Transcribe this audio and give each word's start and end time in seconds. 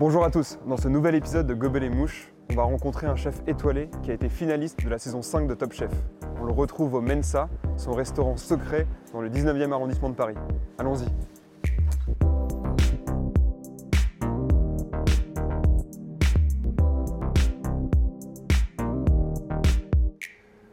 Bonjour 0.00 0.24
à 0.24 0.30
tous, 0.30 0.58
dans 0.66 0.78
ce 0.78 0.88
nouvel 0.88 1.14
épisode 1.14 1.46
de 1.46 1.52
Gobel 1.52 1.84
et 1.84 1.90
Mouche, 1.90 2.32
on 2.50 2.54
va 2.54 2.62
rencontrer 2.62 3.06
un 3.06 3.16
chef 3.16 3.42
étoilé 3.46 3.90
qui 4.02 4.10
a 4.10 4.14
été 4.14 4.30
finaliste 4.30 4.82
de 4.82 4.88
la 4.88 4.98
saison 4.98 5.20
5 5.20 5.46
de 5.46 5.52
Top 5.52 5.74
Chef. 5.74 5.90
On 6.40 6.46
le 6.46 6.52
retrouve 6.52 6.94
au 6.94 7.02
Mensa, 7.02 7.50
son 7.76 7.92
restaurant 7.92 8.38
secret 8.38 8.86
dans 9.12 9.20
le 9.20 9.28
19e 9.28 9.72
arrondissement 9.72 10.08
de 10.08 10.14
Paris. 10.14 10.36
Allons-y. 10.78 11.04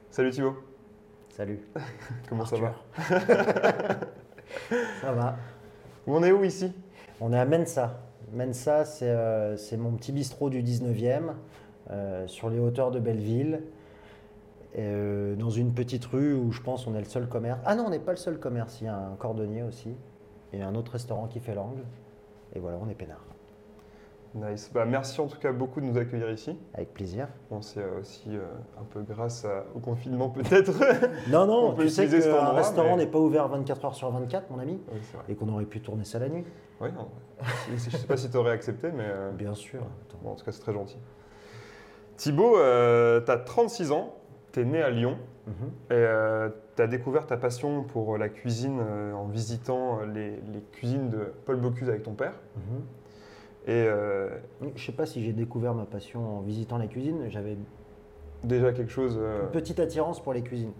Salut 0.09 0.29
Thibaut, 0.29 0.55
Salut. 1.35 1.59
comment 2.29 2.45
ça 2.45 2.55
va? 2.55 2.75
Ça 5.01 5.11
va. 5.11 5.35
On 6.07 6.23
est 6.23 6.31
où 6.31 6.45
ici? 6.45 6.71
On 7.19 7.33
est 7.33 7.37
à 7.37 7.45
Mensa. 7.45 8.06
Mensa, 8.33 8.83
c'est 8.85 9.09
euh, 9.09 9.55
c'est 9.57 9.77
mon 9.77 9.91
petit 9.91 10.11
bistrot 10.11 10.49
du 10.49 10.61
19e, 10.61 11.31
euh, 11.91 12.27
sur 12.27 12.49
les 12.49 12.59
hauteurs 12.59 12.91
de 12.91 12.99
Belleville, 12.99 13.61
euh, 14.77 15.35
dans 15.35 15.49
une 15.49 15.73
petite 15.73 16.05
rue 16.05 16.33
où 16.33 16.51
je 16.51 16.61
pense 16.61 16.87
on 16.87 16.95
est 16.95 16.99
le 16.99 17.05
seul 17.05 17.27
commerce. 17.27 17.59
Ah 17.65 17.75
non, 17.75 17.85
on 17.87 17.89
n'est 17.89 17.99
pas 17.99 18.11
le 18.11 18.17
seul 18.17 18.37
commerce, 18.39 18.81
il 18.81 18.85
y 18.85 18.87
a 18.87 18.97
un 18.97 19.15
cordonnier 19.17 19.63
aussi, 19.63 19.95
et 20.53 20.61
un 20.61 20.75
autre 20.75 20.91
restaurant 20.91 21.27
qui 21.27 21.39
fait 21.39 21.55
l'angle. 21.55 21.83
Et 22.53 22.59
voilà, 22.59 22.77
on 22.81 22.89
est 22.89 22.95
peinard. 22.95 23.23
Nice. 24.35 24.69
Bah, 24.73 24.85
merci 24.85 25.19
en 25.21 25.27
tout 25.27 25.39
cas 25.39 25.51
beaucoup 25.53 25.79
de 25.79 25.85
nous 25.85 25.97
accueillir 25.97 26.29
ici. 26.29 26.55
Avec 26.73 26.93
plaisir. 26.93 27.27
Bon, 27.49 27.61
c'est 27.61 27.83
aussi 27.99 28.23
euh, 28.35 28.41
un 28.79 28.83
peu 28.83 29.01
grâce 29.01 29.45
à- 29.45 29.63
au 29.73 29.79
confinement 29.79 30.29
peut-être. 30.29 30.73
Non, 31.31 31.47
non, 31.47 31.69
On 31.69 31.73
peut 31.73 31.83
tu 31.83 31.89
sais 31.89 32.07
cet 32.07 32.23
qu'un 32.25 32.49
restaurant 32.51 32.97
mais- 32.97 33.05
n'est 33.05 33.09
pas 33.11 33.19
ouvert 33.19 33.47
24 33.47 33.85
heures 33.85 33.95
sur 33.95 34.11
24, 34.11 34.51
mon 34.51 34.59
ami, 34.59 34.79
oui, 34.91 34.99
et 35.29 35.35
qu'on 35.35 35.47
aurait 35.49 35.65
pu 35.65 35.79
tourner 35.79 36.03
ça 36.03 36.19
la 36.19 36.27
nuit. 36.29 36.43
Oui, 36.81 36.89
non. 36.93 37.07
Je 37.71 37.77
sais 37.89 38.07
pas 38.07 38.17
si 38.17 38.29
tu 38.29 38.37
aurais 38.37 38.51
accepté, 38.51 38.91
mais 38.91 39.05
euh, 39.07 39.31
Bien 39.31 39.53
sûr. 39.53 39.81
Bon, 40.23 40.31
en 40.31 40.35
tout 40.35 40.45
cas, 40.45 40.51
c'est 40.51 40.61
très 40.61 40.73
gentil. 40.73 40.97
Thibaut, 42.15 42.55
tu 42.57 43.31
as 43.31 43.37
36 43.45 43.91
ans, 43.91 44.15
tu 44.51 44.61
es 44.61 44.65
né 44.65 44.81
à 44.81 44.89
Lyon 44.89 45.17
Mhm. 45.47 45.71
et 45.91 46.05
tu 46.75 46.81
as 46.81 46.87
découvert 46.87 47.25
ta 47.25 47.37
passion 47.37 47.83
pour 47.83 48.17
la 48.17 48.27
cuisine 48.27 48.79
euh, 48.81 49.13
en 49.13 49.27
visitant 49.27 49.99
euh, 50.01 50.05
les, 50.05 50.31
les 50.51 50.61
cuisines 50.73 51.09
de 51.09 51.31
Paul 51.45 51.55
Bocuse 51.55 51.87
avec 51.87 52.03
ton 52.03 52.13
père. 52.15 52.33
Mhm. 52.57 52.81
Et 53.67 53.85
euh, 53.87 54.29
Je 54.75 54.85
sais 54.85 54.91
pas 54.91 55.05
si 55.05 55.23
j'ai 55.23 55.31
découvert 55.33 55.73
ma 55.73 55.85
passion 55.85 56.39
en 56.39 56.41
visitant 56.41 56.77
la 56.77 56.87
cuisine. 56.87 57.29
J'avais 57.29 57.57
déjà 58.43 58.73
quelque 58.73 58.91
chose. 58.91 59.17
euh, 59.21 59.43
une 59.43 59.51
petite 59.51 59.79
attirance 59.79 60.21
pour 60.21 60.33
les 60.33 60.41
cuisines. 60.41 60.73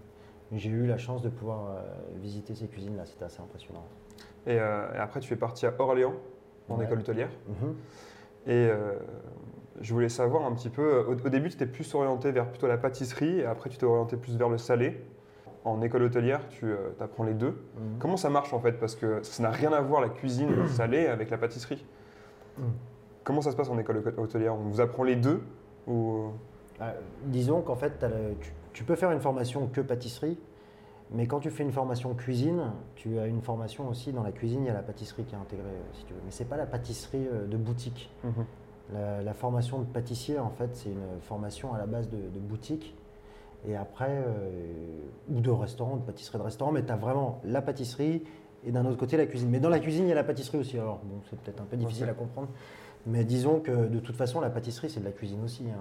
J'ai 0.52 0.70
eu 0.70 0.86
la 0.86 0.98
chance 0.98 1.22
de 1.22 1.30
pouvoir 1.30 1.68
euh, 1.70 1.82
visiter 2.22 2.54
ces 2.56 2.68
cuisines-là. 2.68 3.06
C'était 3.06 3.26
assez 3.26 3.42
impressionnant. 3.42 3.84
Et, 4.48 4.58
euh, 4.60 4.94
et 4.96 4.98
après, 4.98 5.20
tu 5.20 5.32
es 5.34 5.38
parti 5.38 5.66
à 5.68 5.74
Orléans, 5.78 6.14
en 6.70 6.78
Ouais. 6.78 6.86
école 6.86 7.00
hôtelière. 7.00 7.30
Mhm. 7.48 7.76
Et 8.48 8.52
euh, 8.70 8.94
je 9.82 9.94
voulais 9.94 10.10
savoir 10.10 10.46
un 10.46 10.54
petit 10.54 10.70
peu, 10.70 11.00
au, 11.08 11.12
au 11.12 11.30
début 11.30 11.50
tu 11.50 11.56
étais 11.56 11.66
plus 11.68 11.94
orienté 11.94 12.32
vers 12.32 12.48
plutôt 12.50 12.68
la 12.68 12.78
pâtisserie 12.78 13.40
et 13.42 13.46
après 13.46 13.70
tu 13.70 13.78
t'es 13.78 13.86
orienté 13.86 14.18
plus 14.18 14.36
vers 14.38 14.50
le 14.50 14.58
salé. 14.58 15.00
En 15.66 15.82
école 15.82 16.04
hôtelière, 16.04 16.48
tu 16.48 16.72
apprends 17.02 17.26
les 17.26 17.34
deux. 17.34 17.50
Mhm. 17.76 18.00
Comment 18.00 18.16
ça 18.16 18.30
marche 18.30 18.54
en 18.54 18.60
fait? 18.60 18.74
Parce 18.74 18.96
que 18.96 19.22
ça 19.24 19.44
n'a 19.44 19.50
rien 19.52 19.74
à 19.74 19.82
voir 19.82 20.00
la 20.02 20.08
cuisine 20.10 20.50
salée 20.68 21.08
avec 21.08 21.30
la 21.30 21.38
pâtisserie. 21.38 21.86
Mhm. 22.58 22.66
Comment 23.26 23.42
ça 23.42 23.52
se 23.52 23.58
passe 23.58 23.70
en 23.70 23.78
école 23.78 24.02
hôtelière? 24.18 24.54
On 24.56 24.60
vous 24.70 24.80
apprend 24.80 25.04
les 25.04 25.18
deux 25.18 25.42
ou... 25.86 26.30
Euh, 26.80 26.92
disons 27.26 27.62
qu'en 27.62 27.76
fait, 27.76 27.94
t'as 28.00 28.08
le- 28.08 28.36
tu, 28.40 28.54
tu 28.72 28.84
peux 28.86 28.96
faire 28.96 29.12
une 29.12 29.20
formation 29.20 29.68
que 29.68 29.82
pâtisserie, 29.82 30.40
mais 31.12 31.26
quand 31.28 31.40
tu 31.40 31.50
fais 31.50 31.64
une 31.64 31.72
formation 31.72 32.14
cuisine, 32.14 32.72
tu 32.96 33.18
as 33.20 33.28
une 33.28 33.42
formation 33.42 33.88
aussi 33.88 34.12
dans 34.12 34.24
la 34.24 34.32
cuisine, 34.32 34.64
il 34.64 34.68
y 34.68 34.70
a 34.70 34.74
la 34.74 34.84
pâtisserie 34.84 35.24
qui 35.24 35.36
est 35.36 35.38
intégrée, 35.38 35.66
euh, 35.66 35.94
si 35.94 36.04
tu 36.06 36.14
veux. 36.14 36.20
Mais 36.26 36.32
c'est 36.32 36.46
pas 36.46 36.58
la 36.58 36.66
pâtisserie 36.66 37.28
euh, 37.32 37.48
de 37.48 37.58
boutique. 37.58 38.10
Mhm. 38.24 38.46
La, 38.94 39.22
la 39.22 39.34
formation 39.34 39.80
de 39.80 39.86
pâtissier, 39.86 40.40
en 40.40 40.50
fait, 40.50 40.70
c'est 40.76 40.90
une 40.90 41.20
formation 41.22 41.74
à 41.74 41.78
la 41.78 41.86
base 41.86 42.10
de, 42.10 42.18
de 42.18 42.40
boutique. 42.40 42.96
Et 43.68 43.76
après, 43.76 44.10
euh, 44.28 45.02
ou 45.30 45.42
de 45.42 45.50
restaurant, 45.50 45.98
de 45.98 46.02
pâtisserie 46.04 46.38
de 46.38 46.44
restaurant, 46.44 46.72
mais 46.72 46.86
tu 46.86 46.92
as 46.92 46.96
vraiment 46.96 47.42
la 47.44 47.62
pâtisserie 47.62 48.24
et 48.66 48.72
d'un 48.72 48.86
autre 48.86 48.98
côté 48.98 49.18
la 49.18 49.26
cuisine. 49.26 49.50
Mais 49.50 49.60
dans 49.60 49.70
la 49.70 49.80
cuisine, 49.80 50.06
il 50.06 50.10
y 50.10 50.12
a 50.12 50.16
la 50.16 50.24
pâtisserie 50.24 50.58
aussi. 50.58 50.78
Alors, 50.78 51.00
bon, 51.04 51.22
c'est 51.30 51.40
peut-être 51.40 51.62
un 51.62 51.66
peu 51.66 51.76
difficile 51.78 52.08
à 52.10 52.14
comprendre. 52.14 52.50
Mais 53.06 53.24
disons 53.24 53.60
que 53.60 53.88
de 53.88 54.00
toute 54.00 54.16
façon, 54.16 54.42
la 54.42 54.50
pâtisserie, 54.50 54.90
c'est 54.90 55.00
de 55.00 55.06
la 55.06 55.12
cuisine 55.12 55.44
aussi. 55.44 55.64
hein. 55.70 55.80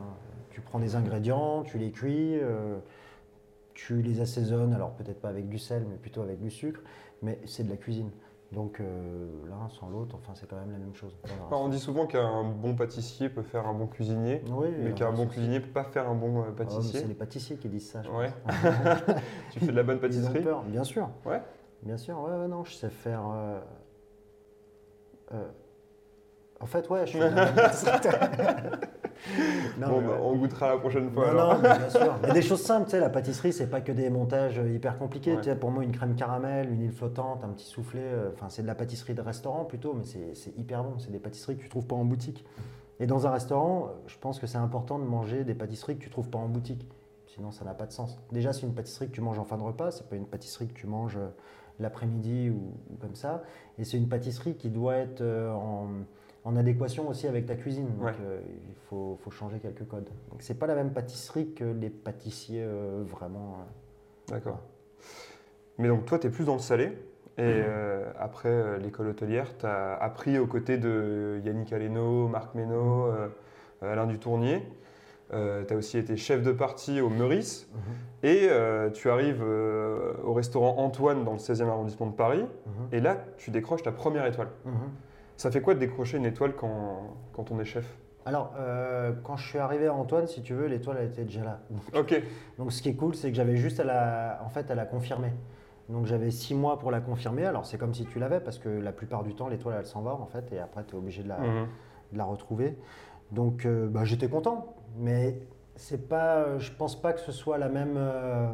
Tu 0.51 0.61
prends 0.61 0.79
des 0.79 0.95
ingrédients, 0.97 1.63
tu 1.65 1.77
les 1.79 1.91
cuis, 1.91 2.39
euh, 2.41 2.79
tu 3.77 4.03
les 4.03 4.21
assaisonnes, 4.21 4.73
alors 4.73 4.91
peut-être 4.93 5.21
pas 5.21 5.29
avec 5.29 5.49
du 5.49 5.59
sel, 5.59 5.85
mais 5.89 5.97
plutôt 5.97 6.23
avec 6.23 6.41
du 6.41 6.51
sucre. 6.51 6.81
Mais 7.23 7.39
c'est 7.47 7.63
de 7.63 7.71
la 7.71 7.77
cuisine. 7.77 8.11
Donc 8.53 8.81
euh, 8.81 9.27
l'un 9.49 9.69
sans 9.69 9.89
l'autre, 9.91 10.17
enfin, 10.17 10.33
c'est 10.35 10.49
quand 10.49 10.57
même 10.57 10.71
la 10.71 10.79
même 10.79 10.95
chose. 10.95 11.17
On 11.51 11.69
dit 11.69 11.79
souvent 11.81 12.07
qu'un 12.07 12.45
bon 12.45 12.75
pâtissier 12.77 13.29
peut 13.29 13.43
faire 13.43 13.67
un 13.67 13.75
bon 13.75 13.87
cuisinier, 13.87 14.43
Oui, 14.53 14.69
mais 14.79 14.93
qu'un 14.95 15.13
bon 15.13 15.27
cuisinier 15.27 15.61
peut 15.61 15.73
pas 15.73 15.85
faire 15.85 16.09
un 16.09 16.15
bon 16.15 16.41
euh, 16.43 16.45
Ah 16.51 16.53
pâtissier. 16.57 17.01
c'est 17.01 17.07
les 17.09 17.15
pâtissiers 17.15 17.57
qui 17.57 17.69
disent 17.69 17.91
ça. 17.91 18.03
je 18.03 18.11
Ouais. 18.11 18.31
pense. 18.45 18.55
tu 19.53 19.61
fais 19.61 19.67
de 19.67 19.73
la 19.73 19.83
bonne 19.83 19.97
Ils 20.03 20.03
ont 20.03 20.03
pâtisserie 20.03 20.43
peur, 20.43 20.63
bien 20.63 20.85
sûr. 20.85 21.09
Ouais. 21.25 21.43
Bien 21.83 21.97
sûr, 21.97 22.19
ouais, 22.21 22.37
ouais, 22.39 22.49
non, 22.49 22.65
je 22.65 22.73
sais 22.75 22.89
faire. 22.91 23.23
euh, 23.29 23.61
euh, 25.33 25.49
En 26.61 26.67
fait, 26.67 26.89
ouais, 26.89 27.07
je 27.07 27.11
suis. 27.11 27.19
non, 29.79 29.89
Bon, 29.89 30.01
mais 30.01 30.07
bah, 30.07 30.19
on 30.23 30.37
goûtera 30.37 30.71
la 30.71 30.79
prochaine 30.79 31.11
fois. 31.11 31.27
Non, 31.27 31.31
alors. 31.33 31.55
non, 31.55 31.61
mais 31.63 31.79
bien 31.79 31.91
sûr. 31.91 32.15
Il 32.23 32.29
y 32.29 32.31
a 32.31 32.35
des 32.35 32.43
choses 32.43 32.63
simples, 32.63 32.85
tu 32.87 32.93
sais, 32.93 33.01
la 33.01 33.11
pâtisserie, 33.11 33.53
c'est 33.53 33.69
pas 33.69 33.81
que 33.81 33.93
des 33.93 34.11
montages 34.11 34.59
euh, 34.59 34.71
hyper 34.71 34.99
compliqués. 34.99 35.33
Ouais. 35.33 35.41
Tu 35.41 35.45
sais, 35.51 35.57
pour 35.57 35.71
moi, 35.71 35.85
une 35.85 35.93
crème 35.93 36.15
caramel, 36.15 36.71
une 36.73 36.83
île 36.83 36.93
flottante, 36.93 37.45
un 37.45 37.49
petit 37.49 37.67
soufflé, 37.67 38.01
euh, 38.03 38.31
enfin, 38.33 38.49
c'est 38.49 38.63
de 38.63 38.67
la 38.67 38.75
pâtisserie 38.75 39.15
de 39.15 39.23
restaurant 39.23 39.65
plutôt, 39.65 39.95
mais 39.95 40.05
c'est 40.05 40.57
hyper 40.57 40.85
bon. 40.85 40.99
C'est 40.99 41.11
des 41.11 41.19
pâtisseries 41.19 41.57
que 41.57 41.63
tu 41.63 41.69
trouves 41.69 41.87
pas 41.87 41.97
en 41.97 42.05
boutique. 42.05 42.45
Et 42.99 43.07
dans 43.07 43.27
un 43.27 43.31
restaurant, 43.31 43.91
je 44.07 44.17
pense 44.19 44.39
que 44.39 44.47
c'est 44.47 44.59
important 44.59 44.99
de 44.99 45.05
manger 45.05 45.45
des 45.45 45.55
pâtisseries 45.55 45.97
que 45.97 46.03
tu 46.03 46.11
trouves 46.11 46.31
pas 46.31 46.39
en 46.39 46.49
boutique. 46.49 46.89
Sinon, 47.27 47.51
ça 47.51 47.65
n'a 47.65 47.75
pas 47.75 47.87
de 47.87 47.93
sens. 47.93 48.19
Déjà, 48.33 48.55
c'est 48.55 48.63
une 48.63 48.75
pâtisserie 48.75 49.09
que 49.09 49.13
tu 49.13 49.21
manges 49.21 49.39
en 49.39 49.45
fin 49.45 49.59
de 49.59 49.63
repas, 49.63 49.91
c'est 49.91 50.09
pas 50.09 50.17
une 50.17 50.27
pâtisserie 50.27 50.69
que 50.69 50.73
tu 50.73 50.87
manges 50.87 51.19
euh, 51.19 51.29
l'après-midi 51.79 52.49
ou, 52.49 52.73
ou 52.91 52.97
comme 52.97 53.15
ça. 53.15 53.43
Et 53.79 53.85
c'est 53.85 53.99
une 53.99 54.09
pâtisserie 54.09 54.55
qui 54.55 54.71
doit 54.71 54.97
être 54.97 55.21
euh, 55.21 55.53
en, 55.53 55.89
en 56.47 56.55
adéquation 56.57 57.09
aussi 57.09 57.27
avec 57.27 57.45
ta 57.47 57.57
cuisine. 57.57 57.89
Donc, 57.99 58.07
Ouais. 58.07 58.13
euh, 58.25 58.41
il 58.69 58.75
faut, 58.89 59.19
faut 59.23 59.31
changer 59.33 59.59
quelques 59.59 59.87
codes. 59.87 60.09
Donc, 60.31 60.41
c'est 60.43 60.55
pas 60.59 60.67
la 60.69 60.77
même 60.77 60.93
pâtisserie 60.93 61.53
que 61.53 61.65
les 61.65 61.91
pâtissiers 61.91 62.63
euh, 62.65 63.03
vraiment. 63.05 63.57
euh, 64.31 64.33
D'accord. 64.35 64.61
Mais 65.79 65.89
donc 65.89 66.05
toi, 66.07 66.19
tu 66.19 66.29
es 66.29 66.31
plus 66.31 66.45
dans 66.45 66.55
le 66.55 66.61
salé. 66.61 66.93
Et 67.39 67.43
Mhm. 67.43 67.65
après 68.19 68.79
l'école 68.79 69.09
hôtelière, 69.09 69.59
tu 69.59 69.67
as 69.67 69.95
appris 69.97 70.39
aux 70.39 70.47
côtés 70.47 70.79
de 70.79 71.39
Yannick 71.45 71.71
Aleno, 71.73 72.29
Marc 72.29 72.55
Méno, 72.55 73.07
euh, 73.09 73.29
Alain 73.83 74.07
Dutournier. 74.07 74.63
tu 75.31 75.35
as 75.37 75.77
aussi 75.77 75.99
été 75.99 76.17
chef 76.17 76.43
de 76.43 76.53
partie 76.53 77.01
au 77.01 77.11
Meurice. 77.11 77.69
Et 78.23 78.47
euh, 78.49 78.89
tu 78.91 79.11
arrives 79.11 79.43
au 79.43 80.33
restaurant 80.33 80.77
Antoine 80.79 81.25
dans 81.25 81.33
le 81.33 81.39
16e 81.39 81.69
arrondissement 81.69 82.07
de 82.07 82.15
Paris. 82.15 82.41
Mhm. 82.67 82.73
Et 82.93 83.01
là, 83.01 83.17
tu 83.37 83.51
décroches 83.51 83.83
ta 83.83 83.93
première 83.93 84.25
étoile. 84.27 84.49
Ça 85.37 85.51
fait 85.51 85.61
quoi 85.61 85.75
de 85.75 85.81
décrocher 85.81 86.17
une 86.17 86.25
étoile 86.27 86.55
quand, 86.55 87.17
quand 87.33 87.51
on 87.51 87.61
est 87.61 87.65
chef? 87.65 87.85
Alors, 88.25 88.55
euh, 88.59 89.13
quand 89.23 89.37
je 89.37 89.47
suis 89.47 89.59
arrivé 89.59 89.87
à 89.87 89.95
Antoine, 89.95 90.27
si 90.27 90.43
tu 90.43 90.55
veux, 90.55 90.67
l'étoile 90.67 90.97
elle 91.01 91.09
était 91.09 91.25
déjà 91.25 91.45
là. 91.45 91.61
Ok. 91.95 92.21
Donc 92.59 92.73
ce 92.73 92.83
qui 92.83 92.89
est 92.89 92.95
cool, 92.95 93.15
c'est 93.15 93.31
que 93.31 93.37
j'avais 93.37 93.57
juste 93.57 93.79
à 93.79 93.85
la, 93.85 94.41
en 94.45 94.49
fait, 94.49 94.71
à 94.71 94.75
la 94.75 94.85
confirmer. 94.85 95.33
Donc 95.89 96.07
j'avais 96.07 96.33
six 96.33 96.55
mois 96.55 96.79
pour 96.81 96.91
la 96.91 97.01
confirmer. 97.01 97.45
Alors 97.45 97.67
c'est 97.67 97.79
comme 97.79 97.95
si 97.95 98.05
tu 98.07 98.19
l'avais 98.19 98.41
parce 98.41 98.59
que 98.59 98.69
la 98.69 98.91
plupart 98.93 99.23
du 99.23 99.35
temps, 99.35 99.47
l'étoile 99.49 99.77
elle 99.79 99.87
s'en 99.87 100.03
va 100.03 100.15
en 100.15 100.27
fait 100.27 100.53
et 100.53 100.59
après 100.59 100.83
tu 100.85 100.97
es 100.97 100.99
obligé 100.99 101.23
de 101.23 101.29
la, 101.29 101.39
Mhm. 101.39 101.67
de 102.13 102.19
la 102.19 102.25
retrouver. 102.25 102.77
Donc 103.31 103.65
euh, 103.67 103.87
bah, 103.89 104.05
j'étais 104.05 104.29
content, 104.29 104.75
mais 104.99 105.39
c'est 105.77 106.09
pas, 106.09 106.59
je 106.59 106.73
pense 106.73 107.01
pas 107.01 107.13
que 107.13 107.21
ce 107.21 107.31
soit 107.31 107.59
la 107.59 107.69
même, 107.69 107.95
euh, 107.97 108.49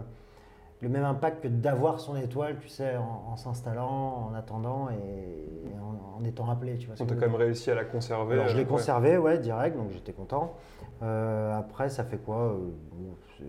le 0.83 0.89
même 0.89 1.05
impact 1.05 1.43
que 1.45 1.49
d'avoir 1.49 2.01
son 2.01 2.17
étoile, 2.17 2.57
tu 2.61 2.69
sais, 2.69 2.97
en, 2.97 3.31
en 3.33 3.37
s'installant, 3.37 4.29
en 4.31 4.35
attendant 4.35 4.89
et, 4.91 4.95
et 4.95 5.79
en, 5.79 6.19
en 6.21 6.25
étant 6.25 6.51
appelé. 6.51 6.77
Tu 6.77 6.89
vois 6.89 6.97
On 7.01 7.07
t'a 7.07 7.15
quand 7.15 7.21
même 7.23 7.35
réussi 7.37 7.71
à 7.71 7.75
la 7.77 7.85
conserver. 7.85 8.35
alors, 8.35 8.49
je 8.49 8.57
l'ai 8.57 8.63
euh, 8.63 8.65
ouais. 8.65 8.71
conservé, 8.71 9.17
ouais, 9.17 9.39
direct, 9.39 9.77
donc 9.77 9.91
j'étais 9.93 10.13
content. 10.13 10.55
Euh, 11.03 11.57
après, 11.57 11.89
ça 11.89 12.05
fait 12.05 12.19
quoi 12.19 12.37
euh, 12.53 12.59
bon, 12.93 13.15
tu, 13.37 13.45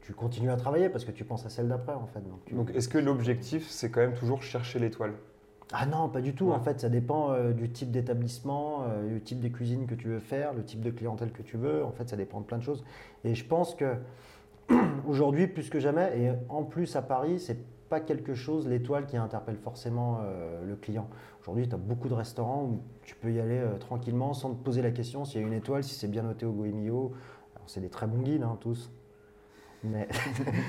tu 0.00 0.12
continues 0.14 0.50
à 0.50 0.56
travailler 0.56 0.88
parce 0.88 1.04
que 1.04 1.10
tu 1.12 1.24
penses 1.24 1.44
à 1.46 1.50
celle 1.50 1.68
d'après, 1.68 1.94
en 1.94 2.06
fait. 2.06 2.20
Donc, 2.20 2.44
tu- 2.46 2.54
Donc 2.54 2.70
est-ce 2.74 2.88
que 2.88 2.98
l'objectif, 2.98 3.68
c'est 3.68 3.90
quand 3.90 4.00
même 4.00 4.14
toujours 4.14 4.42
chercher 4.42 4.78
l'étoile? 4.78 5.12
Ah 5.72 5.86
non, 5.86 6.08
pas 6.08 6.20
du 6.20 6.34
tout. 6.34 6.46
Ouais. 6.48 6.54
En 6.54 6.60
fait, 6.60 6.80
ça 6.80 6.88
dépend 6.88 7.32
euh, 7.32 7.52
du 7.52 7.70
type 7.70 7.90
d'établissement, 7.90 8.82
euh, 8.88 9.08
du 9.14 9.20
type 9.22 9.40
de 9.40 9.48
cuisine 9.48 9.86
que 9.86 9.94
tu 9.94 10.08
veux 10.08 10.20
faire, 10.20 10.52
le 10.54 10.62
type 10.62 10.80
de 10.82 10.90
clientèle 10.90 11.32
que 11.32 11.42
tu 11.42 11.56
veux. 11.56 11.84
En 11.84 11.90
fait, 11.90 12.08
ça 12.08 12.16
dépend 12.16 12.40
de 12.40 12.44
plein 12.46 12.58
de 12.58 12.62
choses. 12.62 12.84
Et 13.24 13.34
je 13.34 13.44
pense 13.46 13.74
que 13.74 13.94
aujourd'hui, 15.08 15.46
plus 15.46 15.70
que 15.70 15.80
jamais, 15.80 16.18
et 16.18 16.32
en 16.48 16.62
plus 16.64 16.96
à 16.96 17.02
Paris, 17.02 17.38
c'est 17.38 17.58
pas 17.88 18.00
quelque 18.00 18.34
chose, 18.34 18.66
l'étoile, 18.66 19.06
qui 19.06 19.16
interpelle 19.16 19.56
forcément 19.56 20.20
euh, 20.22 20.64
le 20.64 20.76
client. 20.76 21.08
Aujourd'hui, 21.40 21.68
tu 21.68 21.74
as 21.74 21.78
beaucoup 21.78 22.08
de 22.08 22.14
restaurants 22.14 22.64
où 22.64 22.80
tu 23.02 23.14
peux 23.14 23.30
y 23.30 23.38
aller 23.40 23.58
euh, 23.58 23.76
tranquillement 23.78 24.32
sans 24.32 24.54
te 24.54 24.62
poser 24.64 24.80
la 24.82 24.90
question 24.90 25.24
s'il 25.24 25.40
y 25.40 25.44
a 25.44 25.46
une 25.46 25.52
étoile, 25.52 25.84
si 25.84 25.94
c'est 25.94 26.08
bien 26.08 26.22
noté 26.22 26.46
au 26.46 26.52
Goemio. 26.52 27.12
Alors, 27.54 27.68
c'est 27.68 27.80
des 27.80 27.90
très 27.90 28.06
bons 28.06 28.22
guides, 28.22 28.42
hein, 28.42 28.56
tous. 28.60 28.90
Mais, 29.84 30.08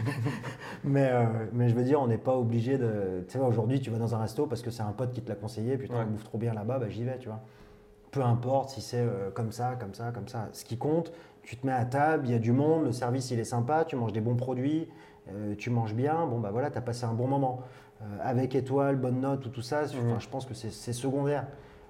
mais, 0.84 1.08
euh, 1.10 1.24
mais 1.54 1.70
je 1.70 1.76
veux 1.76 1.84
dire, 1.84 2.02
on 2.02 2.08
n'est 2.08 2.18
pas 2.18 2.36
obligé 2.38 2.78
de. 2.78 3.24
Tu 3.28 3.34
sais, 3.34 3.40
aujourd'hui, 3.40 3.80
tu 3.80 3.90
vas 3.90 3.98
dans 3.98 4.14
un 4.14 4.18
resto 4.20 4.46
parce 4.46 4.62
que 4.62 4.70
c'est 4.72 4.84
un 4.84 4.92
pote 4.92 5.14
qui 5.14 5.22
te 5.22 5.30
l'a 5.30 5.36
conseillé, 5.36 5.78
putain, 5.78 5.96
Ouais. 5.96 6.04
on 6.06 6.12
bouffe 6.12 6.26
trop 6.26 6.38
bien 6.38 6.54
là-bas, 6.54 6.80
bah, 6.80 6.90
j'y 6.90 7.06
vais, 7.06 7.18
tu 7.18 7.30
vois. 7.30 7.40
Peu 8.16 8.24
importe 8.24 8.70
si 8.70 8.82
c'est 8.82 9.02
euh, 9.02 9.30
comme 9.30 9.52
ça, 9.52 9.76
comme 9.78 9.94
ça, 9.94 10.12
comme 10.14 10.30
ça. 10.30 10.48
Ce 10.54 10.64
qui 10.64 10.78
compte, 10.78 11.12
tu 11.44 11.58
te 11.58 11.68
mets 11.68 11.74
à 11.74 11.84
table, 11.84 12.26
il 12.26 12.32
y 12.32 12.34
a 12.34 12.40
du 12.40 12.54
monde, 12.54 12.86
le 12.86 12.94
service 12.94 13.30
il 13.30 13.40
est 13.40 13.44
sympa, 13.44 13.84
tu 13.84 13.98
manges 13.98 14.14
des 14.14 14.22
bons 14.22 14.38
produits, 14.38 14.88
euh, 15.30 15.54
tu 15.58 15.70
manges 15.70 15.94
bien, 15.94 16.26
bon 16.26 16.40
bah 16.40 16.50
voilà, 16.50 16.72
tu 16.72 16.78
as 16.78 16.82
passé 16.82 17.04
un 17.04 17.14
bon 17.14 17.28
moment. 17.28 17.60
Euh, 18.02 18.06
avec 18.22 18.56
étoile, 18.56 18.96
bonne 18.96 19.20
note 19.20 19.46
ou 19.46 19.50
tout 19.50 19.62
ça, 19.62 19.86
je 19.86 20.30
pense 20.30 20.46
que 20.46 20.54
c'est 20.54 20.94
secondaire. 20.94 21.46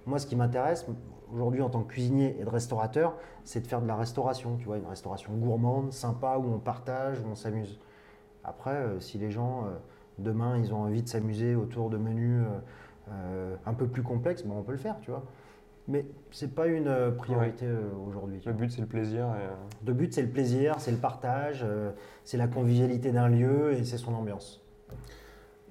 Moi, 0.08 0.18
ce 0.18 0.26
qui 0.26 0.36
m'intéresse 0.36 0.88
aujourd'hui 1.32 1.62
en 1.62 1.70
tant 1.70 1.84
que 1.84 1.94
cuisinier 1.94 2.36
et 2.40 2.44
de 2.44 2.50
restaurateur, 2.50 3.16
c'est 3.44 3.62
de 3.62 3.68
faire 3.68 3.82
de 3.82 3.88
la 3.88 3.96
restauration, 3.96 4.58
tu 4.58 4.66
vois, 4.66 4.78
une 4.78 4.88
restauration 4.88 5.32
gourmande, 5.34 5.94
sympa, 5.94 6.38
où 6.40 6.52
on 6.52 6.60
partage, 6.60 7.20
où 7.20 7.30
on 7.30 7.36
s'amuse. 7.36 7.80
Après, 8.44 8.76
euh, 8.76 9.00
si 9.00 9.20
les 9.20 9.30
gens, 9.30 9.66
demain, 10.18 10.58
ils 10.58 10.74
ont 10.74 10.82
envie 10.82 11.04
de 11.04 11.08
s'amuser 11.08 11.56
autour 11.56 11.92
de 11.92 11.98
menus 11.98 12.46
un 13.68 13.74
peu 13.76 13.88
plus 13.88 14.02
complexes, 14.02 14.42
bon, 14.44 14.58
on 14.58 14.64
peut 14.64 14.72
le 14.72 14.80
faire, 14.80 15.00
tu 15.02 15.12
vois. 15.12 15.24
Mais 15.88 16.06
c'est 16.32 16.56
pas 16.56 16.66
une 16.68 16.88
euh, 16.88 17.12
priorité 17.12 17.66
euh, 17.68 17.82
aujourd'hui. 18.08 18.42
Le 18.46 18.54
but, 18.54 18.72
c'est 18.72 18.82
le 18.82 18.88
plaisir. 18.88 19.26
Et, 19.26 19.44
euh, 19.44 19.50
Le 19.86 19.94
but, 19.94 20.14
c'est 20.14 20.24
le 20.24 20.30
plaisir, 20.30 20.76
c'est 20.80 20.92
le 20.92 20.98
partage, 20.98 21.64
c'est 22.24 22.38
la 22.38 22.48
convivialité 22.48 23.12
d'un 23.12 23.28
lieu 23.28 23.74
et 23.74 23.84
c'est 23.84 23.98
son 23.98 24.14
ambiance. 24.16 24.62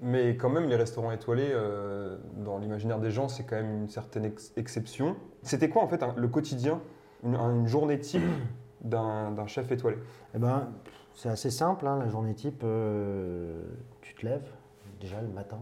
Mais 0.01 0.37
quand 0.37 0.51
même, 0.51 0.69
les 0.69 0.77
restaurants 0.77 1.13
étoilés, 1.13 1.51
euh, 1.51 2.19
dans 2.37 2.59
l'imaginaire 2.59 2.99
des 3.01 3.11
gens, 3.11 3.29
c'est 3.29 3.45
quand 3.45 3.57
même 3.57 3.83
une 3.83 3.89
certaine 3.89 4.25
ex- 4.25 4.53
exception. 4.57 5.17
C'était 5.43 5.69
quoi 5.69 5.83
en 5.83 5.89
fait 5.89 6.05
le 6.17 6.29
quotidien, 6.29 6.81
une, 7.25 7.35
un- 7.37 7.55
une 7.55 7.67
journée 7.67 7.99
type 7.99 8.23
d'un 8.83 9.31
d'un 9.31 9.47
chef 9.47 9.71
étoilé? 9.73 9.97
Eh 10.35 10.39
ben, 10.39 10.69
c'est 11.15 11.29
assez 11.29 11.51
simple, 11.51 11.87
hein, 11.87 11.99
la 11.99 12.09
journée 12.09 12.35
type. 12.35 12.63
euh, 12.65 13.63
tu 14.03 14.15
te 14.15 14.27
lèves 14.27 14.51
déjà 15.01 15.21
le 15.23 15.29
matin, 15.29 15.59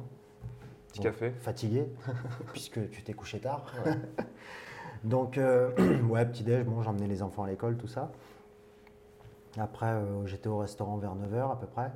Petit 0.93 1.01
Bon. 1.01 1.05
café 1.05 1.31
fatigué, 1.31 1.87
puisque 2.53 2.91
tu 2.91 3.03
t'es 3.03 3.15
couché 3.15 3.41
tard. 3.41 3.65
Donc, 5.05 5.39
euh, 5.39 5.71
ouais, 6.09 6.25
petit 6.27 6.45
déj, 6.45 6.65
bon, 6.65 6.83
j'emmenais 6.83 7.09
les 7.09 7.23
enfants 7.23 7.45
à 7.45 7.49
l'école, 7.49 7.77
tout 7.77 7.89
ça. 7.89 8.13
Après, 9.59 9.87
euh, 9.87 10.27
j'étais 10.27 10.49
au 10.49 10.59
restaurant 10.59 10.97
vers 10.97 11.15
9h 11.15 11.53
à 11.53 11.57
peu 11.57 11.67
près. 11.67 11.91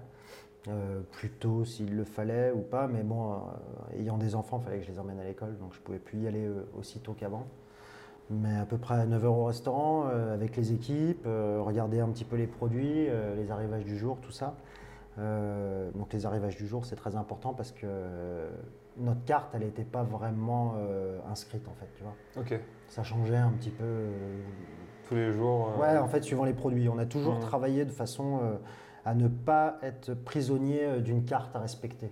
Euh, 0.69 1.01
plus 1.13 1.31
tôt 1.31 1.65
s'il 1.65 1.95
le 1.95 2.05
fallait 2.05 2.51
ou 2.51 2.61
pas, 2.61 2.89
mais 2.89 3.03
bon, 3.03 3.35
euh, 3.35 3.99
ayant 4.01 4.19
des 4.19 4.35
enfants, 4.35 4.59
il 4.61 4.65
fallait 4.65 4.79
que 4.81 4.87
je 4.87 4.91
les 4.91 4.99
emmène 4.99 5.21
à 5.21 5.25
l'école, 5.25 5.57
donc 5.59 5.73
je 5.75 5.81
pouvais 5.81 6.01
plus 6.01 6.23
y 6.23 6.27
aller 6.27 6.51
aussi 6.77 6.99
tôt 6.99 7.13
qu'avant. 7.13 7.47
Mais 8.31 8.57
à 8.57 8.67
peu 8.67 8.77
près 8.77 8.97
à 8.97 9.07
9h 9.07 9.27
au 9.27 9.45
restaurant, 9.45 10.07
avec 10.07 10.57
les 10.57 10.73
équipes, 10.73 11.25
regarder 11.25 12.01
un 12.01 12.09
petit 12.09 12.25
peu 12.25 12.35
les 12.35 12.49
produits, 12.49 13.07
les 13.37 13.51
arrivages 13.53 13.85
du 13.85 13.97
jour, 13.97 14.19
tout 14.21 14.33
ça. 14.33 14.57
Donc 15.17 16.13
les 16.13 16.27
arrivages 16.27 16.57
du 16.57 16.67
jour, 16.67 16.85
c'est 16.85 16.97
très 16.97 17.15
important 17.15 17.55
parce 17.55 17.71
que 17.71 17.87
notre 18.99 19.25
carte, 19.25 19.51
elle 19.55 19.63
n'était 19.63 19.85
pas 19.85 20.03
vraiment 20.03 20.75
euh, 20.79 21.19
inscrite 21.31 21.67
en 21.69 21.75
fait, 21.75 21.89
tu 21.97 22.03
vois. 22.03 22.15
Ok. 22.39 22.59
Ça 22.89 23.03
changeait 23.03 23.37
un 23.37 23.51
petit 23.51 23.71
peu. 23.71 23.85
euh, 23.85 24.41
Tous 25.09 25.15
les 25.15 25.33
jours. 25.33 25.71
euh, 25.77 25.81
Ouais, 25.81 25.99
en 25.99 26.07
fait, 26.09 26.23
suivant 26.23 26.45
les 26.45 26.55
produits. 26.55 26.89
On 26.89 26.99
a 26.99 27.07
toujours 27.07 27.39
travaillé 27.39 27.85
de 27.85 27.91
façon 27.93 28.41
euh, 28.43 28.57
à 29.05 29.15
ne 29.15 29.29
pas 29.29 29.79
être 29.83 30.15
prisonnier 30.15 31.01
d'une 31.01 31.25
carte 31.25 31.55
à 31.55 31.59
respecter. 31.61 32.11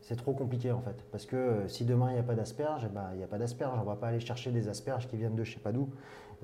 C'est 0.00 0.16
trop 0.16 0.32
compliqué 0.32 0.70
en 0.72 0.80
fait. 0.80 1.04
Parce 1.12 1.26
que 1.26 1.64
si 1.66 1.84
demain 1.84 2.10
il 2.10 2.14
n'y 2.14 2.20
a 2.20 2.22
pas 2.22 2.34
d'asperges, 2.34 2.84
eh 2.88 2.92
ben, 2.94 3.08
il 3.12 3.18
n'y 3.18 3.24
a 3.24 3.26
pas 3.26 3.38
d'asperges. 3.38 3.76
On 3.78 3.82
ne 3.82 3.86
va 3.86 3.96
pas 3.96 4.08
aller 4.08 4.20
chercher 4.20 4.50
des 4.52 4.68
asperges 4.68 5.08
qui 5.08 5.16
viennent 5.16 5.34
de 5.34 5.44
je 5.44 5.54
sais 5.54 5.60
pas 5.60 5.72
d'où, 5.72 5.88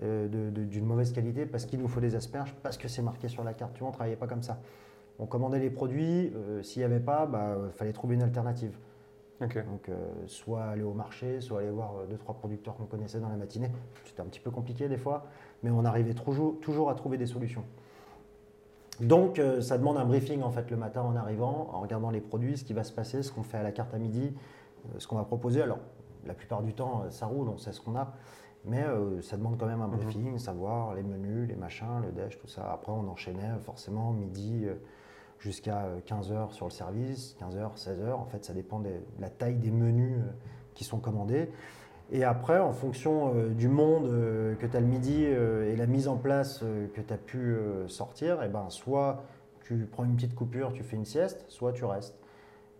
d'une 0.02 0.84
mauvaise 0.84 1.12
qualité, 1.12 1.46
parce 1.46 1.64
qu'il 1.66 1.80
nous 1.80 1.88
faut 1.88 2.00
des 2.00 2.14
asperges, 2.16 2.54
parce 2.62 2.76
que 2.76 2.88
c'est 2.88 3.02
marqué 3.02 3.28
sur 3.28 3.44
la 3.44 3.54
carte. 3.54 3.72
Tu 3.74 3.80
vois, 3.80 3.88
on 3.88 3.90
ne 3.92 3.94
travaillait 3.94 4.16
pas 4.16 4.26
comme 4.26 4.42
ça. 4.42 4.58
On 5.18 5.26
commandait 5.26 5.60
les 5.60 5.70
produits, 5.70 6.32
s'il 6.62 6.80
n'y 6.80 6.84
avait 6.84 7.00
pas, 7.00 7.24
il 7.28 7.32
bah, 7.32 7.56
fallait 7.74 7.92
trouver 7.92 8.16
une 8.16 8.22
alternative. 8.22 8.76
Donc, 9.40 9.88
euh, 9.88 9.96
soit 10.26 10.62
aller 10.64 10.82
au 10.82 10.94
marché, 10.94 11.40
soit 11.40 11.60
aller 11.60 11.70
voir 11.70 11.96
euh, 11.96 12.06
deux, 12.06 12.16
trois 12.16 12.34
producteurs 12.34 12.76
qu'on 12.76 12.86
connaissait 12.86 13.18
dans 13.20 13.28
la 13.28 13.36
matinée. 13.36 13.70
C'était 14.04 14.20
un 14.22 14.26
petit 14.26 14.40
peu 14.40 14.50
compliqué 14.50 14.88
des 14.88 14.96
fois, 14.96 15.26
mais 15.62 15.70
on 15.70 15.84
arrivait 15.84 16.14
toujours, 16.14 16.60
toujours 16.60 16.88
à 16.88 16.94
trouver 16.94 17.18
des 17.18 17.26
solutions. 17.26 17.64
Donc, 19.00 19.38
euh, 19.40 19.60
ça 19.60 19.76
demande 19.76 19.96
un 19.96 20.04
briefing 20.04 20.42
en 20.42 20.50
fait 20.50 20.70
le 20.70 20.76
matin 20.76 21.02
en 21.02 21.16
arrivant, 21.16 21.68
en 21.72 21.80
regardant 21.80 22.10
les 22.10 22.20
produits, 22.20 22.56
ce 22.56 22.64
qui 22.64 22.72
va 22.74 22.84
se 22.84 22.92
passer, 22.92 23.22
ce 23.24 23.32
qu'on 23.32 23.42
fait 23.42 23.58
à 23.58 23.62
la 23.64 23.72
carte 23.72 23.92
à 23.92 23.98
midi, 23.98 24.32
euh, 24.86 24.98
ce 24.98 25.08
qu'on 25.08 25.16
va 25.16 25.24
proposer. 25.24 25.62
Alors, 25.62 25.78
la 26.26 26.34
plupart 26.34 26.62
du 26.62 26.72
temps, 26.72 27.04
ça 27.10 27.26
roule, 27.26 27.48
on 27.48 27.58
sait 27.58 27.72
ce 27.72 27.80
qu'on 27.80 27.96
a, 27.96 28.12
mais 28.64 28.82
ça 29.20 29.36
demande 29.36 29.58
quand 29.58 29.66
même 29.66 29.82
un 29.82 29.88
Mhm. 29.88 29.96
briefing, 29.98 30.38
savoir 30.38 30.94
les 30.94 31.02
menus, 31.02 31.46
les 31.46 31.54
machins, 31.54 32.00
le 32.02 32.12
déj, 32.12 32.38
tout 32.38 32.46
ça. 32.46 32.72
Après, 32.72 32.92
on 32.92 33.06
enchaînait 33.08 33.58
forcément 33.60 34.10
midi 34.12 34.64
jusqu'à 35.38 35.86
15h 36.06 36.52
sur 36.52 36.66
le 36.66 36.70
service, 36.70 37.36
15h, 37.40 37.76
16h. 37.76 38.12
En 38.12 38.24
fait, 38.26 38.44
ça 38.44 38.52
dépend 38.52 38.80
de 38.80 38.90
la 39.18 39.30
taille 39.30 39.56
des 39.56 39.70
menus 39.70 40.18
euh, 40.18 40.30
qui 40.74 40.84
sont 40.84 40.98
commandés. 40.98 41.50
Et 42.12 42.24
après, 42.24 42.58
en 42.58 42.72
fonction 42.72 43.34
euh, 43.34 43.48
du 43.48 43.68
monde 43.68 44.06
euh, 44.06 44.54
que 44.56 44.66
tu 44.66 44.76
as 44.76 44.80
le 44.80 44.86
midi 44.86 45.24
euh, 45.24 45.72
et 45.72 45.76
la 45.76 45.86
mise 45.86 46.08
en 46.08 46.16
place 46.16 46.60
euh, 46.62 46.86
que 46.94 47.00
tu 47.00 47.12
as 47.12 47.18
pu 47.18 47.38
euh, 47.38 47.88
sortir, 47.88 48.42
et 48.42 48.48
ben, 48.48 48.66
soit 48.68 49.24
tu 49.62 49.88
prends 49.90 50.04
une 50.04 50.14
petite 50.14 50.34
coupure, 50.34 50.72
tu 50.72 50.82
fais 50.82 50.96
une 50.96 51.06
sieste, 51.06 51.44
soit 51.48 51.72
tu 51.72 51.84
restes 51.84 52.18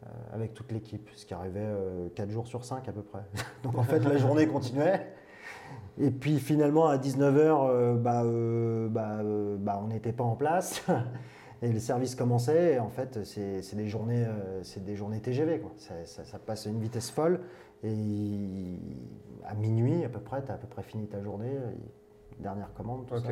euh, 0.05 0.09
avec 0.33 0.53
toute 0.53 0.71
l'équipe, 0.73 1.09
ce 1.15 1.25
qui 1.25 1.33
arrivait 1.33 1.67
4 2.15 2.31
jours 2.31 2.47
sur 2.47 2.65
5 2.65 2.87
à 2.89 2.93
peu 2.93 3.03
près. 3.03 3.23
Donc 3.63 3.79
en 3.79 3.83
fait, 3.83 4.01
la 4.01 4.19
journée 4.19 4.47
continuait. 4.47 5.07
Et 5.99 6.11
puis 6.11 6.39
finalement, 6.39 6.87
à 6.87 6.99
19h, 6.99 7.97
bah, 7.97 8.23
euh, 8.25 8.89
bah, 8.89 9.19
euh, 9.21 9.57
bah, 9.59 9.81
on 9.83 9.89
n'était 9.89 10.13
pas 10.13 10.25
en 10.25 10.37
place. 10.37 10.85
Et 11.63 11.73
le 11.73 11.79
service 11.79 12.15
commençait, 12.15 12.75
et 12.75 12.79
en 12.79 12.91
fait, 12.91 13.25
c'est 13.25 13.75
des, 13.77 13.89
journées, 13.89 14.25
euh, 14.27 14.63
c'est 14.63 14.85
des 14.85 14.97
journées 14.97 15.21
TGV. 15.21 15.61
Quoi. 15.61 15.73
Ça, 15.77 15.95
ça- 16.05 16.25
ça 16.25 16.39
passe 16.39 16.67
à 16.67 16.71
une 16.71 16.81
vitesse 16.81 17.11
folle. 17.11 17.41
Et 17.83 18.79
à 19.45 19.55
minuit, 19.55 20.05
à 20.05 20.09
peu 20.09 20.21
près, 20.21 20.43
tu 20.45 20.51
as 20.51 20.55
à 20.55 20.59
peu 20.59 20.67
près 20.67 20.83
fini 20.83 21.07
ta 21.07 21.23
journée. 21.23 21.53
Dernière 22.39 22.73
commande, 22.75 23.07
tout 23.07 23.19
ça. 23.19 23.29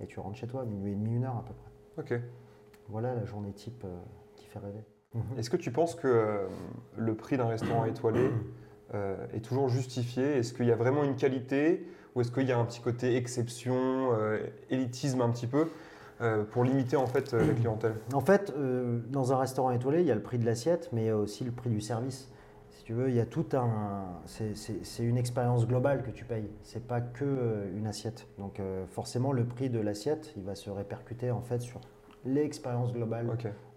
Et 0.00 0.06
tu 0.06 0.20
rentres 0.20 0.36
chez 0.36 0.46
toi, 0.46 0.64
minuit 0.64 0.92
et 0.92 0.96
demi, 0.96 1.14
une 1.16 1.24
heure 1.24 1.36
à 1.36 1.44
peu 1.44 1.54
près. 1.54 2.16
Ok. 2.16 2.22
Voilà 2.88 3.14
la 3.14 3.24
journée 3.24 3.52
type 3.52 3.82
euh, 3.84 3.96
qui 4.36 4.46
fait 4.46 4.58
rêver. 4.58 4.80
Mhm. 5.14 5.22
Est-ce 5.38 5.48
que 5.48 5.56
tu 5.56 5.70
penses 5.70 5.94
que 5.94 6.08
euh, 6.08 6.46
le 6.96 7.14
prix 7.14 7.36
d'un 7.36 7.46
restaurant 7.46 7.84
étoilé 7.86 8.28
euh, 8.94 9.16
est 9.32 9.40
toujours 9.44 9.68
justifié? 9.68 10.24
Est-ce 10.38 10.52
qu'il 10.52 10.66
y 10.66 10.72
a 10.72 10.76
vraiment 10.76 11.04
une 11.04 11.16
qualité 11.16 11.86
ou 12.14 12.20
est-ce 12.20 12.30
qu'il 12.30 12.46
y 12.48 12.52
a 12.52 12.58
un 12.58 12.64
petit 12.64 12.80
côté 12.80 13.16
exception, 13.16 14.12
euh, 14.12 14.38
élitisme 14.70 15.20
un 15.22 15.30
petit 15.30 15.46
peu? 15.46 15.60
euh, 15.62 15.66
pour 16.50 16.64
limiter 16.64 16.96
en 16.96 17.06
fait 17.06 17.34
euh, 17.34 17.46
la 17.46 17.54
clientèle 17.54 17.94
En 18.12 18.20
fait, 18.20 18.52
euh, 18.56 19.00
dans 19.08 19.32
un 19.32 19.38
restaurant 19.38 19.70
étoilé, 19.70 20.00
il 20.00 20.06
y 20.06 20.12
a 20.12 20.14
le 20.14 20.22
prix 20.22 20.38
de 20.38 20.46
l'assiette, 20.46 20.90
mais 20.92 21.02
il 21.02 21.06
y 21.06 21.10
a 21.10 21.16
aussi 21.16 21.44
le 21.44 21.52
prix 21.52 21.70
du 21.70 21.80
service. 21.80 22.30
Si 22.70 22.82
tu 22.84 22.92
veux, 22.92 23.08
il 23.08 23.14
y 23.14 23.20
a 23.20 23.26
tout 23.26 23.46
un. 23.54 24.20
C'est 24.26 25.04
une 25.04 25.16
expérience 25.16 25.66
globale 25.66 26.02
que 26.02 26.10
tu 26.10 26.24
payes. 26.24 26.50
C'est 26.62 26.86
pas 26.86 27.00
que 27.00 27.24
euh, 27.24 27.76
une 27.76 27.86
assiette. 27.86 28.26
Donc 28.38 28.60
euh, 28.60 28.84
forcément, 28.86 29.32
le 29.32 29.44
prix 29.44 29.70
de 29.70 29.80
l'assiette, 29.80 30.32
il 30.36 30.42
va 30.42 30.54
se 30.54 30.70
répercuter 30.70 31.30
en 31.30 31.40
fait 31.40 31.60
sur 31.60 31.80
l'expérience 32.24 32.92
globale 32.92 33.36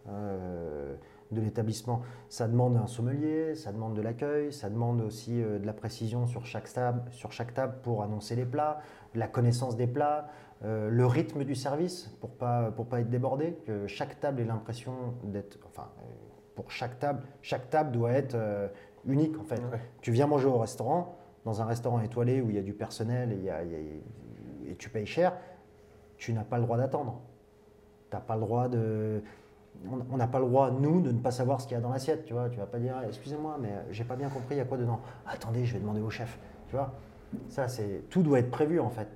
euh, 0.09 0.95
de 1.31 1.41
l'établissement. 1.41 2.01
Ça 2.29 2.47
demande 2.47 2.77
un 2.77 2.87
sommelier, 2.87 3.55
ça 3.55 3.73
demande 3.73 3.95
de 3.95 4.01
l'accueil, 4.01 4.53
ça 4.53 4.69
demande 4.69 5.01
aussi 5.01 5.41
euh, 5.41 5.59
de 5.59 5.65
la 5.65 5.73
précision 5.73 6.25
sur 6.25 6.45
chaque 6.45 6.71
table, 6.71 7.01
sur 7.11 7.33
chaque 7.33 7.53
table 7.53 7.75
pour 7.83 8.01
annoncer 8.01 8.37
les 8.37 8.45
plats, 8.45 8.79
la 9.13 9.27
connaissance 9.27 9.75
des 9.75 9.87
plats, 9.87 10.29
euh, 10.65 10.89
le 10.89 11.05
rythme 11.05 11.43
du 11.43 11.55
service 11.55 12.07
pour 12.19 12.31
pas 12.31 12.71
pour 12.71 12.87
pas 12.87 12.99
être 13.01 13.09
débordé. 13.09 13.57
Que 13.65 13.87
chaque 13.87 14.19
table 14.19 14.41
ait 14.41 14.45
l'impression 14.45 14.93
d'être, 15.23 15.57
enfin, 15.67 15.89
euh, 15.99 16.03
pour 16.55 16.71
chaque 16.71 16.99
table, 16.99 17.21
chaque 17.41 17.69
table 17.69 17.91
doit 17.91 18.11
être 18.11 18.35
euh, 18.35 18.67
unique 19.05 19.37
en 19.39 19.43
fait. 19.43 19.59
Ouais. 19.59 19.79
Tu 20.01 20.11
viens 20.11 20.27
manger 20.27 20.47
au 20.47 20.57
restaurant, 20.57 21.15
dans 21.45 21.61
un 21.61 21.65
restaurant 21.65 22.01
étoilé 22.01 22.41
où 22.41 22.49
il 22.49 22.55
y 22.55 22.59
a 22.59 22.63
du 22.63 22.73
personnel 22.73 23.31
et, 23.31 23.35
il 23.35 23.43
y 23.43 23.49
a- 23.49 23.63
il 23.63 23.71
y 23.71 23.75
a- 23.75 24.71
et 24.71 24.75
tu 24.75 24.89
payes 24.89 25.05
cher, 25.05 25.33
tu 26.17 26.33
n'as 26.33 26.43
pas 26.43 26.57
le 26.57 26.63
droit 26.63 26.77
d'attendre. 26.77 27.21
Tu 28.09 28.15
n'as 28.15 28.21
pas 28.21 28.35
le 28.35 28.41
droit 28.41 28.67
de. 28.67 29.21
On 29.91 29.99
on 30.11 30.17
n'a 30.17 30.27
pas 30.27 30.39
le 30.39 30.45
droit, 30.45 30.71
nous, 30.71 31.01
de 31.01 31.11
ne 31.11 31.19
pas 31.19 31.29
savoir 31.29 31.61
ce 31.61 31.67
qu'il 31.67 31.75
y 31.75 31.77
a 31.77 31.81
dans 31.81 31.91
l'assiette. 31.91 32.25
Tu 32.25 32.33
vois, 32.33 32.49
tu 32.49 32.57
vas 32.57 32.65
pas 32.65 32.79
dire, 32.79 32.95
excusez-moi, 33.07 33.57
mais 33.61 33.69
j'ai 33.91 34.03
pas 34.03 34.15
bien 34.15 34.29
compris, 34.29 34.55
il 34.55 34.57
y 34.57 34.61
a 34.61 34.65
quoi 34.65 34.77
dedans? 34.77 34.99
Attendez, 35.27 35.65
je 35.65 35.73
vais 35.73 35.79
demander 35.79 36.01
au 36.01 36.09
chef. 36.09 36.39
Tu 36.67 36.75
vois, 36.75 36.93
ça, 37.47 37.67
c'est 37.67 38.03
tout 38.09 38.23
doit 38.23 38.39
être 38.39 38.49
prévu 38.49 38.79
en 38.79 38.89
fait. 38.89 39.07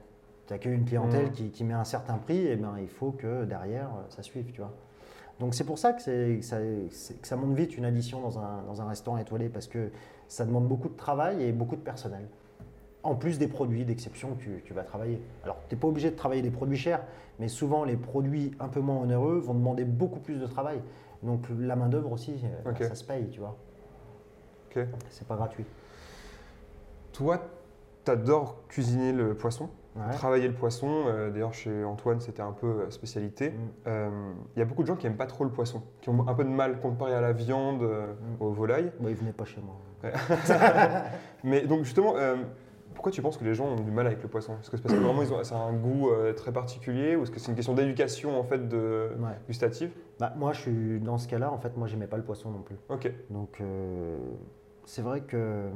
Tu 0.52 0.56
accueilles 0.56 0.74
une 0.76 0.84
clientèle 0.86 1.28
Mhm. 1.28 1.32
qui, 1.32 1.50
qui 1.50 1.64
met 1.64 1.74
un 1.74 1.86
certain 1.86 2.18
prix, 2.18 2.46
et 2.46 2.58
ben 2.58 2.74
il 2.78 2.90
faut 2.90 3.12
que 3.12 3.46
derrière 3.46 3.86
euh, 3.88 4.02
ça 4.10 4.22
suive, 4.22 4.52
tu 4.52 4.60
vois. 4.60 4.74
Donc 5.40 5.56
c'est 5.56 5.64
pour 5.64 5.78
ça 5.80 5.94
que, 5.94 6.02
c'est- 6.02 6.40
que 6.40 6.46
ça, 6.46 6.58
que 6.60 7.26
ça 7.28 7.38
monte 7.38 7.56
vite 7.56 7.78
une 7.78 7.86
addition 7.86 8.20
dans 8.20 8.38
un, 8.38 8.62
dans 8.68 8.82
un 8.82 8.88
restaurant 8.90 9.18
étoilé 9.18 9.48
parce 9.48 9.68
que 9.68 9.90
ça 10.28 10.46
demande 10.46 10.68
beaucoup 10.68 10.90
de 10.90 10.98
travail 10.98 11.42
et 11.42 11.54
beaucoup 11.54 11.78
de 11.78 11.82
personnel. 11.82 12.28
En 13.04 13.16
plus 13.16 13.40
des 13.40 13.48
produits 13.48 13.86
d'exception 13.86 14.36
que 14.36 14.42
tu, 14.44 14.62
tu 14.66 14.74
vas 14.74 14.84
travailler. 14.84 15.22
Alors, 15.46 15.56
tu 15.70 15.74
n'es 15.74 15.80
pas 15.80 15.88
obligé 15.88 16.12
de 16.12 16.16
travailler 16.18 16.42
des 16.42 16.52
produits 16.52 16.78
chers, 16.78 17.02
mais 17.40 17.48
souvent 17.48 17.86
les 17.86 17.96
produits 17.96 18.52
un 18.60 18.68
peu 18.68 18.82
moins 18.82 18.98
onéreux 18.98 19.40
vont 19.40 19.54
demander 19.54 19.86
beaucoup 19.86 20.20
plus 20.20 20.38
de 20.38 20.46
travail. 20.48 20.82
Donc 21.24 21.46
la 21.58 21.78
main-d'œuvre 21.78 22.12
aussi, 22.12 22.36
euh, 22.68 22.88
ça 22.90 22.96
se 22.96 23.06
paye, 23.06 23.30
tu 23.30 23.40
vois. 23.40 23.56
Ok. 24.70 24.86
C'est 25.10 25.26
pas 25.28 25.36
gratuit. 25.38 25.66
Toi, 27.14 27.40
tu 28.06 28.12
adores 28.12 28.68
cuisiner 28.68 29.12
le 29.14 29.34
poisson, 29.36 29.70
Ouais. 29.96 30.14
travailler 30.14 30.48
le 30.48 30.54
poisson. 30.54 30.88
euh, 31.08 31.30
D'ailleurs, 31.32 31.54
chez 31.54 31.84
Antoine, 31.84 32.22
c'était 32.22 32.42
un 32.42 32.54
peu 32.54 32.68
euh, 32.68 32.90
spécialité. 32.90 33.50
Mm. 33.50 33.56
Euh, 33.88 34.10
Il 34.56 34.60
y 34.60 34.62
a 34.62 34.66
beaucoup 34.66 34.84
de 34.84 34.88
gens 34.88 34.96
qui 34.96 35.06
n'aiment 35.06 35.18
pas 35.18 35.26
trop 35.26 35.44
le 35.44 35.50
poisson, 35.52 35.82
qui 36.00 36.10
ont 36.10 36.28
un 36.30 36.34
peu 36.34 36.46
de 36.46 36.50
mal 36.50 36.80
comparé 36.80 37.14
à 37.14 37.20
la 37.22 37.34
viande, 37.34 37.82
Mm. 37.82 38.42
aux 38.44 38.52
volailles. 38.52 38.92
Bon, 39.02 39.10
il 39.10 39.16
venait 39.16 39.34
pas 39.34 39.46
chez 39.46 39.60
moi. 39.62 39.76
Mais 41.44 41.62
donc 41.68 41.84
justement, 41.84 42.14
euh, 42.18 42.36
Pourquoi 42.94 43.12
tu 43.14 43.22
penses 43.22 43.38
que 43.38 43.46
les 43.46 43.54
gens 43.56 43.66
ont 43.68 43.76
du 43.80 43.90
mal 43.90 44.06
avec 44.06 44.22
le 44.22 44.28
poisson? 44.28 44.54
Est-ce 44.62 44.70
que 44.70 44.76
c'est 44.78 44.84
parce 44.84 44.94
que 44.94 45.00
vraiment 45.00 45.24
ils 45.24 45.34
ont, 45.34 45.44
ça 45.44 45.56
a 45.56 45.60
un 45.60 45.74
goût 45.74 46.10
euh, 46.10 46.34
très 46.34 46.52
particulier 46.52 47.16
ou 47.16 47.24
est-ce 47.24 47.32
que 47.32 47.40
c'est 47.40 47.50
une 47.50 47.56
question 47.56 47.74
d'éducation 47.74 48.38
en 48.40 48.44
fait 48.44 48.68
de, 48.68 49.12
Ouais. 49.18 49.32
gustative? 49.48 49.92
Bah, 50.20 50.34
moi, 50.36 50.52
je 50.54 50.60
suis 50.62 51.00
dans 51.00 51.18
ce 51.18 51.28
cas-là. 51.28 51.52
En 51.52 51.58
fait, 51.58 51.76
moi, 51.78 51.88
j'aimais 51.88 52.06
pas 52.08 52.18
le 52.18 52.24
poisson 52.24 52.52
non 52.52 52.62
plus. 52.62 52.76
Ok. 52.90 53.12
Donc, 53.30 53.60
c'est 54.86 55.02
vrai 55.02 55.22
que. 55.22 55.70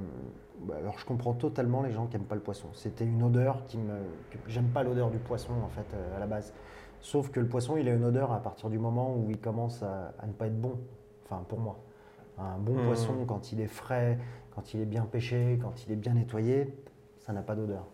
bah, 0.62 0.76
alors, 0.80 0.98
je 1.00 1.06
comprends 1.06 1.34
totalement 1.34 1.82
les 1.84 1.92
gens 1.92 2.08
qui 2.08 2.18
n'aiment 2.18 2.26
pas 2.28 2.36
le 2.36 2.42
poisson. 2.42 2.68
C'était 2.74 3.06
une 3.06 3.22
odeur 3.24 3.66
qui 3.68 3.78
me. 3.78 3.94
J'aime 4.48 4.68
pas 4.70 4.84
l'odeur 4.84 5.10
du 5.12 5.18
poisson, 5.18 5.54
en 5.64 5.70
fait, 5.70 5.86
euh, 5.94 6.16
à 6.16 6.20
la 6.20 6.28
base. 6.28 6.54
Sauf 7.02 7.30
que 7.30 7.40
le 7.40 7.48
poisson, 7.48 7.78
il 7.78 7.88
a 7.88 7.94
une 7.94 8.04
odeur 8.06 8.32
à 8.32 8.42
partir 8.42 8.70
du 8.70 8.80
moment 8.80 9.16
où 9.16 9.30
il 9.30 9.40
commence 9.40 9.84
à, 9.84 10.14
à 10.20 10.26
ne 10.28 10.32
pas 10.34 10.48
être 10.48 10.60
bon. 10.60 10.80
Enfin, 11.26 11.44
pour 11.48 11.60
moi. 11.60 11.78
Un 12.38 12.58
bon 12.58 12.74
Mhm. 12.74 12.86
poisson, 12.86 13.14
quand 13.28 13.52
il 13.54 13.62
est 13.62 13.68
frais, 13.68 14.18
quand 14.56 14.74
il 14.74 14.82
est 14.82 14.86
bien 14.86 15.04
pêché, 15.06 15.58
quand 15.62 15.86
il 15.86 15.92
est 15.94 15.96
bien 15.96 16.14
nettoyé, 16.14 16.76
ça 17.20 17.32
n'a 17.34 17.42
pas 17.42 17.56
d'odeur. 17.56 17.86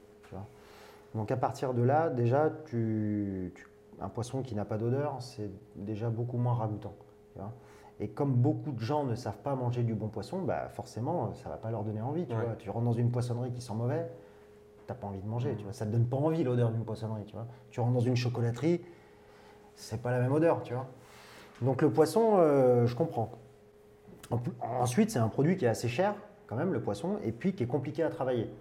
Donc, 1.13 1.29
à 1.29 1.35
partir 1.37 1.73
de 1.73 1.81
là, 1.83 2.09
déjà, 2.09 2.49
tu, 2.67 3.51
tu- 3.53 3.67
un 3.99 4.07
poisson 4.07 4.41
qui 4.41 4.55
n'a 4.55 4.63
pas 4.63 4.77
d'odeur, 4.77 5.17
c'est 5.19 5.49
déjà 5.75 6.09
beaucoup 6.09 6.37
moins 6.37 6.53
ragoûtant. 6.53 6.93
Tu 7.33 7.39
vois. 7.39 7.51
Et 7.99 8.07
comme 8.09 8.33
beaucoup 8.33 8.71
de 8.71 8.79
gens 8.79 9.03
ne 9.03 9.15
savent 9.15 9.37
pas 9.43 9.53
manger 9.55 9.83
du 9.83 9.93
bon 9.93 10.07
poisson, 10.07 10.39
bah 10.41 10.69
forcément, 10.69 11.33
ça 11.35 11.49
va 11.49 11.57
pas 11.57 11.69
leur 11.71 11.83
donner 11.83 12.01
envie. 12.01 12.25
Tu, 12.25 12.35
Ouais. 12.35 12.41
vois. 12.43 12.55
tu 12.57 12.69
rentres 12.69 12.85
dans 12.85 12.93
une 12.93 13.11
poissonnerie 13.11 13.51
qui 13.51 13.61
sent 13.61 13.73
mauvais, 13.75 14.09
t'as 14.87 14.95
pas 14.95 15.07
envie 15.07 15.21
de 15.21 15.27
manger. 15.27 15.51
Mhm. 15.51 15.57
Tu 15.57 15.63
vois. 15.65 15.73
Ça 15.73 15.85
te 15.85 15.91
donne 15.91 16.05
pas 16.05 16.17
envie 16.17 16.43
l'odeur 16.43 16.71
d'une 16.71 16.83
poissonnerie. 16.83 17.25
Tu, 17.25 17.33
vois. 17.35 17.45
tu 17.69 17.79
rentres 17.79 17.93
dans 17.93 17.99
une 17.99 18.15
chocolaterie, 18.15 18.81
c'est 19.75 20.01
pas 20.01 20.11
la 20.11 20.19
même 20.19 20.31
odeur. 20.31 20.63
Tu 20.63 20.73
vois. 20.73 20.87
Donc 21.61 21.81
le 21.83 21.91
poisson, 21.91 22.37
euh, 22.37 22.87
je 22.87 22.95
comprends. 22.95 23.31
En 24.31 24.37
plus- 24.37 24.53
ensuite, 24.61 25.11
c'est 25.11 25.19
un 25.19 25.27
produit 25.27 25.57
qui 25.57 25.65
est 25.65 25.69
assez 25.69 25.87
cher, 25.89 26.15
quand 26.47 26.55
même, 26.55 26.73
le 26.73 26.81
poisson, 26.81 27.17
et 27.23 27.31
puis 27.31 27.53
qui 27.53 27.63
est 27.63 27.67
compliqué 27.67 28.01
à 28.01 28.09
travailler. 28.09 28.51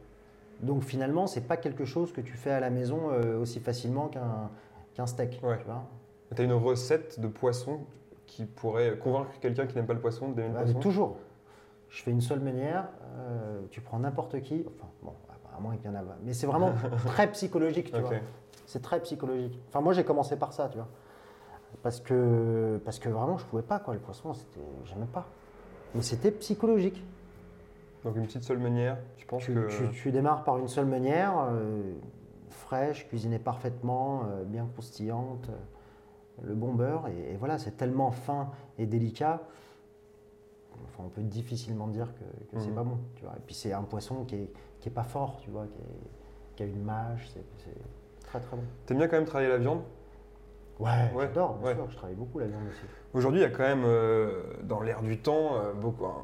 Donc 0.61 0.83
finalement, 0.83 1.27
c'est 1.27 1.41
pas 1.47 1.57
quelque 1.57 1.87
chose 1.87 2.12
que 2.12 2.21
tu 2.21 2.35
fais 2.35 2.50
à 2.50 2.61
la 2.61 2.69
maison 2.69 3.09
euh, 3.11 3.41
aussi 3.41 3.59
facilement 3.61 4.09
qu'un 4.09 5.07
steak. 5.07 5.41
Ouais. 5.43 5.57
Tu 5.59 5.65
vois. 5.65 5.85
Tu 6.37 6.43
as 6.43 6.45
une 6.45 6.53
recette 6.53 7.19
de 7.21 7.27
poisson 7.29 7.81
qui 8.31 8.45
pourrait 8.45 8.97
convaincre 8.97 9.31
quelqu'un 9.41 9.67
qui 9.67 9.75
n'aime 9.75 9.87
pas 9.87 9.93
le 9.95 10.01
poisson 10.01 10.29
d'aimer 10.29 10.49
le 10.49 10.55
Bah, 10.55 10.61
poisson 10.63 10.79
toujours. 10.79 11.17
Je 11.89 12.01
fais 12.03 12.13
une 12.13 12.21
seule 12.21 12.39
manière, 12.39 12.87
euh, 13.19 13.61
tu 13.73 13.81
prends 13.81 13.99
n'importe 13.99 14.41
qui, 14.43 14.65
enfin 14.69 14.89
bon, 15.03 15.13
à 15.57 15.61
moins 15.61 15.77
qu'il 15.77 15.91
y 15.91 15.93
en 15.93 15.97
a, 15.97 16.03
mais 16.23 16.33
c'est 16.33 16.47
vraiment 16.47 16.73
très 17.07 17.29
psychologique, 17.33 17.91
tu 17.93 18.01
vois. 18.01 18.11
C'est 18.67 18.81
très 18.83 19.01
psychologique. 19.01 19.59
Enfin 19.69 19.81
moi 19.81 19.93
j'ai 19.93 20.05
commencé 20.05 20.37
par 20.37 20.53
ça, 20.53 20.69
tu 20.69 20.79
vois. 20.79 20.87
Parce 21.83 22.01
que, 22.01 22.81
parce 22.85 23.01
que 23.01 23.09
vraiment 23.09 23.37
je 23.37 23.45
pouvais 23.47 23.63
pas 23.63 23.81
quoi, 23.81 23.95
le 23.95 24.01
poisson, 24.01 24.33
c'était, 24.33 24.61
j'aimais 24.85 25.09
pas. 25.13 25.27
Mais 25.97 26.03
c'était 26.03 26.31
psychologique. 26.31 27.03
Donc 28.05 28.15
une 28.17 28.27
petite 28.27 28.45
seule 28.45 28.59
manière, 28.59 28.97
tu 29.17 29.27
penses 29.27 29.43
Tu, 29.43 29.55
que... 29.55 29.67
tu- 29.69 29.91
tu 29.91 30.13
démarres 30.13 30.45
par 30.45 30.59
une 30.59 30.69
seule 30.69 30.87
manière, 30.87 31.33
euh, 31.51 31.93
fraîche, 32.51 33.09
cuisinée 33.09 33.41
parfaitement, 33.41 34.23
euh, 34.31 34.45
bien 34.45 34.67
croustillante, 34.73 35.51
le 36.43 36.55
bon 36.55 36.73
beurre, 36.75 37.09
et, 37.09 37.33
et 37.33 37.37
voilà, 37.37 37.59
c'est 37.59 37.77
tellement 37.77 38.11
fin 38.11 38.51
et 38.79 38.87
délicat. 38.87 39.43
Enfin, 40.85 41.05
on 41.07 41.09
peut 41.09 41.23
difficilement 41.23 41.89
dire 41.89 42.13
que, 42.15 42.47
que 42.57 42.59
c'est 42.63 42.69
Mhm. 42.71 42.75
pas 42.75 42.85
bon, 42.85 42.99
tu 43.17 43.25
vois. 43.25 43.35
Et 43.37 43.41
puis 43.45 43.55
c'est 43.55 43.73
un 43.73 43.83
poisson 43.83 44.25
qui 44.25 44.37
est, 44.37 44.53
qui 44.81 44.89
est 44.89 44.93
pas 44.93 45.05
fort, 45.05 45.39
tu 45.43 45.51
vois, 45.51 45.67
qui, 45.67 45.79
est- 45.79 46.57
qui 46.57 46.63
a 46.63 46.67
une 46.67 46.83
mâche, 46.83 47.29
c'est 47.33 47.45
très 48.27 48.41
très 48.41 48.57
bon. 48.57 48.63
T'aimes 48.87 48.99
bien 48.99 49.09
quand 49.09 49.17
même 49.17 49.27
travailler 49.27 49.51
la 49.51 49.59
viande? 49.59 49.83
Ouais, 50.79 50.89
Ouais, 51.15 51.27
j'adore, 51.27 51.57
bien 51.57 51.67
ouais. 51.69 51.75
sûr, 51.75 51.91
je 51.91 51.97
travaille 51.97 52.17
beaucoup 52.17 52.39
la 52.39 52.47
viande 52.47 52.63
aussi. 52.69 52.81
Aujourd'hui, 53.13 53.41
il 53.41 53.43
y 53.43 53.47
a 53.47 53.51
quand 53.51 53.65
même, 53.65 53.85
euh, 53.85 54.43
dans 54.63 54.81
l'air 54.81 55.03
du 55.03 55.19
temps, 55.19 55.57
euh, 55.57 55.75
beaucoup, 55.75 56.07
un 56.07 56.23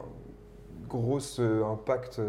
gros 0.88 1.18
euh, 1.40 1.64
impact. 1.66 2.22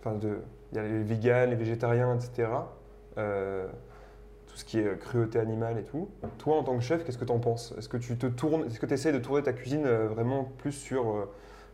Enfin, 0.00 0.16
de, 0.16 0.38
il 0.72 0.76
y 0.76 0.80
a 0.80 0.82
les 0.82 1.02
véganes, 1.04 1.50
les 1.50 1.56
végétariens, 1.56 2.16
etc. 2.16 2.48
Euh, 4.52 4.54
tout 4.54 4.58
ce 4.58 4.64
qui 4.64 4.78
est 4.78 4.98
cruauté 4.98 5.38
animale 5.38 5.78
et 5.78 5.82
tout. 5.84 6.08
Toi, 6.38 6.56
en 6.56 6.62
tant 6.62 6.76
que 6.76 6.82
chef, 6.82 7.04
qu'est-ce 7.04 7.18
que 7.18 7.24
tu 7.24 7.32
en 7.32 7.38
penses? 7.38 7.74
Est-ce 7.78 7.88
que 7.88 7.96
tu 7.96 8.16
te 8.16 8.26
tournes, 8.26 8.64
est-ce 8.66 8.78
que 8.78 8.86
tu 8.86 9.12
de 9.12 9.18
tourner 9.18 9.42
ta 9.42 9.52
cuisine 9.52 9.86
euh, 9.86 10.08
vraiment 10.08 10.44
plus 10.58 10.72
sur 10.72 11.08
euh, 11.08 11.30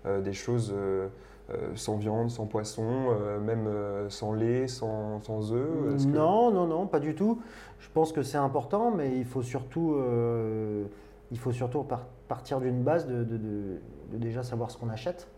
euh, 0.07 0.21
des 0.21 0.33
choses 0.33 0.73
euh, 0.77 1.09
euh, 1.51 1.75
sans 1.75 1.97
viande, 1.97 2.31
sans 2.31 2.47
poisson, 2.47 2.85
euh, 3.11 3.41
même 3.41 3.67
euh, 3.67 4.09
sans 4.11 4.33
lait, 4.33 4.69
sans, 4.69 5.21
sans 5.23 5.53
œufs? 5.53 6.07
Non, 6.07 6.51
non, 6.53 6.67
non, 6.67 6.87
pas 6.87 7.01
du 7.01 7.15
tout. 7.15 7.41
Je 7.81 7.89
pense 7.93 8.13
que 8.13 8.23
c'est 8.23 8.39
important, 8.39 8.91
mais 8.91 9.17
il 9.17 9.25
faut 9.25 9.43
surtout, 9.43 9.95
euh, 9.95 10.85
il 11.31 11.39
faut 11.39 11.53
surtout 11.53 11.83
par- 11.83 12.07
partir 12.29 12.61
d'une 12.61 12.83
base 12.83 13.07
de, 13.07 13.25
de- 13.25 13.79
déjà 14.13 14.43
savoir 14.43 14.71
ce 14.71 14.77
qu'on 14.79 14.89
achète, 14.89 15.29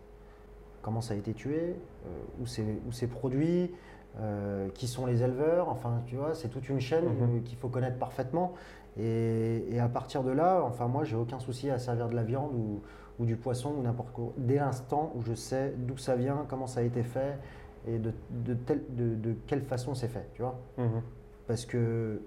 comment 0.81 1.01
ça 1.01 1.13
a 1.13 1.17
été 1.17 1.33
tué, 1.33 1.75
euh, 2.05 2.09
où 2.41 2.91
c'est 2.91 3.07
produit, 3.07 3.71
euh, 4.19 4.67
qui 4.73 4.87
sont 4.87 5.05
les 5.05 5.23
éleveurs. 5.23 5.69
Enfin, 5.69 6.01
tu 6.05 6.15
vois, 6.15 6.33
c'est 6.35 6.49
toute 6.49 6.67
une 6.69 6.79
chaîne 6.79 7.05
Mhm. 7.05 7.37
euh, 7.37 7.39
qu'il 7.45 7.57
faut 7.57 7.69
connaître 7.69 7.97
parfaitement. 7.97 8.53
Et, 8.99 9.65
et 9.71 9.79
à 9.79 9.87
partir 9.87 10.23
de 10.23 10.31
là, 10.31 10.61
enfin, 10.65 10.87
moi, 10.87 11.03
j'ai 11.03 11.15
aucun 11.15 11.39
souci 11.39 11.69
à 11.69 11.79
servir 11.79 12.09
de 12.09 12.15
la 12.15 12.23
viande 12.23 12.51
ou, 12.53 12.81
ou 13.19 13.25
du 13.25 13.37
poisson 13.37 13.73
ou 13.77 13.81
n'importe 13.81 14.11
quoi. 14.11 14.33
Dès 14.37 14.55
l'instant 14.57 15.13
où 15.15 15.21
je 15.21 15.33
sais 15.33 15.73
d'où 15.77 15.97
ça 15.97 16.15
vient, 16.15 16.45
comment 16.49 16.67
ça 16.67 16.81
a 16.81 16.83
été 16.83 17.03
fait 17.03 17.37
et 17.87 17.97
de, 17.99 18.11
de, 18.31 18.53
telle- 18.53 18.83
de- 18.89 19.15
de 19.15 19.33
quelle 19.47 19.61
façon 19.61 19.95
c'est 19.95 20.07
fait, 20.09 20.27
tu 20.33 20.41
vois. 20.41 20.59
Mhm. 20.77 21.01
Parce 21.47 21.65
que, 21.65 22.21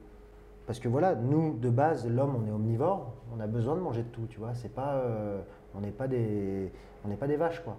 parce 0.67 0.79
que 0.81 0.89
voilà, 0.89 1.15
nous, 1.15 1.53
de 1.59 1.69
base, 1.69 2.09
l'homme, 2.09 2.35
on 2.43 2.49
est 2.49 2.51
omnivore, 2.53 3.13
on 3.37 3.41
a 3.41 3.47
besoin 3.47 3.75
de 3.77 3.81
manger 3.81 4.03
de 4.03 4.09
tout, 4.09 4.27
tu 4.31 4.39
vois. 4.39 4.55
C'est 4.55 4.73
pas, 4.75 4.95
euh, 4.95 5.41
on 5.75 5.81
n'est 5.81 5.91
pas, 5.91 6.09
des- 6.09 6.73
on 7.07 7.15
pas 7.15 7.27
des 7.27 7.37
vaches, 7.37 7.61
quoi. 7.63 7.77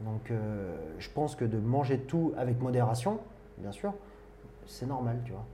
Donc, 0.00 0.30
euh, 0.30 0.74
je 0.98 1.10
pense 1.10 1.36
que 1.36 1.44
de 1.44 1.58
manger 1.58 1.98
de 1.98 2.02
tout 2.02 2.32
avec 2.36 2.60
modération, 2.60 3.18
bien 3.58 3.72
sûr, 3.72 3.92
c'est 4.66 4.86
normal, 4.86 5.20
tu 5.24 5.32
vois. 5.32 5.44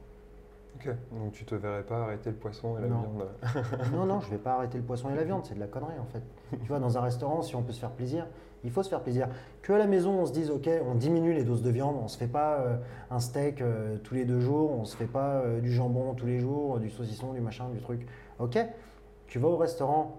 Ok, 0.76 0.95
donc 1.12 1.33
tu 1.33 1.45
te 1.45 1.55
verrais 1.57 1.83
pas 1.83 2.02
arrêter 2.05 2.31
le 2.31 2.37
poisson 2.37 2.78
et 2.78 2.83
la 2.83 2.88
Non. 2.88 3.00
viande 3.00 3.28
Non, 3.95 4.07
non, 4.07 4.21
je 4.21 4.31
vais 4.31 4.37
pas 4.38 4.52
arrêter 4.55 4.78
le 4.78 4.85
poisson 4.85 5.11
et 5.11 5.14
la 5.17 5.25
viande, 5.25 5.45
c'est 5.45 5.55
de 5.55 5.61
la 5.61 5.67
connerie 5.67 5.99
en 6.00 6.05
fait. 6.05 6.23
Tu 6.62 6.69
vois, 6.69 6.78
dans 6.78 6.97
un 6.97 7.00
restaurant, 7.00 7.43
si 7.43 7.57
on 7.57 7.62
peut 7.62 7.73
se 7.73 7.81
faire 7.81 7.90
plaisir, 7.90 8.26
il 8.64 8.71
faut 8.71 8.83
se 8.83 8.88
faire 8.88 9.00
plaisir. 9.02 9.28
Que 9.62 9.73
à 9.73 9.78
la 9.78 9.87
maison, 9.87 10.12
on 10.12 10.26
se 10.26 10.33
dise, 10.33 10.50
ok, 10.50 10.69
on 10.88 10.95
diminue 10.95 11.33
les 11.33 11.43
doses 11.45 11.62
de 11.62 11.71
viande, 11.71 11.97
on 12.00 12.07
se 12.09 12.17
fait 12.19 12.28
pas 12.28 12.59
euh, 12.61 12.76
un 13.11 13.19
steak 13.19 13.61
euh, 13.61 13.97
tous 14.05 14.14
les 14.14 14.25
deux 14.25 14.40
jours, 14.40 14.71
on 14.71 14.85
se 14.85 14.97
fait 14.97 15.07
pas 15.07 15.37
euh, 15.40 15.61
du 15.61 15.73
jambon 15.73 16.14
tous 16.14 16.26
les 16.26 16.38
jours, 16.38 16.78
du 16.78 16.90
saucisson, 16.90 17.33
du 17.33 17.40
machin, 17.40 17.69
du 17.71 17.81
truc. 17.81 18.07
Ok, 18.38 18.59
tu 19.26 19.38
vas 19.40 19.49
au 19.49 19.57
restaurant, 19.57 20.19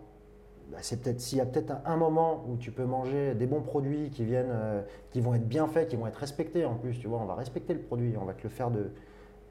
c'est 0.81 1.01
peut-être 1.01 1.19
s'il 1.19 1.37
y 1.37 1.41
a 1.41 1.45
peut-être 1.45 1.71
un, 1.71 1.81
un 1.85 1.97
moment 1.97 2.45
où 2.47 2.57
tu 2.57 2.71
peux 2.71 2.85
manger 2.85 3.33
des 3.33 3.47
bons 3.47 3.61
produits 3.61 4.09
qui 4.09 4.23
viennent, 4.23 4.51
euh, 4.51 4.81
qui 5.11 5.21
vont 5.21 5.33
être 5.33 5.47
bien 5.47 5.67
faits, 5.67 5.89
qui 5.89 5.95
vont 5.95 6.07
être 6.07 6.17
respectés 6.17 6.65
en 6.65 6.75
plus. 6.75 6.97
Tu 6.99 7.07
vois, 7.07 7.19
on 7.19 7.25
va 7.25 7.35
respecter 7.35 7.73
le 7.73 7.79
produit, 7.81 8.15
on 8.19 8.25
va 8.25 8.33
te 8.33 8.43
le 8.43 8.49
faire 8.49 8.71
de 8.71 8.91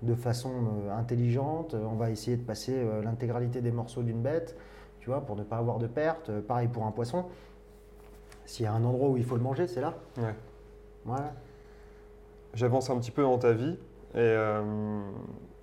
de 0.02 0.14
façon 0.14 0.52
euh, 0.86 0.96
intelligente. 0.96 1.74
On 1.74 1.96
va 1.96 2.10
essayer 2.10 2.36
de 2.36 2.44
passer 2.44 2.72
euh, 2.72 3.02
l'intégralité 3.02 3.60
des 3.60 3.72
morceaux 3.72 4.02
d'une 4.02 4.22
bête, 4.22 4.56
tu 5.00 5.10
vois, 5.10 5.22
pour 5.22 5.34
ne 5.34 5.42
pas 5.42 5.56
avoir 5.56 5.78
de 5.78 5.88
perte. 5.88 6.30
Pareil 6.42 6.68
pour 6.68 6.86
un 6.86 6.92
poisson. 6.92 7.24
S'il 8.44 8.64
y 8.64 8.68
a 8.68 8.72
un 8.72 8.84
endroit 8.84 9.08
où 9.08 9.16
il 9.16 9.24
faut 9.24 9.36
le 9.36 9.42
manger, 9.42 9.66
c'est 9.66 9.80
là. 9.80 9.94
Ouais. 10.18 10.34
Voilà. 11.04 11.34
J'avance 12.54 12.90
un 12.90 12.98
petit 12.98 13.10
peu 13.10 13.22
dans 13.22 13.38
ta 13.38 13.52
vie 13.52 13.76
et 14.14 14.36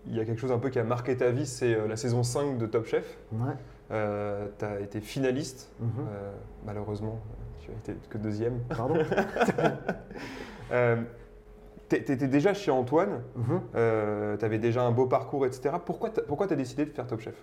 il 0.05 0.15
y 0.15 0.19
a 0.19 0.25
quelque 0.25 0.39
chose 0.39 0.51
un 0.51 0.59
peu 0.59 0.69
qui 0.69 0.77
a 0.77 0.83
marqué 0.83 1.17
ta 1.17 1.31
vie, 1.31 1.47
c'est 1.47 1.87
la 1.87 1.95
saison 1.95 2.21
5 2.21 2.59
de 2.59 2.67
Top 2.67 2.85
Chef. 2.85 3.17
Ouais. 3.31 3.55
Tu 3.89 4.65
as 4.65 4.79
été 4.81 4.99
finaliste, 5.01 5.71
Mhm. 5.79 5.89
euh, 5.99 6.31
malheureusement, 6.65 7.19
tu 7.59 7.71
as 7.71 7.73
été 7.93 7.95
que 8.09 8.17
deuxième. 8.17 8.59
Pardon 8.75 8.95
Euh, 10.71 10.95
tu 11.89 11.95
étais 11.97 12.27
déjà 12.27 12.55
chez 12.55 12.71
Antoine, 12.71 13.21
Mhm. 13.35 13.61
tu 13.73 14.45
avais 14.45 14.57
déjà 14.57 14.81
un 14.83 14.91
beau 14.91 15.05
parcours, 15.05 15.45
etc. 15.45 15.75
Pourquoi 15.85 16.09
tu 16.09 16.53
as 16.53 16.55
décidé 16.57 16.85
de 16.85 16.89
faire 16.91 17.05
Top 17.05 17.19
Chef? 17.19 17.35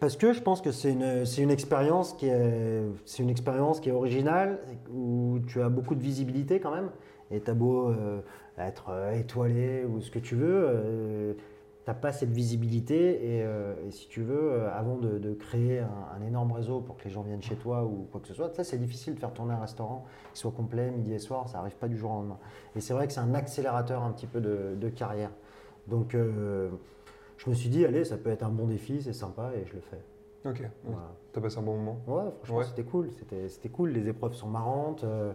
Parce 0.00 0.16
que 0.16 0.32
je 0.32 0.42
pense 0.42 0.60
que 0.60 0.72
c'est 0.72 0.90
une, 0.90 1.24
c'est 1.24 1.42
une 1.42 1.52
expérience 1.52 2.12
qui 2.14 2.26
est, 2.28 2.82
c'est 3.04 3.22
une 3.22 3.30
expérience 3.30 3.78
qui 3.78 3.88
est 3.88 3.92
originale, 3.92 4.58
où 4.92 5.38
tu 5.46 5.62
as 5.62 5.68
beaucoup 5.68 5.94
de 5.94 6.00
visibilité 6.02 6.58
quand 6.58 6.74
même. 6.74 6.90
Et 7.30 7.40
tu 7.40 7.48
as 7.50 7.54
beau 7.54 7.88
euh, 7.90 8.20
être 8.58 8.86
euh, 8.90 9.12
étoilé 9.12 9.84
ou 9.84 10.00
ce 10.00 10.10
que 10.10 10.18
tu 10.18 10.34
veux, 10.34 11.36
n'as 11.88 11.94
pas 11.94 12.12
cette 12.12 12.30
visibilité. 12.30 13.36
Et, 13.38 13.42
euh, 13.44 13.74
et 13.86 13.90
si 13.90 14.08
tu 14.08 14.22
veux, 14.22 14.52
euh, 14.52 14.70
avant 14.72 14.96
de, 14.96 15.18
de 15.18 15.32
créer 15.34 15.80
un, 15.80 15.90
un 16.16 16.26
énorme 16.26 16.52
réseau 16.52 16.80
pour 16.80 16.96
que 16.96 17.04
les 17.04 17.10
gens 17.10 17.22
viennent 17.22 17.42
chez 17.42 17.56
toi 17.56 17.84
ou 17.84 18.06
quoi 18.10 18.20
que 18.20 18.28
ce 18.28 18.34
soit, 18.34 18.54
ça 18.54 18.64
c'est 18.64 18.78
difficile 18.78 19.14
de 19.14 19.20
faire 19.20 19.32
tourner 19.32 19.54
un 19.54 19.60
restaurant 19.60 20.04
qui 20.32 20.40
soit 20.40 20.50
complet 20.52 20.90
midi 20.90 21.12
et 21.12 21.18
soir, 21.18 21.48
ça 21.48 21.58
n'arrive 21.58 21.76
pas 21.76 21.88
du 21.88 21.96
jour 21.96 22.10
au 22.10 22.14
lendemain. 22.14 22.38
Et 22.76 22.80
c'est 22.80 22.94
vrai 22.94 23.06
que 23.06 23.12
c'est 23.12 23.20
un 23.20 23.34
accélérateur 23.34 24.02
un 24.02 24.12
petit 24.12 24.26
peu 24.26 24.40
de, 24.40 24.74
de 24.80 24.88
carrière. 24.88 25.30
Donc 25.88 26.14
euh, 26.14 26.70
je 27.36 27.50
me 27.50 27.54
suis 27.54 27.68
dit, 27.68 27.84
allez, 27.84 28.04
ça 28.04 28.16
peut 28.16 28.30
être 28.30 28.42
un 28.44 28.48
bon 28.50 28.66
défi, 28.66 29.02
c'est 29.02 29.12
sympa 29.12 29.50
et 29.54 29.66
je 29.66 29.74
le 29.74 29.80
fais. 29.80 30.00
Ok, 30.46 30.62
Voilà. 30.84 31.10
tu 31.32 31.38
as 31.38 31.42
passé 31.42 31.58
un 31.58 31.62
bon 31.62 31.76
moment? 31.78 31.98
Ouais, 32.06 32.30
franchement, 32.42 32.58
Ouais. 32.58 32.64
c'était 32.64 32.82
cool. 32.82 33.10
C'était, 33.18 33.48
c'était 33.48 33.70
cool. 33.70 33.90
Les 33.90 34.08
épreuves 34.08 34.34
sont 34.34 34.48
marrantes. 34.48 35.02
euh, 35.04 35.32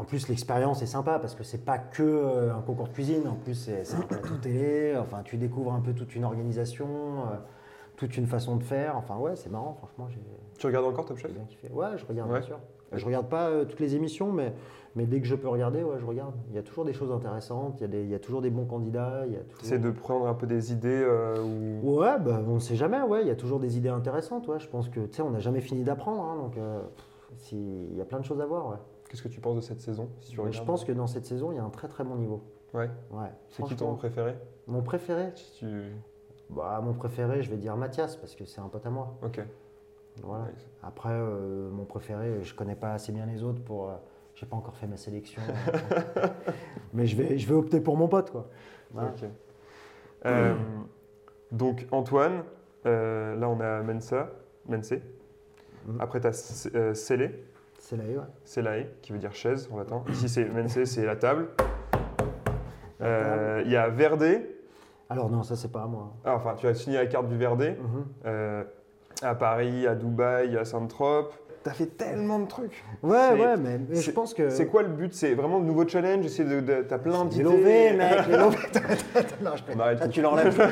en 0.00 0.04
plus, 0.04 0.28
l'expérience 0.28 0.80
est 0.80 0.86
sympa 0.86 1.18
parce 1.18 1.34
que 1.34 1.44
c'est 1.44 1.62
pas 1.64 1.76
que 1.78 2.02
euh, 2.02 2.54
un 2.54 2.62
concours 2.62 2.88
de 2.88 2.92
cuisine. 2.94 3.28
En 3.28 3.34
plus, 3.34 3.52
c'est, 3.54 3.84
c'est 3.84 3.96
un 3.96 4.00
plateau 4.00 4.34
télé. 4.40 4.96
Enfin, 4.98 5.20
tu 5.22 5.36
découvres 5.36 5.74
un 5.74 5.80
peu 5.80 5.92
toute 5.92 6.14
une 6.16 6.24
organisation, 6.24 6.86
euh, 6.86 7.36
toute 7.96 8.16
une 8.16 8.26
façon 8.26 8.56
de 8.56 8.62
faire. 8.64 8.96
Enfin, 8.96 9.16
ouais, 9.18 9.36
c'est 9.36 9.50
marrant. 9.50 9.74
Franchement, 9.78 10.06
j'ai, 10.08 10.20
Tu 10.58 10.66
regardes 10.66 10.86
encore 10.86 11.04
Top 11.04 11.18
Chef? 11.18 11.30
j'ai 11.30 11.36
bien 11.36 11.44
kiffé. 11.46 11.68
Ouais, 11.70 11.96
je 11.98 12.06
regarde 12.06 12.30
Ouais. 12.30 12.38
bien 12.38 12.46
sûr. 12.46 12.58
Je 12.92 13.04
regarde 13.06 13.28
pas 13.28 13.48
euh, 13.50 13.64
toutes 13.66 13.78
les 13.78 13.94
émissions, 13.94 14.32
mais, 14.32 14.52
mais 14.96 15.04
dès 15.06 15.20
que 15.20 15.26
je 15.26 15.36
peux 15.36 15.46
regarder, 15.48 15.84
ouais, 15.84 15.98
je 16.00 16.06
regarde. 16.06 16.34
Il 16.48 16.56
y 16.56 16.58
a 16.58 16.62
toujours 16.62 16.84
des 16.86 16.92
choses 16.94 17.12
intéressantes, 17.12 17.74
il 17.78 17.82
y 17.82 17.84
a, 17.84 17.88
des- 17.88 18.02
il 18.02 18.08
y 18.10 18.14
a 18.14 18.18
toujours 18.18 18.40
des 18.40 18.50
bons 18.50 18.64
candidats. 18.64 19.24
Il 19.26 19.34
y 19.34 19.36
a 19.36 19.40
toujours... 19.40 19.58
T'essaies 19.60 19.78
de 19.78 19.90
prendre 19.90 20.26
un 20.26 20.34
peu 20.34 20.46
des 20.46 20.72
idées 20.72 20.88
euh, 21.06 21.36
ou... 21.84 22.00
Ouais, 22.00 22.18
bah, 22.18 22.40
on 22.48 22.54
ne 22.54 22.58
sait 22.58 22.74
jamais, 22.74 23.00
ouais, 23.02 23.20
il 23.20 23.28
y 23.28 23.30
a 23.30 23.36
toujours 23.36 23.60
des 23.60 23.76
idées 23.76 23.90
intéressantes. 23.90 24.48
Ouais. 24.48 24.58
Je 24.58 24.66
pense 24.68 24.88
que, 24.88 25.00
tu 25.00 25.16
sais, 25.16 25.22
on 25.22 25.30
n'a 25.30 25.38
jamais 25.40 25.60
fini 25.60 25.84
d'apprendre, 25.84 26.22
hein, 26.24 26.36
donc 26.42 26.56
euh, 26.56 26.80
si- 27.36 27.86
il 27.92 27.96
y 27.96 28.00
a 28.00 28.04
plein 28.06 28.18
de 28.18 28.24
choses 28.24 28.40
à 28.40 28.46
voir. 28.46 28.66
Ouais. 28.70 28.76
Qu'est-ce 29.10 29.24
que 29.24 29.28
tu 29.28 29.40
penses 29.40 29.56
de 29.56 29.60
cette 29.60 29.80
saison 29.80 30.08
si 30.20 30.30
tu 30.30 30.40
Mais 30.40 30.52
je 30.52 30.62
pense 30.62 30.84
que 30.84 30.92
dans 30.92 31.08
cette 31.08 31.26
saison, 31.26 31.50
il 31.50 31.56
y 31.56 31.58
a 31.58 31.64
un 31.64 31.70
très 31.70 31.88
très 31.88 32.04
bon 32.04 32.14
niveau. 32.14 32.44
Ouais. 32.72 32.88
Ouais. 33.10 33.32
C'est 33.48 33.64
qui 33.64 33.74
ton 33.74 33.96
préféré? 33.96 34.36
Mon 34.68 34.82
préféré 34.82 35.32
Si 35.34 35.58
tu... 35.58 35.66
bah, 36.48 36.80
Mon 36.80 36.94
préféré, 36.94 37.42
je 37.42 37.50
vais 37.50 37.56
dire 37.56 37.76
Mathias, 37.76 38.14
parce 38.14 38.36
que 38.36 38.44
c'est 38.44 38.60
un 38.60 38.68
pote 38.68 38.86
à 38.86 38.90
moi. 38.90 39.18
Ok. 39.24 39.40
Voilà. 40.22 40.44
Après, 40.84 41.10
euh, 41.12 41.70
mon 41.70 41.84
préféré, 41.86 42.44
je 42.44 42.54
connais 42.54 42.76
pas 42.76 42.92
assez 42.92 43.10
bien 43.10 43.26
les 43.26 43.42
autres 43.42 43.60
pour. 43.64 43.88
Euh, 43.90 43.94
j'ai 44.36 44.46
pas 44.46 44.54
encore 44.54 44.76
fait 44.76 44.86
ma 44.86 44.96
sélection. 44.96 45.42
mais 46.92 47.06
je 47.06 47.16
vais, 47.16 47.36
je 47.36 47.48
vais 47.48 47.54
opter 47.54 47.80
pour 47.80 47.96
mon 47.96 48.06
pote, 48.06 48.30
quoi. 48.30 48.48
Voilà. 48.92 49.10
Ok. 49.10 49.28
Euh, 50.26 50.54
donc 51.50 51.84
Antoine, 51.90 52.44
euh, 52.86 53.34
là 53.34 53.48
on 53.48 53.58
a 53.58 53.82
Mensa, 53.82 54.30
Mense. 54.68 54.92
Mhm. 55.86 56.00
Après 56.00 56.20
tu 56.20 56.28
as 56.28 56.94
Sele, 56.94 57.40
C'est 57.90 57.96
là, 57.96 58.04
ouais. 58.04 58.22
Selae, 58.44 58.86
qui 59.02 59.10
veut 59.12 59.18
dire 59.18 59.34
chaise 59.34 59.68
en 59.72 59.78
latin. 59.78 60.04
Ici 60.12 60.28
c'est 60.28 60.44
Mense, 60.44 60.84
c'est 60.84 61.04
la 61.04 61.16
table. 61.16 61.48
Euh, 63.02 63.62
Il 63.64 63.72
y 63.72 63.76
a 63.76 63.88
Verde. 63.88 64.24
Alors, 65.08 65.28
non, 65.28 65.42
ça, 65.42 65.56
c'est 65.56 65.72
pas 65.72 65.82
à 65.82 65.86
moi. 65.86 66.12
Ah, 66.24 66.36
enfin, 66.36 66.54
tu 66.56 66.68
as 66.68 66.74
signé 66.74 66.98
la 66.98 67.06
carte 67.06 67.26
du 67.26 67.36
Verde 67.36 67.62
Mhm. 67.80 68.04
euh, 68.26 68.62
à 69.22 69.34
Paris, 69.34 69.88
à 69.88 69.96
Dubaï, 69.96 70.56
à 70.56 70.64
Saint-Trope. 70.64 71.34
T'as 71.64 71.72
fait 71.72 71.86
tellement 71.86 72.38
de 72.38 72.46
trucs. 72.46 72.84
Ouais, 73.02 73.32
ouais, 73.32 73.56
mais, 73.58 73.80
mais 73.88 73.96
je 73.96 74.10
pense 74.12 74.34
que. 74.34 74.50
C'est 74.50 74.66
quoi 74.66 74.82
le 74.82 74.88
but? 74.90 75.12
C'est 75.12 75.34
vraiment 75.34 75.58
de 75.58 75.64
nouveaux 75.64 75.86
challenges 75.88 76.24
Essayer 76.24 76.48
de, 76.48 76.60
de- 76.60 76.82
T'as 76.88 76.98
plein 76.98 77.24
d'idées? 77.24 77.42
lovés, 77.42 77.92
mec, 77.96 78.28
lovés. 78.28 78.56
non, 79.42 79.50
je 79.56 79.62
On 79.76 79.80
arrête 79.80 80.08
tu 80.10 80.22
l'enlèves. 80.22 80.56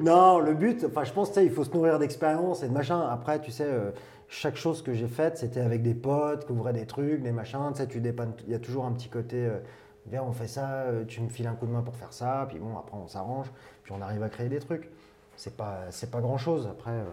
non, 0.00 0.38
le 0.40 0.52
but, 0.54 0.84
enfin, 0.86 1.04
je 1.04 1.12
pense, 1.12 1.28
tu 1.30 1.36
sais, 1.40 1.46
il 1.46 1.50
faut 1.50 1.64
se 1.64 1.72
nourrir 1.72 1.98
d'expérience 1.98 2.62
et 2.62 2.68
de 2.68 2.72
machin. 2.74 3.00
Après, 3.10 3.40
tu 3.40 3.50
sais, 3.50 3.64
euh, 3.66 3.90
chaque 4.34 4.56
chose 4.56 4.82
que 4.82 4.92
j'ai 4.92 5.06
faite, 5.06 5.38
c'était 5.38 5.60
avec 5.60 5.82
des 5.82 5.94
potes 5.94 6.44
qui 6.46 6.52
ouvraient 6.52 6.72
des 6.72 6.86
trucs, 6.86 7.22
des 7.22 7.30
machins. 7.30 7.70
Tu 7.70 7.78
sais, 7.78 7.86
tu 7.86 8.00
dépannes. 8.00 8.32
Il 8.46 8.52
y 8.52 8.56
a 8.56 8.58
toujours 8.58 8.84
un 8.84 8.92
petit 8.92 9.08
côté. 9.08 9.36
euh, 9.36 9.60
Viens, 10.06 10.22
on 10.22 10.32
fait 10.32 10.48
ça, 10.48 10.68
euh, 10.70 11.04
tu 11.06 11.22
me 11.22 11.28
files 11.30 11.46
un 11.46 11.54
coup 11.54 11.66
de 11.66 11.70
main 11.70 11.80
pour 11.80 11.96
faire 11.96 12.12
ça, 12.12 12.44
puis 12.50 12.58
bon, 12.58 12.76
après 12.76 12.94
on 12.94 13.06
s'arrange, 13.06 13.50
puis 13.84 13.94
on 13.96 14.02
arrive 14.02 14.22
à 14.22 14.28
créer 14.28 14.50
des 14.50 14.58
trucs. 14.58 14.90
C'est 15.36 15.56
pas, 15.56 15.84
pas 16.12 16.20
grand 16.20 16.36
chose. 16.36 16.68
Après, 16.70 16.90
euh, 16.90 17.04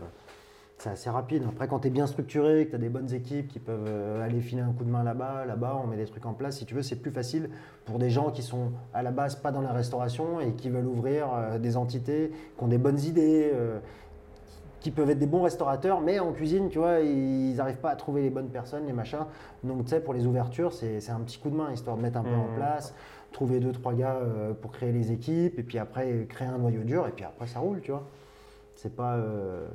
c'est 0.77 0.89
assez 0.89 1.09
rapide. 1.09 1.43
Après, 1.47 1.69
quand 1.69 1.79
tu 1.79 1.87
es 1.87 1.89
bien 1.89 2.05
structuré, 2.05 2.65
que 2.65 2.71
tu 2.71 2.75
as 2.75 2.79
des 2.79 2.89
bonnes 2.89 3.13
équipes 3.13 3.47
qui 3.47 3.59
peuvent 3.59 4.19
aller 4.19 4.41
filer 4.41 4.61
un 4.61 4.73
coup 4.73 4.83
de 4.83 4.89
main 4.89 5.03
là-bas, 5.03 5.45
là-bas, 5.45 5.79
on 5.81 5.87
met 5.87 5.95
des 5.95 6.05
trucs 6.05 6.25
en 6.25 6.33
place. 6.33 6.57
Si 6.57 6.65
tu 6.65 6.73
veux, 6.73 6.81
c'est 6.81 6.97
plus 6.97 7.11
facile 7.11 7.49
pour 7.85 7.97
des 7.97 8.09
gens 8.09 8.31
qui 8.31 8.41
sont 8.41 8.71
à 8.93 9.03
la 9.03 9.11
base 9.11 9.35
pas 9.35 9.51
dans 9.51 9.61
la 9.61 9.71
restauration 9.71 10.41
et 10.41 10.51
qui 10.53 10.69
veulent 10.69 10.87
ouvrir 10.87 11.27
des 11.59 11.77
entités, 11.77 12.31
qui 12.57 12.63
ont 12.63 12.67
des 12.67 12.79
bonnes 12.79 12.99
idées, 12.99 13.53
qui 14.81 14.91
peuvent 14.91 15.09
être 15.11 15.19
des 15.19 15.27
bons 15.27 15.43
restaurateurs, 15.43 16.01
mais 16.01 16.19
en 16.19 16.33
cuisine, 16.33 16.67
tu 16.69 16.79
vois, 16.79 16.99
ils 16.99 17.55
n'arrivent 17.55 17.77
pas 17.79 17.91
à 17.91 17.95
trouver 17.95 18.23
les 18.23 18.29
bonnes 18.31 18.49
personnes, 18.49 18.85
les 18.87 18.93
machins. 18.93 19.25
Donc, 19.63 19.83
tu 19.83 19.89
sais, 19.91 20.01
pour 20.01 20.13
les 20.13 20.25
ouvertures, 20.25 20.73
c'est 20.73 21.09
un 21.09 21.19
petit 21.21 21.37
coup 21.37 21.49
de 21.51 21.55
main, 21.55 21.71
histoire 21.71 21.95
de 21.95 22.01
mettre 22.01 22.17
un 22.17 22.23
peu 22.23 22.35
en 22.35 22.47
Mhm. 22.47 22.53
place, 22.53 22.93
trouver 23.31 23.59
deux, 23.59 23.71
trois 23.71 23.93
gars 23.93 24.15
euh, 24.15 24.53
pour 24.53 24.71
créer 24.71 24.91
les 24.91 25.11
équipes, 25.11 25.57
et 25.59 25.63
puis 25.63 25.77
après, 25.77 26.25
créer 26.27 26.47
un 26.47 26.57
noyau 26.57 26.81
dur, 26.83 27.07
et 27.07 27.11
puis 27.11 27.23
après, 27.23 27.45
ça 27.47 27.59
roule, 27.59 27.79
tu 27.81 27.91
vois. 27.91 28.03
C'est 28.75 28.95
pas. 28.95 29.15
euh, 29.15 29.67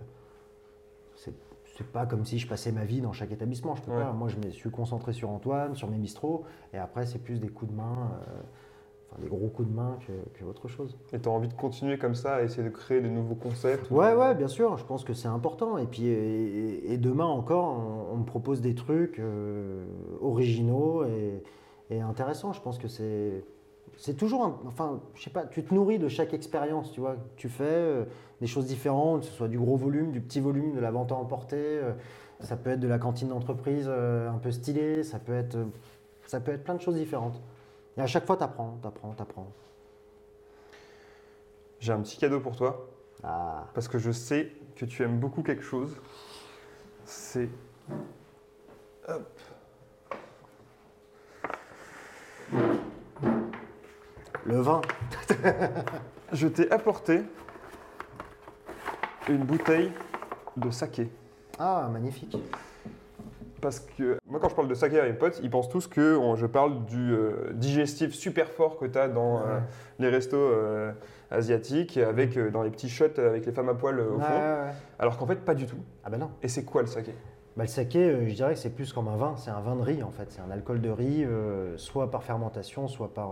c'est 1.15 1.87
pas 1.93 2.07
comme 2.07 2.25
si 2.25 2.39
je 2.39 2.49
passais 2.49 2.73
ma 2.73 2.85
vie 2.87 3.03
dans 3.03 3.13
chaque 3.13 3.33
établissement. 3.33 3.75
Je 3.75 3.83
peux 3.83 3.91
Ouais. 3.93 3.99
pas. 3.99 4.13
Moi, 4.13 4.29
je 4.29 4.37
me 4.39 4.51
suis 4.51 4.71
concentré 4.71 5.13
sur 5.13 5.29
Antoine, 5.31 5.75
sur 5.77 5.89
mes 5.91 5.99
bistrots, 5.99 6.45
et 6.73 6.79
après, 6.79 7.05
c'est 7.07 7.19
plus 7.19 7.39
des 7.39 7.49
coups 7.49 7.71
de 7.71 7.77
main, 7.77 8.11
euh, 8.29 8.41
des 9.21 9.29
gros 9.29 9.49
coups 9.49 9.69
de 9.69 9.75
main 9.75 9.99
que, 10.07 10.39
que 10.39 10.45
autre 10.45 10.69
chose. 10.69 10.97
Et 11.13 11.19
t'as 11.19 11.31
envie 11.31 11.49
de 11.49 11.55
continuer 11.55 11.99
comme 11.99 12.15
ça, 12.15 12.37
à 12.37 12.43
essayer 12.43 12.63
de 12.63 12.69
créer 12.73 13.01
des 13.01 13.09
nouveaux 13.09 13.35
concepts 13.35 13.91
Ouais, 13.91 14.15
ouais, 14.15 14.35
bien 14.35 14.49
sûr. 14.49 14.76
Je 14.76 14.85
pense 14.85 15.05
que 15.05 15.15
c'est 15.15 15.29
important. 15.29 15.79
Et 15.79 15.87
puis, 15.87 16.07
et, 16.07 16.93
et 16.93 16.99
demain 16.99 17.25
encore, 17.26 17.65
on, 17.65 18.15
on 18.15 18.17
me 18.19 18.25
propose 18.25 18.61
des 18.61 18.75
trucs 18.75 19.19
euh, 19.19 19.85
originaux 20.21 21.05
et, 21.05 21.43
et 21.91 22.00
intéressants. 22.00 22.52
Je 22.52 22.61
pense 22.61 22.79
que 22.79 22.89
c'est. 22.89 23.45
C'est 23.99 24.15
toujours, 24.17 24.45
un- 24.45 24.59
enfin, 24.67 25.00
je 25.15 25.23
sais 25.23 25.31
pas, 25.31 25.47
tu 25.47 25.65
te 25.65 25.73
nourris 25.73 25.99
de 25.99 26.09
chaque 26.09 26.35
expérience, 26.35 26.93
tu 26.93 27.00
vois. 27.00 27.17
Tu 27.37 27.49
fais 27.49 27.65
euh, 27.65 28.05
des 28.43 28.47
choses 28.47 28.67
différentes, 28.67 29.21
que 29.21 29.26
ce 29.26 29.33
soit 29.33 29.49
du 29.49 29.59
gros 29.59 29.76
volume, 29.76 30.11
du 30.13 30.21
petit 30.21 30.41
volume, 30.41 30.75
de 30.75 30.81
la 30.81 30.91
vente 30.91 31.13
à 31.13 31.15
emporter. 31.15 31.57
euh, 31.57 31.93
ça 32.41 32.57
peut 32.57 32.69
être 32.71 32.81
de 32.81 32.89
la 32.89 32.99
cantine 32.99 33.29
d'entreprise 33.29 33.87
euh, 33.89 34.29
un 34.31 34.37
peu 34.37 34.50
stylée, 34.50 35.02
ça 35.05 35.19
peut 35.19 35.33
être, 35.33 35.57
ça 36.26 36.39
peut 36.41 36.52
être 36.52 36.65
plein 36.65 36.75
de 36.75 36.83
choses 36.83 36.97
différentes. 36.97 37.41
Et 37.97 38.00
à 38.00 38.06
chaque 38.06 38.26
fois, 38.26 38.37
tu 38.37 38.43
apprends, 38.43 38.78
tu 38.80 38.87
apprends, 38.89 39.15
tu 39.15 39.23
apprends. 39.23 39.52
J'ai 41.80 41.93
un 41.93 42.00
petit 42.00 42.19
cadeau 42.19 42.41
pour 42.41 42.56
toi, 42.56 42.89
Ah, 43.23 43.67
parce 43.75 43.89
que 43.89 43.99
je 43.99 44.11
sais 44.11 44.52
que 44.76 44.85
tu 44.85 45.02
aimes 45.02 45.19
beaucoup 45.19 45.43
quelque 45.43 45.63
chose. 45.63 45.97
C'est. 47.04 47.49
Hop. 49.09 49.41
le 54.47 54.61
vin. 54.61 54.80
Je 56.32 56.49
t'ai 56.49 56.71
apporté 56.71 57.23
une 59.28 59.45
bouteille 59.45 59.93
de 60.56 60.71
saké. 60.71 61.11
Ah, 61.59 61.89
magnifique. 61.93 62.37
Parce 63.60 63.80
que 63.80 64.19
moi, 64.26 64.38
quand 64.40 64.49
je 64.50 64.54
parle 64.54 64.69
de 64.69 64.75
saké 64.75 65.00
à 65.00 65.04
mes 65.04 65.14
potes, 65.14 65.40
ils 65.42 65.50
pensent 65.50 65.69
tous 65.69 65.86
que 65.86 66.16
on- 66.16 66.36
je 66.36 66.47
parle 66.47 66.84
du 66.84 67.12
euh, 67.14 67.52
digestif 67.54 68.14
super 68.14 68.50
fort 68.50 68.76
que 68.78 68.84
tu 68.86 68.99
as 68.99 69.08
dans 69.08 69.38
euh, 69.40 69.58
les 69.99 70.08
restos 70.08 70.36
euh, 70.36 70.92
asiatiques, 71.30 71.97
avec, 71.97 72.38
dans 72.38 72.62
les 72.62 72.71
petits 72.71 72.88
shots 72.88 73.19
avec 73.19 73.47
les 73.47 73.52
femmes 73.52 73.69
à 73.71 73.75
poil 73.75 73.99
au 74.00 74.16
Ouais, 74.16 74.25
fond. 74.25 74.32
ouais. 74.32 74.71
Alors 74.99 75.16
qu'en 75.16 75.26
fait, 75.26 75.36
pas 75.36 75.54
du 75.54 75.66
tout. 75.66 75.78
Ah 76.04 76.10
ben 76.10 76.19
non. 76.19 76.30
Et 76.42 76.49
c'est 76.49 76.64
quoi 76.64 76.82
le 76.82 76.86
saké? 76.88 77.12
Bah, 77.56 77.64
le 77.64 77.69
saké, 77.69 78.28
je 78.28 78.34
dirais 78.34 78.52
que 78.52 78.58
c'est 78.60 78.71
plus 78.75 78.92
comme 78.92 79.08
un 79.08 79.16
vin. 79.16 79.34
C'est 79.38 79.50
un 79.50 79.60
vin 79.60 79.75
de 79.76 79.82
riz 79.82 80.02
en 80.02 80.10
fait. 80.10 80.26
C'est 80.30 80.42
un 80.42 80.50
alcool 80.50 80.80
de 80.82 80.90
riz, 80.90 81.26
soit 81.76 82.10
par 82.10 82.23
fermentation, 82.23 82.86
soit 82.88 83.14
par. 83.14 83.30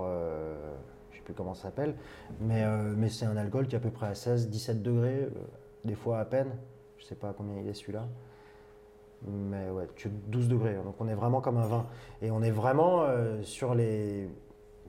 je 1.11 1.17
sais 1.19 1.23
plus 1.23 1.35
comment 1.35 1.53
ça 1.55 1.65
s'appelle. 1.65 1.95
Mais, 2.41 2.65
mais 2.97 3.11
c'est 3.11 3.27
un 3.27 3.37
alcool 3.37 3.67
qui 3.67 3.75
est 3.75 3.79
à 3.79 3.83
peu 3.83 3.91
près 3.91 4.07
à 4.07 4.13
16-17 4.15 4.81
degrés, 4.81 5.29
des 5.85 5.95
fois 5.95 6.19
à 6.19 6.25
peine. 6.25 6.57
Je 6.97 7.05
sais 7.05 7.15
pas 7.15 7.35
combien 7.37 7.59
il 7.61 7.69
est 7.69 7.75
celui-là. 7.75 8.07
Mais 9.27 9.71
ouais, 9.71 9.87
tu- 9.97 10.09
12 10.29 10.49
degrés. 10.49 10.75
hein. 10.77 10.83
Donc 10.85 10.95
on 11.01 11.09
est 11.09 11.15
vraiment 11.15 11.41
comme 11.41 11.57
un 11.57 11.67
vin. 11.67 11.87
Et 12.23 12.31
on 12.31 12.43
est 12.43 12.51
vraiment 12.51 13.03
euh, 13.03 13.43
sur 13.43 13.75
les. 13.75 14.29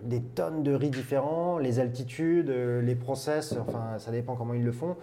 Des 0.03 0.21
tonnes 0.21 0.61
de 0.61 0.73
riz 0.73 0.89
différents, 0.89 1.57
les 1.57 1.79
altitudes, 1.79 2.49
euh, 2.49 2.81
les 2.81 2.95
process, 2.95 3.55
enfin 3.57 3.97
ça 3.97 4.11
dépend 4.11 4.35
comment 4.35 4.53
ils 4.53 4.63
le 4.65 4.73
font. 4.73 4.97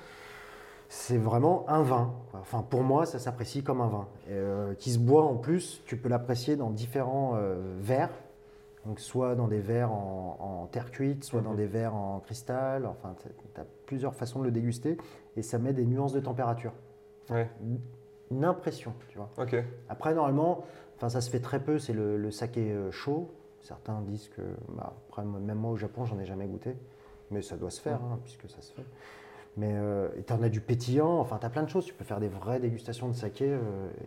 C'est 0.91 1.17
vraiment 1.17 1.65
un 1.69 1.83
vin. 1.83 2.13
Enfin, 2.35 2.63
pour 2.69 2.83
moi, 2.83 3.07
ça 3.07 3.19
s'apprécie 3.19 3.63
comme 3.63 3.81
un 3.81 3.87
vin. 3.89 4.07
Et, 4.29 4.33
euh, 4.33 4.75
qui 4.75 4.91
se 4.91 4.99
boit 4.99 5.25
en 5.25 5.37
plus, 5.37 5.83
tu 5.87 5.97
peux 5.97 6.11
l'apprécier 6.11 6.57
dans 6.57 6.69
différents 6.69 7.39
verres. 7.81 8.11
Donc, 8.85 9.01
soit 9.01 9.35
dans 9.35 9.49
des 9.49 9.61
verres 9.61 9.93
en, 9.93 10.37
en 10.63 10.67
terre 10.67 10.91
cuite, 10.91 11.25
soit 11.25 11.41
dans 11.41 11.53
Mhm. 11.53 11.57
des 11.57 11.67
verres 11.67 11.95
en 11.95 12.19
cristal. 12.21 12.85
Enfin, 12.85 13.15
tu 13.19 13.29
as 13.61 13.65
plusieurs 13.87 14.15
façons 14.15 14.41
de 14.41 14.45
le 14.45 14.51
déguster. 14.51 14.99
Et 15.37 15.43
ça 15.43 15.59
met 15.59 15.73
des 15.73 15.87
nuances 15.87 16.13
de 16.13 16.21
température. 16.21 16.73
Ouais, 17.31 17.49
Une 18.33 18.45
impression, 18.45 18.95
tu 19.09 19.19
vois. 19.19 19.29
Après, 19.89 20.15
normalement, 20.15 20.65
enfin, 20.97 21.09
ça 21.09 21.21
se 21.21 21.29
fait 21.31 21.41
très 21.41 21.61
peu, 21.61 21.79
c'est 21.79 21.93
le, 21.93 22.17
le 22.17 22.31
saké 22.31 22.73
euh, 22.73 22.91
chaud. 22.91 23.31
Certains 23.61 24.01
disent 24.01 24.29
que, 24.29 24.43
bah, 24.75 24.95
après, 25.09 25.23
même 25.25 25.59
moi 25.59 25.71
au 25.73 25.77
Japon, 25.77 26.05
j'en 26.05 26.19
ai 26.19 26.25
jamais 26.25 26.47
goûté. 26.47 26.75
Mais 27.31 27.43
ça 27.43 27.57
doit 27.57 27.71
se 27.71 27.81
faire, 27.81 28.01
hein, 28.03 28.19
puisque 28.25 28.49
ça 28.49 28.61
se 28.61 28.73
fait. 28.73 28.85
Mais 29.57 29.73
euh, 29.75 30.09
tu 30.27 30.33
en 30.33 30.43
as 30.43 30.49
du 30.49 30.61
pétillant, 30.61 31.19
enfin, 31.19 31.39
tu 31.39 31.47
as 31.47 31.51
plein 31.51 31.63
de 31.63 31.69
choses. 31.69 31.85
Tu 31.85 31.93
peux 31.95 32.05
faire 32.05 32.21
des 32.21 32.29
vraies 32.29 32.59
dégustations 32.61 33.09
de 33.09 33.15
saké. 33.15 33.45
euh, 33.49 33.61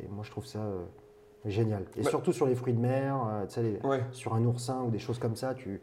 et 0.03 0.07
moi, 0.07 0.23
je 0.23 0.31
trouve 0.31 0.45
ça 0.45 0.59
euh, 0.59 0.83
génial. 1.45 1.83
Et 1.97 2.01
Bah- 2.01 2.09
surtout 2.09 2.33
sur 2.33 2.47
les 2.47 2.55
fruits 2.55 2.73
de 2.73 2.79
mer, 2.79 3.45
les- 3.57 3.79
Ouais. 3.88 4.03
sur 4.11 4.33
un 4.33 4.43
oursin 4.43 4.81
ou 4.83 4.89
des 4.89 4.99
choses 4.99 5.19
comme 5.19 5.35
ça. 5.35 5.53
Tu... 5.53 5.79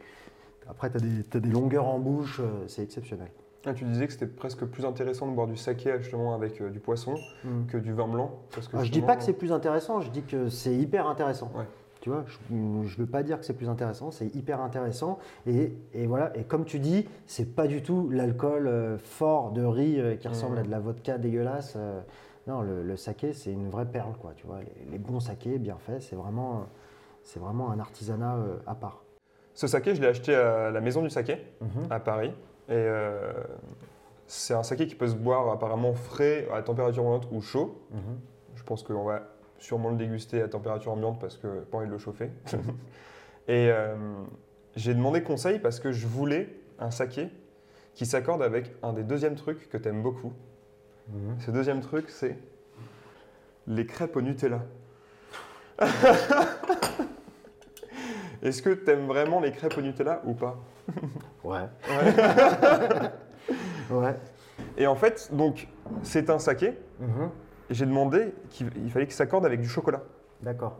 Après, 0.69 0.91
tu 0.91 0.97
as, 0.97 1.39
des 1.39 1.49
longueurs 1.49 1.87
en 1.87 1.99
bouche, 1.99 2.41
c'est 2.67 2.83
exceptionnel. 2.83 3.29
Ah, 3.65 3.73
tu 3.73 3.85
disais 3.85 4.07
que 4.07 4.13
c'était 4.13 4.27
presque 4.27 4.65
plus 4.65 4.85
intéressant 4.85 5.25
de 5.27 5.31
boire 5.33 5.47
du 5.47 5.55
saké 5.55 5.93
justement 5.99 6.33
avec 6.35 6.59
euh, 6.61 6.69
du 6.69 6.79
poisson 6.79 7.15
que 7.69 7.77
du 7.77 7.93
vin 7.93 8.07
blanc. 8.07 8.31
Parce 8.53 8.67
que 8.67 8.75
Ah, 8.77 8.83
je 8.83 8.91
dis 8.91 9.01
pas 9.01 9.15
que 9.15 9.23
c'est 9.23 9.33
plus 9.33 9.51
intéressant, 9.53 10.01
je 10.01 10.09
dis 10.09 10.23
que 10.23 10.49
c'est 10.49 10.75
hyper 10.75 11.07
intéressant. 11.07 11.49
Ouais. 11.55 11.63
Tu 12.01 12.09
vois, 12.09 12.25
je 12.27 12.37
ne 12.53 12.83
veux 12.97 13.05
pas 13.05 13.23
dire 13.23 13.39
que 13.39 13.45
c'est 13.45 13.53
plus 13.53 13.69
intéressant, 13.69 14.11
c'est 14.11 14.35
hyper 14.35 14.59
intéressant. 14.59 15.19
Et, 15.47 15.71
et 15.93 16.05
voilà, 16.05 16.35
et 16.37 16.43
comme 16.43 16.65
tu 16.65 16.79
dis, 16.79 17.07
c'est 17.27 17.55
pas 17.55 17.65
du 17.67 17.81
tout 17.81 18.09
l'alcool 18.09 18.67
euh, 18.67 18.97
fort 18.97 19.51
de 19.51 19.63
riz 19.63 19.97
euh, 20.01 20.15
qui 20.17 20.27
ressemble 20.27 20.57
à 20.57 20.63
de 20.63 20.69
la 20.69 20.79
vodka 20.81 21.17
dégueulasse. 21.17 21.75
euh, 21.77 22.01
non, 22.45 22.61
le, 22.61 22.83
le 22.83 22.97
saké, 22.97 23.31
c'est 23.31 23.53
une 23.53 23.69
vraie 23.69 23.85
perle, 23.85 24.17
quoi. 24.19 24.33
Tu 24.35 24.45
vois, 24.45 24.59
les, 24.59 24.91
les 24.91 24.97
bons 24.97 25.21
sakés 25.21 25.57
bien 25.59 25.77
faits, 25.79 26.01
c'est 26.01 26.17
vraiment, 26.17 26.65
c'est 27.23 27.39
vraiment 27.39 27.71
un 27.71 27.79
artisanat 27.79 28.35
à 28.67 28.75
part. 28.75 29.01
Ce 29.53 29.67
saké, 29.67 29.95
je 29.95 30.01
l'ai 30.01 30.07
acheté 30.07 30.35
à 30.35 30.69
la 30.71 30.81
maison 30.81 31.01
du 31.03 31.09
saké 31.09 31.37
Mhm. 31.61 31.87
à 31.89 32.01
Paris. 32.01 32.33
Et 32.69 32.73
euh, 32.73 33.33
c'est 34.27 34.53
un 34.53 34.63
saké 34.63 34.87
qui 34.87 34.95
peut 34.95 35.07
se 35.07 35.15
boire 35.15 35.49
apparemment 35.49 35.93
frais, 35.93 36.47
à 36.53 36.61
température 36.61 37.03
ambiante 37.03 37.27
ou 37.31 37.41
chaud. 37.41 37.81
Mhm. 37.91 38.19
Je 38.55 38.63
pense 38.63 38.83
qu'on 38.83 39.03
va 39.03 39.27
sûrement 39.57 39.89
le 39.89 39.97
déguster 39.97 40.41
à 40.41 40.47
température 40.47 40.91
ambiante 40.91 41.19
parce 41.19 41.37
que 41.37 41.59
pas 41.61 41.77
envie 41.77 41.87
de 41.87 41.91
le 41.91 41.97
chauffer. 41.97 42.29
Et 43.47 43.69
euh, 43.69 43.95
j'ai 44.75 44.93
demandé 44.93 45.21
conseil 45.23 45.59
parce 45.59 45.79
que 45.79 45.91
je 45.91 46.07
voulais 46.07 46.49
un 46.79 46.91
saké 46.91 47.29
qui 47.93 48.05
s'accorde 48.05 48.41
avec 48.41 48.71
un 48.81 48.93
des 48.93 49.03
deuxièmes 49.03 49.35
trucs 49.35 49.69
que 49.69 49.77
tu 49.77 49.89
aimes 49.89 50.01
beaucoup. 50.01 50.33
Mhm. 51.09 51.39
Ce 51.39 51.51
deuxième 51.51 51.81
truc, 51.81 52.09
c'est 52.09 52.37
les 53.67 53.85
crêpes 53.85 54.15
au 54.15 54.21
Nutella. 54.21 54.61
Est-ce 58.43 58.61
que 58.61 58.69
tu 58.71 58.91
aimes 58.91 59.07
vraiment 59.07 59.39
les 59.39 59.51
crêpes 59.51 59.77
au 59.77 59.81
Nutella 59.81 60.21
ou 60.25 60.33
pas? 60.33 60.57
Ouais. 61.43 61.59
Ouais. 61.89 62.13
Ouais. 63.91 64.15
Et 64.77 64.87
en 64.87 64.95
fait, 64.95 65.29
donc, 65.33 65.67
c'est 66.03 66.29
un 66.29 66.39
saké. 66.39 66.77
Mhm. 66.99 67.29
J'ai 67.69 67.85
demandé 67.85 68.33
qu'il 68.49 68.69
il 68.77 68.89
fallait 68.91 69.05
qu'il 69.05 69.13
s'accorde 69.15 69.45
avec 69.45 69.59
du 69.59 69.67
chocolat. 69.67 70.01
D'accord. 70.41 70.77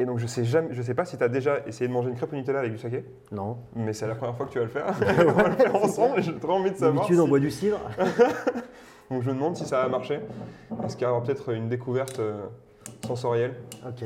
Et 0.00 0.04
donc, 0.04 0.18
je 0.18 0.26
sais, 0.26 0.44
jamais, 0.44 0.68
je 0.72 0.82
sais 0.82 0.94
pas 0.94 1.04
si 1.04 1.16
tu 1.16 1.22
as 1.22 1.28
déjà 1.28 1.58
essayé 1.66 1.86
de 1.86 1.92
manger 1.92 2.08
une 2.10 2.16
crêpe 2.16 2.32
au 2.32 2.36
Nutella 2.36 2.58
avec 2.60 2.72
du 2.72 2.78
saké, 2.78 3.04
Non. 3.30 3.58
mais 3.76 3.92
c'est 3.92 4.08
la 4.08 4.16
première 4.16 4.36
fois 4.36 4.46
que 4.46 4.50
tu 4.52 4.58
vas 4.58 4.64
le 4.64 4.70
faire. 4.70 4.86
On 5.28 5.32
va 5.32 5.48
le 5.48 5.54
faire 5.54 5.74
ensemble 5.76 6.18
et 6.18 6.22
j'ai 6.22 6.34
trop 6.34 6.54
envie 6.54 6.72
de 6.72 6.76
savoir. 6.76 6.94
D'habitude, 7.04 7.20
on 7.20 7.28
boit 7.28 7.38
du 7.38 7.50
cidre. 7.52 7.78
Donc, 9.10 9.22
je 9.22 9.28
me 9.30 9.34
demande 9.34 9.56
si 9.56 9.64
ça 9.64 9.82
va 9.82 9.88
marcher. 9.88 10.18
Est-ce 10.84 10.96
qu'il 10.96 11.06
y 11.06 11.10
aura 11.10 11.22
peut-être 11.22 11.52
une 11.52 11.68
découverte 11.68 12.18
euh, 12.18 12.46
sensorielle 13.06 13.54
Ok. 13.86 14.02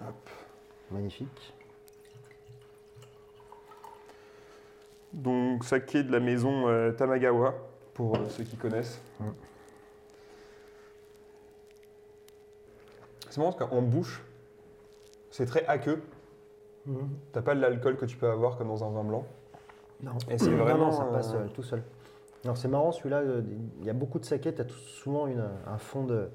Hop. 0.00 0.30
Magnifique. 0.90 1.54
Donc, 5.12 5.64
saké 5.64 6.02
de 6.02 6.12
la 6.12 6.20
maison 6.20 6.68
euh, 6.68 6.92
Tamagawa, 6.92 7.54
pour 7.94 8.16
euh, 8.16 8.28
ceux 8.28 8.44
qui 8.44 8.56
connaissent. 8.56 9.00
Mm. 9.18 9.24
C'est 13.28 13.38
marrant 13.38 13.52
parce 13.52 13.70
qu'en 13.70 13.82
bouche, 13.82 14.22
c'est 15.30 15.46
très 15.46 15.64
aqueux. 15.66 16.02
T'as 17.32 17.42
pas 17.42 17.54
de 17.54 17.60
l'alcool 17.60 17.96
que 17.96 18.04
tu 18.06 18.16
peux 18.16 18.28
avoir 18.28 18.56
comme 18.56 18.68
dans 18.68 18.82
un 18.82 18.90
vin 18.90 19.04
blanc. 19.04 19.24
Non. 20.02 20.12
Et 20.28 20.38
c'est 20.38 20.50
Non, 20.50 20.56
vraiment, 20.64 20.86
non, 20.86 20.92
ça 20.92 21.04
passe 21.04 21.34
euh, 21.34 21.46
tout 21.54 21.62
seul. 21.62 21.82
Alors 22.42 22.56
c'est 22.56 22.68
marrant 22.68 22.90
celui-là, 22.90 23.22
il 23.80 23.84
y 23.86 23.90
a 23.90 23.92
beaucoup 23.92 24.18
de 24.18 24.24
saké, 24.24 24.52
tu 24.54 24.62
as 24.62 24.68
souvent 24.68 25.26
une- 25.26 25.44
un 25.66 25.78
fond 25.78 26.04
de, 26.04 26.30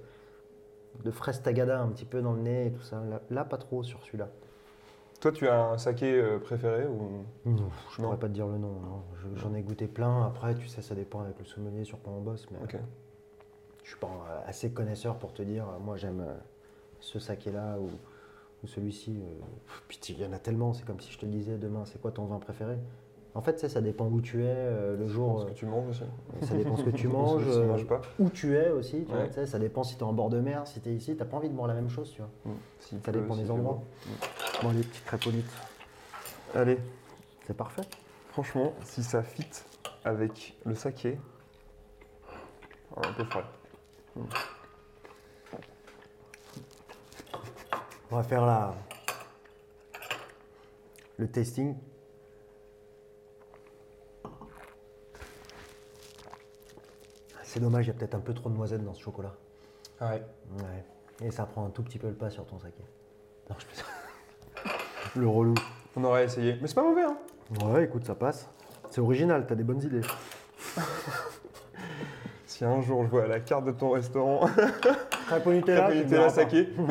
de 1.03 1.11
fraise 1.11 1.41
tagada 1.41 1.79
un 1.81 1.89
petit 1.89 2.05
peu 2.05 2.21
dans 2.21 2.33
le 2.33 2.41
nez 2.41 2.67
et 2.67 2.71
tout 2.71 2.81
ça. 2.81 3.01
Là, 3.09 3.21
là, 3.29 3.43
pas 3.45 3.57
trop 3.57 3.83
sur 3.83 4.01
celui-là. 4.03 4.29
Toi, 5.21 5.31
tu 5.31 5.47
as 5.47 5.65
un 5.69 5.77
saké 5.77 6.13
euh, 6.13 6.39
préféré 6.39 6.85
ou... 6.87 7.23
Non, 7.45 7.69
je 7.91 8.01
Non. 8.01 8.07
pourrais 8.09 8.19
pas 8.19 8.27
te 8.27 8.33
dire 8.33 8.47
le 8.47 8.57
nom. 8.57 8.73
J'en 9.35 9.53
ai 9.53 9.61
goûté 9.61 9.87
plein. 9.87 10.25
Après, 10.27 10.53
tu 10.55 10.67
sais, 10.67 10.81
ça 10.81 10.93
dépend 10.93 11.21
avec 11.21 11.39
le 11.39 11.45
sommelier 11.45 11.83
sur 11.83 11.99
quoi 12.01 12.13
on 12.13 12.21
bosse. 12.21 12.45
Mais 12.51 12.59
Ok. 12.63 12.77
je 13.83 13.89
suis 13.89 13.99
pas 13.99 14.07
euh, 14.07 14.41
assez 14.49 14.71
connaisseur 14.71 15.17
pour 15.17 15.33
te 15.33 15.41
dire, 15.41 15.65
euh, 15.67 15.79
moi 15.79 15.97
j'aime 15.97 16.23
ce 16.99 17.17
saké-là 17.19 17.77
ou, 17.79 17.89
ou 18.63 18.67
celui-ci. 18.67 19.19
Puis 19.87 19.99
il 20.09 20.19
y 20.21 20.25
en 20.25 20.33
a 20.33 20.39
tellement, 20.39 20.73
c'est 20.73 20.85
comme 20.85 20.99
si 20.99 21.11
je 21.11 21.17
te 21.19 21.25
disais 21.25 21.57
demain, 21.57 21.85
c'est 21.85 21.99
quoi 22.01 22.11
ton 22.11 22.25
vin 22.25 22.39
préféré? 22.39 22.77
En 23.35 23.41
fait, 23.41 23.59
sais, 23.59 23.67
ça 23.67 23.81
dépend 23.81 24.07
où 24.07 24.21
tu 24.21 24.43
es, 24.43 24.47
euh, 24.47 24.95
le 24.95 25.07
jour, 25.07 25.41
Ce 25.41 25.45
que 25.47 25.53
tu 25.53 25.65
manges 25.65 25.89
aussi. 25.89 26.03
euh, 26.03 26.45
ça 26.45 26.55
dépend 26.55 26.77
ce 26.77 26.83
que 26.83 26.89
tu 26.89 27.07
manges, 27.09 27.41
ce 27.43 27.47
que 27.49 27.51
tu 27.51 27.57
euh, 27.59 27.67
manges 27.67 27.85
pas. 27.85 28.01
où 28.17 28.29
tu 28.29 28.55
es 28.55 28.69
aussi, 28.69 29.05
tu 29.05 29.13
Ouais. 29.13 29.45
ça 29.45 29.59
dépend 29.59 29.83
si 29.83 29.95
tu 29.95 29.99
es 29.99 30.03
en 30.03 30.13
bord 30.13 30.29
de 30.29 30.39
mer, 30.39 30.65
si 30.65 30.79
tu 30.79 30.87
es 30.89 30.93
ici, 30.93 31.17
tu 31.17 31.25
pas 31.25 31.35
envie 31.35 31.49
de 31.49 31.53
boire 31.53 31.67
la 31.67 31.73
même 31.73 31.89
chose, 31.89 32.11
tu 32.11 32.21
vois. 32.21 32.29
Mm. 32.45 32.99
Ça 33.03 33.11
dépend 33.11 33.35
des 33.35 33.51
endroits. 33.51 33.81
Bon, 34.63 34.71
les 34.71 34.83
petites 34.83 35.03
crêpolites, 35.03 35.51
Allez, 36.53 36.77
c'est 37.45 37.57
parfait. 37.57 37.81
franchement, 38.29 38.73
si 38.85 39.03
ça 39.03 39.21
fit 39.21 39.45
avec 40.05 40.55
le 40.65 40.73
saké, 40.73 41.19
un 42.95 43.11
peu 43.13 43.25
frais. 43.25 43.43
On 48.11 48.15
va 48.15 48.23
faire 48.23 48.45
la... 48.45 48.73
le 51.17 51.27
tasting. 51.27 51.75
C'est 57.55 57.61
dommage, 57.61 57.85
il 57.85 57.87
y 57.87 57.91
a 57.91 57.93
peut-être 57.93 58.15
un 58.15 58.19
peu 58.19 58.33
trop 58.33 58.49
de 58.49 58.55
noisettes 58.55 58.83
dans 58.83 58.93
ce 58.93 59.01
chocolat. 59.01 59.33
Ah 60.01 60.09
ouais. 60.09 60.23
Ouais. 60.57 61.25
Et 61.25 61.31
ça 61.31 61.45
prend 61.45 61.65
un 61.65 61.69
tout 61.69 61.83
petit 61.83 61.97
peu 61.97 62.09
le 62.09 62.13
pas 62.13 62.29
sur 62.29 62.45
ton 62.45 62.59
saké. 62.59 62.83
Non, 63.49 63.55
je 63.57 63.65
peux 63.65 64.69
Le 65.21 65.25
relou. 65.25 65.53
On 65.95 66.03
aurait 66.03 66.25
essayé. 66.25 66.57
Mais 66.61 66.67
c'est 66.67 66.75
pas 66.75 66.83
mauvais, 66.83 67.03
hein 67.03 67.15
Ouais, 67.63 67.85
écoute, 67.85 68.03
ça 68.03 68.13
passe. 68.13 68.49
C'est 68.89 68.99
original, 68.99 69.45
t'as 69.47 69.55
des 69.55 69.63
bonnes 69.63 69.81
idées. 69.81 70.01
Si 72.45 72.63
un 72.63 72.81
jour 72.81 73.03
je 73.03 73.09
vois 73.09 73.27
la 73.27 73.41
carte 73.41 73.65
de 73.65 73.71
ton 73.71 73.91
restaurant, 73.91 74.47
Crêpe 75.27 75.45
au 75.45 75.51
Nutella, 75.51 75.93
Nutella 75.93 76.29
saké. 76.29 76.69
Hmm. 76.77 76.87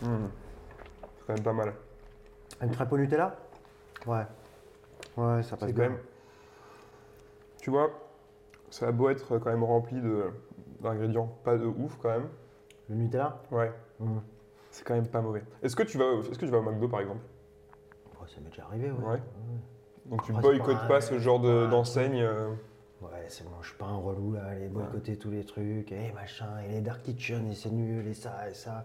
C'est 0.00 1.26
quand 1.26 1.34
même 1.34 1.42
pas 1.44 1.52
mal. 1.52 1.72
Une 2.60 2.70
crêpe 2.70 2.90
au 2.90 2.98
Nutella? 2.98 3.36
Ouais. 4.06 4.24
Ouais, 5.16 5.42
ça 5.42 5.56
passe 5.56 5.70
quand 5.70 5.76
bien. 5.76 5.88
même. 5.90 5.98
Tu 7.60 7.70
vois, 7.70 7.90
ça 8.70 8.88
a 8.88 8.92
beau 8.92 9.08
être 9.10 9.38
quand 9.38 9.50
même 9.50 9.64
rempli 9.64 10.00
de- 10.00 10.30
d'ingrédients 10.80 11.26
pas 11.44 11.56
de 11.56 11.66
ouf 11.66 11.96
quand 12.00 12.08
même. 12.10 12.28
Le 12.88 12.96
Nutella 12.96 13.40
Ouais, 13.50 13.72
Mmh. 14.00 14.18
c'est 14.70 14.84
quand 14.84 14.94
même 14.94 15.06
pas 15.06 15.20
mauvais. 15.20 15.44
Est-ce 15.62 15.76
que 15.76 15.82
tu 15.84 15.96
vas, 15.98 16.04
est-ce 16.28 16.38
que 16.38 16.44
tu 16.46 16.50
vas 16.50 16.58
au 16.58 16.62
McDo 16.62 16.88
par 16.88 17.00
exemple? 17.00 17.20
Ouais, 18.20 18.26
ça 18.28 18.40
m'est 18.40 18.50
déjà 18.50 18.64
arrivé, 18.64 18.90
ouais. 18.90 19.04
Ouais. 19.04 19.22
Donc 20.06 20.22
tu 20.24 20.32
Après, 20.32 20.42
boycottes 20.42 20.88
pas 20.88 21.00
ce 21.00 21.18
genre 21.18 21.38
de- 21.40 21.66
d'enseigne 21.68 22.20
euh, 22.22 22.48
Ouais, 23.00 23.26
c'est 23.28 23.44
bon, 23.44 23.50
je 23.62 23.68
suis 23.68 23.76
pas 23.78 23.86
un 23.86 23.96
relou 23.96 24.32
là, 24.32 24.44
aller 24.46 24.68
boycotter 24.68 25.16
tous 25.16 25.30
les 25.30 25.44
trucs, 25.44 25.90
et 25.92 26.12
machin, 26.12 26.48
et 26.64 26.68
les 26.68 26.80
Dark 26.80 27.02
Kitchen, 27.02 27.50
et 27.50 27.54
c'est 27.54 27.70
nul, 27.70 28.06
et 28.06 28.14
ça, 28.14 28.48
et 28.48 28.54
ça. 28.54 28.84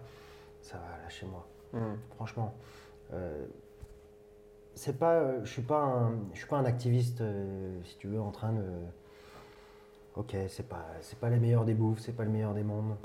Ça 0.60 0.76
va, 0.78 1.02
lâchez-moi. 1.04 1.46
hmm. 1.72 1.94
Franchement. 2.16 2.52
Euh, 3.12 3.46
c'est 4.74 4.98
pas, 4.98 5.14
euh, 5.14 5.40
je 5.44 5.50
suis 5.50 5.62
pas 5.62 5.80
un, 5.80 6.12
je 6.32 6.38
suis 6.38 6.48
pas 6.48 6.56
un 6.56 6.64
activiste, 6.64 7.20
euh, 7.20 7.78
si 7.84 7.96
tu 7.98 8.08
veux, 8.08 8.20
en 8.20 8.30
train 8.30 8.52
de. 8.52 8.64
Ok, 10.16 10.34
c'est 10.48 10.68
pas, 10.68 10.86
c'est 11.00 11.18
pas 11.18 11.30
les 11.30 11.38
meilleurs 11.38 11.64
des 11.64 11.74
bouffes, 11.74 12.00
c'est 12.00 12.12
pas 12.16 12.24
le 12.24 12.30
meilleur 12.30 12.54
des 12.54 12.64
mondes. 12.64 12.96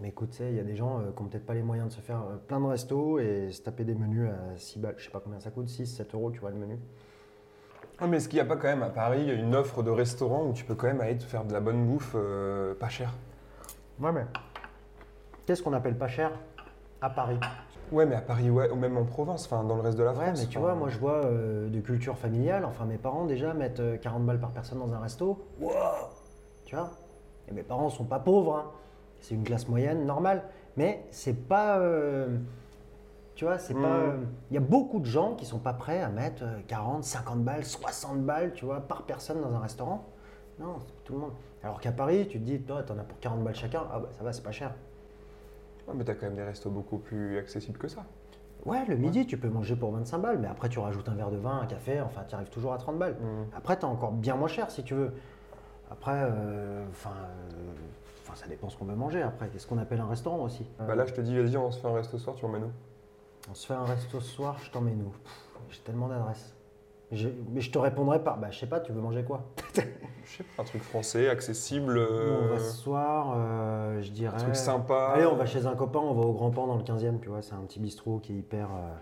Mais 0.00 0.08
écoute, 0.08 0.30
tu 0.30 0.38
sais, 0.38 0.50
il 0.50 0.56
y 0.56 0.60
a 0.60 0.64
des 0.64 0.76
gens 0.76 1.00
euh, 1.00 1.10
qui 1.14 1.22
ont 1.22 1.26
peut-être 1.26 1.46
pas 1.46 1.54
les 1.54 1.62
moyens 1.62 1.88
de 1.88 1.92
se 1.92 2.00
faire 2.00 2.22
plein 2.46 2.60
de 2.60 2.66
restos 2.66 3.18
et 3.18 3.50
se 3.52 3.62
taper 3.62 3.84
des 3.84 3.94
menus 3.94 4.30
à 4.30 4.56
6 4.56 4.78
balles, 4.78 4.94
je 4.96 5.04
sais 5.04 5.10
pas 5.10 5.20
combien 5.20 5.40
ça 5.40 5.50
coûte, 5.50 5.68
6, 5.68 5.86
7 5.86 6.14
euros, 6.14 6.30
tu 6.30 6.40
vois 6.40 6.50
le 6.50 6.56
menu. 6.56 6.78
Ah, 8.02 8.06
mais 8.06 8.16
est-ce 8.16 8.30
qu'il 8.30 8.38
n'y 8.38 8.40
a 8.40 8.46
pas 8.46 8.56
quand 8.56 8.68
même 8.68 8.82
à 8.82 8.88
Paris 8.88 9.30
une 9.30 9.54
offre 9.54 9.82
de 9.82 9.90
restaurant 9.90 10.46
où 10.46 10.54
tu 10.54 10.64
peux 10.64 10.74
quand 10.74 10.86
même 10.86 11.02
aller 11.02 11.18
te 11.18 11.24
faire 11.24 11.44
de 11.44 11.52
la 11.52 11.60
bonne 11.60 11.84
bouffe 11.86 12.12
euh, 12.14 12.74
pas 12.74 12.88
cher 12.88 13.12
Ouais, 13.98 14.10
mais. 14.10 14.24
Qu'est-ce 15.44 15.62
qu'on 15.62 15.74
appelle 15.74 15.98
pas 15.98 16.08
cher? 16.08 16.32
À 17.02 17.10
Paris 17.10 17.38
Ouais, 17.92 18.06
mais 18.06 18.14
à 18.14 18.20
Paris, 18.20 18.50
ouais, 18.50 18.70
ou 18.70 18.76
même 18.76 18.96
en 18.96 19.04
province, 19.04 19.46
enfin 19.46 19.64
dans 19.64 19.74
le 19.76 19.82
reste 19.82 19.98
de 19.98 20.04
la 20.04 20.12
France. 20.12 20.24
Ouais, 20.26 20.32
mais 20.38 20.46
tu 20.46 20.58
vois, 20.58 20.74
moi 20.74 20.88
je 20.88 20.98
vois 20.98 21.24
euh, 21.24 21.68
de 21.68 21.80
culture 21.80 22.16
familiale, 22.16 22.64
enfin 22.64 22.84
mes 22.84 22.98
parents 22.98 23.24
déjà 23.24 23.52
mettent 23.52 23.80
euh, 23.80 23.96
40 23.96 24.24
balles 24.24 24.38
par 24.40 24.50
personne 24.52 24.78
dans 24.78 24.92
un 24.94 24.98
resto. 25.00 25.44
Wow 25.60 25.72
Tu 26.66 26.76
vois? 26.76 26.90
Et 27.48 27.52
mes 27.52 27.62
parents 27.64 27.88
sont 27.90 28.04
pas 28.04 28.20
pauvres, 28.20 28.56
hein. 28.56 28.70
c'est 29.20 29.34
une 29.34 29.42
classe 29.42 29.68
moyenne 29.68 30.06
normale. 30.06 30.44
Mais 30.76 31.04
c'est 31.10 31.34
pas. 31.48 31.78
euh, 31.80 32.38
tu 33.34 33.44
vois, 33.44 33.58
c'est 33.58 33.74
pas. 33.74 33.80
euh, 33.96 34.18
Il 34.50 34.54
y 34.54 34.56
a 34.56 34.60
beaucoup 34.60 35.00
de 35.00 35.06
gens 35.06 35.34
qui 35.34 35.44
sont 35.44 35.58
pas 35.58 35.72
prêts 35.72 36.00
à 36.00 36.08
mettre 36.10 36.44
euh, 36.44 36.60
40, 36.68 37.02
50 37.02 37.42
balles, 37.42 37.64
60 37.64 38.20
balles, 38.24 38.52
tu 38.54 38.66
vois, 38.66 38.80
par 38.80 39.02
personne 39.02 39.40
dans 39.40 39.52
un 39.52 39.58
restaurant. 39.58 40.04
Non, 40.60 40.76
c'est 40.78 41.04
tout 41.04 41.14
le 41.14 41.18
monde. 41.20 41.32
Alors 41.64 41.80
qu'à 41.80 41.90
Paris, 41.90 42.28
tu 42.28 42.38
te 42.38 42.44
dis, 42.44 42.60
toi, 42.60 42.82
t'en 42.84 42.96
as 42.98 43.02
pour 43.02 43.18
40 43.18 43.42
balles 43.42 43.54
chacun, 43.54 43.82
ah 43.92 43.98
bah 43.98 44.08
ça 44.16 44.22
va, 44.22 44.32
c'est 44.32 44.42
pas 44.44 44.52
cher. 44.52 44.74
Ouais, 45.90 45.96
mais 45.96 46.04
t'as 46.04 46.14
quand 46.14 46.26
même 46.26 46.36
des 46.36 46.44
restos 46.44 46.70
beaucoup 46.70 46.98
plus 46.98 47.36
accessibles 47.38 47.78
que 47.78 47.88
ça. 47.88 48.04
Ouais, 48.64 48.84
le 48.86 48.96
midi, 48.96 49.26
tu 49.26 49.38
peux 49.38 49.48
manger 49.48 49.74
pour 49.74 49.90
25 49.90 50.18
balles, 50.18 50.38
mais 50.38 50.46
après, 50.46 50.68
tu 50.68 50.78
rajoutes 50.78 51.08
un 51.08 51.14
verre 51.14 51.30
de 51.30 51.38
vin, 51.38 51.60
un 51.62 51.66
café, 51.66 52.00
enfin, 52.00 52.22
tu 52.28 52.34
arrives 52.34 52.50
toujours 52.50 52.72
à 52.72 52.78
30 52.78 52.98
balles. 52.98 53.14
Hmm. 53.14 53.44
Après, 53.56 53.78
tu 53.78 53.84
as 53.86 53.88
encore 53.88 54.12
bien 54.12 54.36
moins 54.36 54.48
cher 54.48 54.70
si 54.70 54.84
tu 54.84 54.94
veux. 54.94 55.12
Après, 55.90 56.12
euh, 56.14 56.84
enfin, 56.90 57.10
euh, 57.54 57.72
enfin, 58.22 58.34
ça 58.36 58.46
dépend 58.46 58.68
ce 58.68 58.76
qu'on 58.76 58.84
veut 58.84 58.94
manger. 58.94 59.22
Après, 59.22 59.48
qu'est-ce 59.48 59.66
qu'on 59.66 59.78
appelle 59.78 60.00
un 60.00 60.06
restaurant 60.06 60.42
aussi 60.44 60.64
Bah 60.78 60.94
là, 60.94 61.06
je 61.06 61.14
te 61.14 61.20
dis, 61.20 61.36
vas-y, 61.36 61.56
on 61.56 61.70
se 61.72 61.80
fait 61.80 61.88
un 61.88 61.94
resto 61.94 62.18
ce 62.18 62.24
soir, 62.24 62.36
tu 62.36 62.44
m'emmènes 62.44 62.64
où? 62.64 62.70
On 63.50 63.54
se 63.54 63.66
fait 63.66 63.74
un 63.74 63.84
resto 63.84 64.20
ce 64.20 64.30
soir, 64.30 64.58
je 64.62 64.70
t'emmène 64.70 65.02
où? 65.02 65.08
Pff, 65.08 65.48
J'ai 65.70 65.80
tellement 65.80 66.08
d'adresses. 66.08 66.54
Mais 67.12 67.60
je 67.60 67.70
te 67.70 67.78
répondrai 67.78 68.22
par, 68.22 68.38
bah, 68.38 68.48
je 68.50 68.58
sais 68.58 68.66
pas, 68.66 68.80
tu 68.80 68.92
veux 68.92 69.00
manger 69.00 69.24
quoi? 69.24 69.44
Je 70.22 70.36
sais 70.36 70.44
pas, 70.56 70.62
un 70.62 70.64
truc 70.64 70.82
français, 70.82 71.28
accessible, 71.28 71.98
euh, 71.98 72.38
On 72.44 72.54
va 72.54 72.60
ce 72.60 72.76
soir, 72.76 73.34
euh, 73.36 74.00
je 74.00 74.10
dirais. 74.12 74.36
un 74.36 74.38
truc 74.38 74.54
sympa. 74.54 75.14
Allez, 75.16 75.26
on 75.26 75.34
va 75.34 75.44
chez 75.44 75.66
un 75.66 75.74
copain, 75.74 75.98
on 75.98 76.12
va 76.14 76.20
au 76.22 76.32
Grand 76.32 76.50
Pan 76.52 76.68
dans 76.68 76.76
le 76.76 76.84
15e, 76.84 77.18
tu 77.18 77.28
vois, 77.30 77.42
c'est 77.42 77.54
un 77.54 77.62
petit 77.62 77.80
bistrot 77.80 78.20
qui 78.20 78.32
est 78.32 78.36
hyper. 78.36 78.66
euh, 78.66 78.94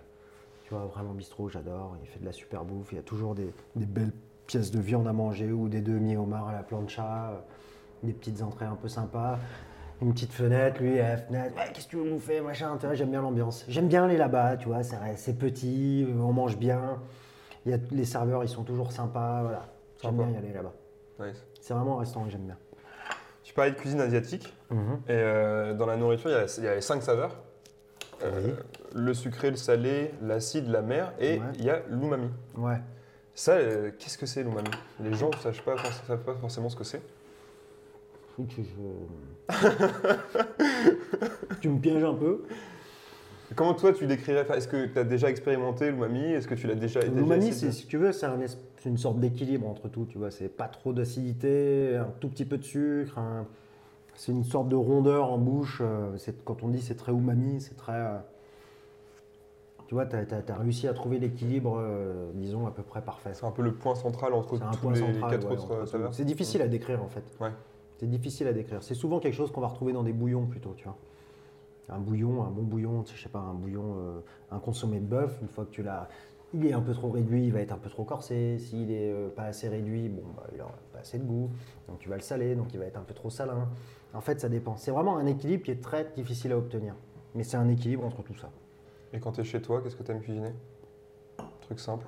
tu 0.64 0.72
vois, 0.72 0.86
vraiment 0.86 1.12
bistrot, 1.12 1.50
j'adore. 1.50 1.96
Il 2.02 2.08
fait 2.08 2.20
de 2.20 2.24
la 2.24 2.32
super 2.32 2.64
bouffe, 2.64 2.92
il 2.92 2.96
y 2.96 2.98
a 2.98 3.02
toujours 3.02 3.34
des, 3.34 3.52
des 3.76 3.84
belles 3.84 4.12
pièces 4.46 4.70
de 4.70 4.80
viande 4.80 5.06
à 5.06 5.12
manger 5.12 5.52
ou 5.52 5.68
des 5.68 5.82
demi 5.82 6.16
homards 6.16 6.48
à 6.48 6.52
la 6.52 6.62
plancha, 6.62 7.30
euh, 7.32 7.36
des 8.04 8.14
petites 8.14 8.40
entrées 8.40 8.64
un 8.66 8.76
peu 8.76 8.88
sympas. 8.88 9.38
Une 10.00 10.14
petite 10.14 10.32
fenêtre, 10.32 10.80
lui, 10.80 10.98
à 10.98 11.10
la 11.10 11.16
fenêtre, 11.18 11.54
ouais, 11.56 11.70
qu'est-ce 11.74 11.86
que 11.86 11.90
tu 11.90 11.96
veux 11.96 12.10
bouffer, 12.10 12.40
machin, 12.40 12.78
j'aime 12.94 13.10
bien 13.10 13.20
l'ambiance. 13.20 13.66
J'aime 13.68 13.88
bien 13.88 14.04
aller 14.04 14.16
là-bas, 14.16 14.56
tu 14.56 14.68
vois, 14.68 14.82
c'est 14.82 15.36
petit, 15.36 16.06
on 16.18 16.32
mange 16.32 16.56
bien. 16.56 17.00
Il 17.66 17.72
y 17.72 17.74
a, 17.74 17.78
les 17.90 18.04
serveurs, 18.04 18.44
ils 18.44 18.48
sont 18.48 18.62
toujours 18.64 18.92
sympas, 18.92 19.42
voilà. 19.42 19.66
J'aime 20.02 20.16
bien 20.16 20.30
y 20.30 20.36
aller 20.36 20.52
là-bas. 20.52 20.72
Nice. 21.20 21.44
C'est 21.60 21.74
vraiment 21.74 21.96
un 21.96 22.00
restaurant 22.00 22.24
que 22.26 22.30
j'aime 22.30 22.44
bien. 22.46 22.56
Tu 23.42 23.52
parlais 23.54 23.72
de 23.72 23.76
cuisine 23.76 24.00
asiatique. 24.00 24.54
Et 24.70 24.74
euh, 25.10 25.74
dans 25.74 25.86
la 25.86 25.96
nourriture, 25.96 26.30
il 26.30 26.34
y 26.34 26.36
a, 26.36 26.46
il 26.58 26.64
y 26.64 26.68
a 26.68 26.74
les 26.74 26.80
cinq 26.80 27.02
saveurs. 27.02 27.34
Euh, 28.22 28.40
Oui. 28.44 28.52
Le 28.94 29.14
sucré, 29.14 29.50
le 29.50 29.56
salé, 29.56 30.12
l'acide, 30.22 30.68
la 30.68 30.82
mer 30.82 31.12
et 31.18 31.38
Ouais. 31.38 31.44
il 31.58 31.64
y 31.64 31.70
a 31.70 31.80
l'umami. 31.90 32.30
Ouais. 32.56 32.78
Ça, 33.34 33.52
euh, 33.52 33.90
qu'est-ce 33.98 34.18
que 34.18 34.26
c'est 34.26 34.42
l'umami? 34.42 34.70
Les 35.00 35.14
gens 35.14 35.30
ne 35.30 35.36
savent 35.36 35.62
pas, 35.62 35.76
savent 36.06 36.22
pas 36.24 36.34
forcément 36.34 36.68
ce 36.68 36.76
que 36.76 36.84
c'est. 36.84 37.02
Je- 38.38 38.44
tu 41.60 41.68
me 41.68 41.78
pièges 41.80 42.04
un 42.04 42.14
peu. 42.14 42.42
Comment 43.56 43.74
toi 43.74 43.92
tu 43.92 44.06
décrirais 44.06 44.46
Est-ce 44.54 44.68
que 44.68 44.86
tu 44.86 44.98
as 44.98 45.04
déjà 45.04 45.30
expérimenté 45.30 45.90
l'umami? 45.90 46.20
Est-ce 46.24 46.46
que 46.48 46.54
tu 46.54 46.66
l'as 46.66 46.74
déjà 46.74 47.00
déjà 47.00 47.12
L'umami, 47.12 47.52
si 47.52 47.86
tu 47.86 47.96
veux, 47.96 48.12
c'est, 48.12 48.26
un 48.26 48.40
es- 48.40 48.46
c'est 48.78 48.88
une 48.88 48.98
sorte 48.98 49.18
d'équilibre 49.18 49.66
entre 49.68 49.88
tout. 49.88 50.06
Tu 50.06 50.18
vois, 50.18 50.30
c'est 50.30 50.48
pas 50.48 50.68
trop 50.68 50.92
d'acidité, 50.92 51.96
un 51.96 52.12
tout 52.20 52.28
petit 52.28 52.44
peu 52.44 52.58
de 52.58 52.64
sucre. 52.64 53.18
un- 53.18 53.46
C'est 54.14 54.32
une 54.32 54.44
sorte 54.44 54.68
de 54.68 54.76
rondeur 54.76 55.30
en 55.30 55.38
bouche. 55.38 55.80
euh, 55.80 56.16
quand 56.44 56.62
on 56.64 56.68
dit 56.68 56.82
c'est 56.82 56.96
très 56.96 57.12
umami, 57.12 57.60
c'est 57.60 57.76
très. 57.76 57.92
euh, 57.92 58.18
tu 59.86 59.94
vois, 59.94 60.04
tu 60.06 60.16
as, 60.16 60.56
réussi 60.56 60.86
à 60.88 60.92
trouver 60.92 61.18
l'équilibre, 61.18 61.78
euh, 61.80 62.30
disons, 62.34 62.66
à 62.66 62.70
peu 62.72 62.82
près 62.82 63.00
parfait. 63.00 63.30
C'est 63.32 63.46
un 63.46 63.50
peu 63.52 63.62
le 63.62 63.72
point 63.72 63.94
central 63.94 64.34
entre 64.34 64.58
tous 64.80 64.90
les 64.90 64.98
central. 65.00 65.30
quatre 65.30 65.46
ouais, 65.48 65.52
autres 65.52 65.86
saveurs. 65.86 66.12
C'est 66.12 66.24
difficile 66.24 66.60
à 66.60 66.68
décrire 66.68 67.02
en 67.02 67.08
fait. 67.08 67.22
Ouais. 67.40 67.50
C'est 67.98 68.10
difficile 68.10 68.46
à 68.48 68.52
décrire. 68.52 68.82
C'est 68.82 68.94
souvent 68.94 69.18
quelque 69.20 69.34
chose 69.34 69.50
qu'on 69.50 69.60
va 69.62 69.68
retrouver 69.68 69.92
dans 69.92 70.02
des 70.02 70.12
bouillons 70.12 70.46
plutôt, 70.46 70.74
tu 70.76 70.84
vois. 70.84 70.96
Un 71.88 71.98
bouillon, 71.98 72.42
un 72.44 72.50
bon 72.50 72.62
bouillon, 72.62 73.04
je 73.06 73.20
sais 73.22 73.28
pas, 73.28 73.38
un 73.38 73.54
bouillon, 73.54 73.94
euh, 73.98 74.20
un 74.50 74.58
consommé 74.58 75.00
de 75.00 75.06
bœuf, 75.06 75.38
une 75.40 75.48
fois 75.48 75.64
que 75.64 75.70
tu 75.70 75.82
l'as. 75.82 76.08
Il 76.54 76.66
est 76.66 76.72
un 76.72 76.80
peu 76.80 76.92
trop 76.92 77.10
réduit, 77.10 77.44
il 77.46 77.52
va 77.52 77.60
être 77.60 77.72
un 77.72 77.78
peu 77.78 77.90
trop 77.90 78.04
corsé. 78.04 78.58
S'il 78.58 78.90
est 78.90 79.10
euh, 79.12 79.28
pas 79.28 79.44
assez 79.44 79.68
réduit, 79.68 80.08
bon, 80.08 80.22
bah, 80.36 80.44
il 80.54 80.60
aura 80.60 80.72
pas 80.92 81.00
assez 81.00 81.18
de 81.18 81.24
goût. 81.24 81.50
Donc 81.88 81.98
tu 81.98 82.08
vas 82.08 82.16
le 82.16 82.22
saler, 82.22 82.54
donc 82.54 82.72
il 82.72 82.78
va 82.78 82.86
être 82.86 82.96
un 82.98 83.02
peu 83.02 83.14
trop 83.14 83.30
salin. 83.30 83.68
En 84.14 84.20
fait, 84.20 84.40
ça 84.40 84.48
dépend. 84.48 84.76
C'est 84.76 84.90
vraiment 84.90 85.16
un 85.18 85.26
équilibre 85.26 85.62
qui 85.64 85.70
est 85.70 85.82
très 85.82 86.10
difficile 86.16 86.52
à 86.52 86.58
obtenir. 86.58 86.94
Mais 87.34 87.42
c'est 87.42 87.58
un 87.58 87.68
équilibre 87.68 88.04
entre 88.04 88.22
tout 88.22 88.34
ça. 88.34 88.50
Et 89.12 89.20
quand 89.20 89.32
tu 89.32 89.40
es 89.42 89.44
chez 89.44 89.60
toi, 89.60 89.82
qu'est-ce 89.82 89.96
que 89.96 90.02
tu 90.02 90.10
aimes 90.10 90.20
cuisiner? 90.20 90.52
Truc 91.60 91.80
simple. 91.80 92.06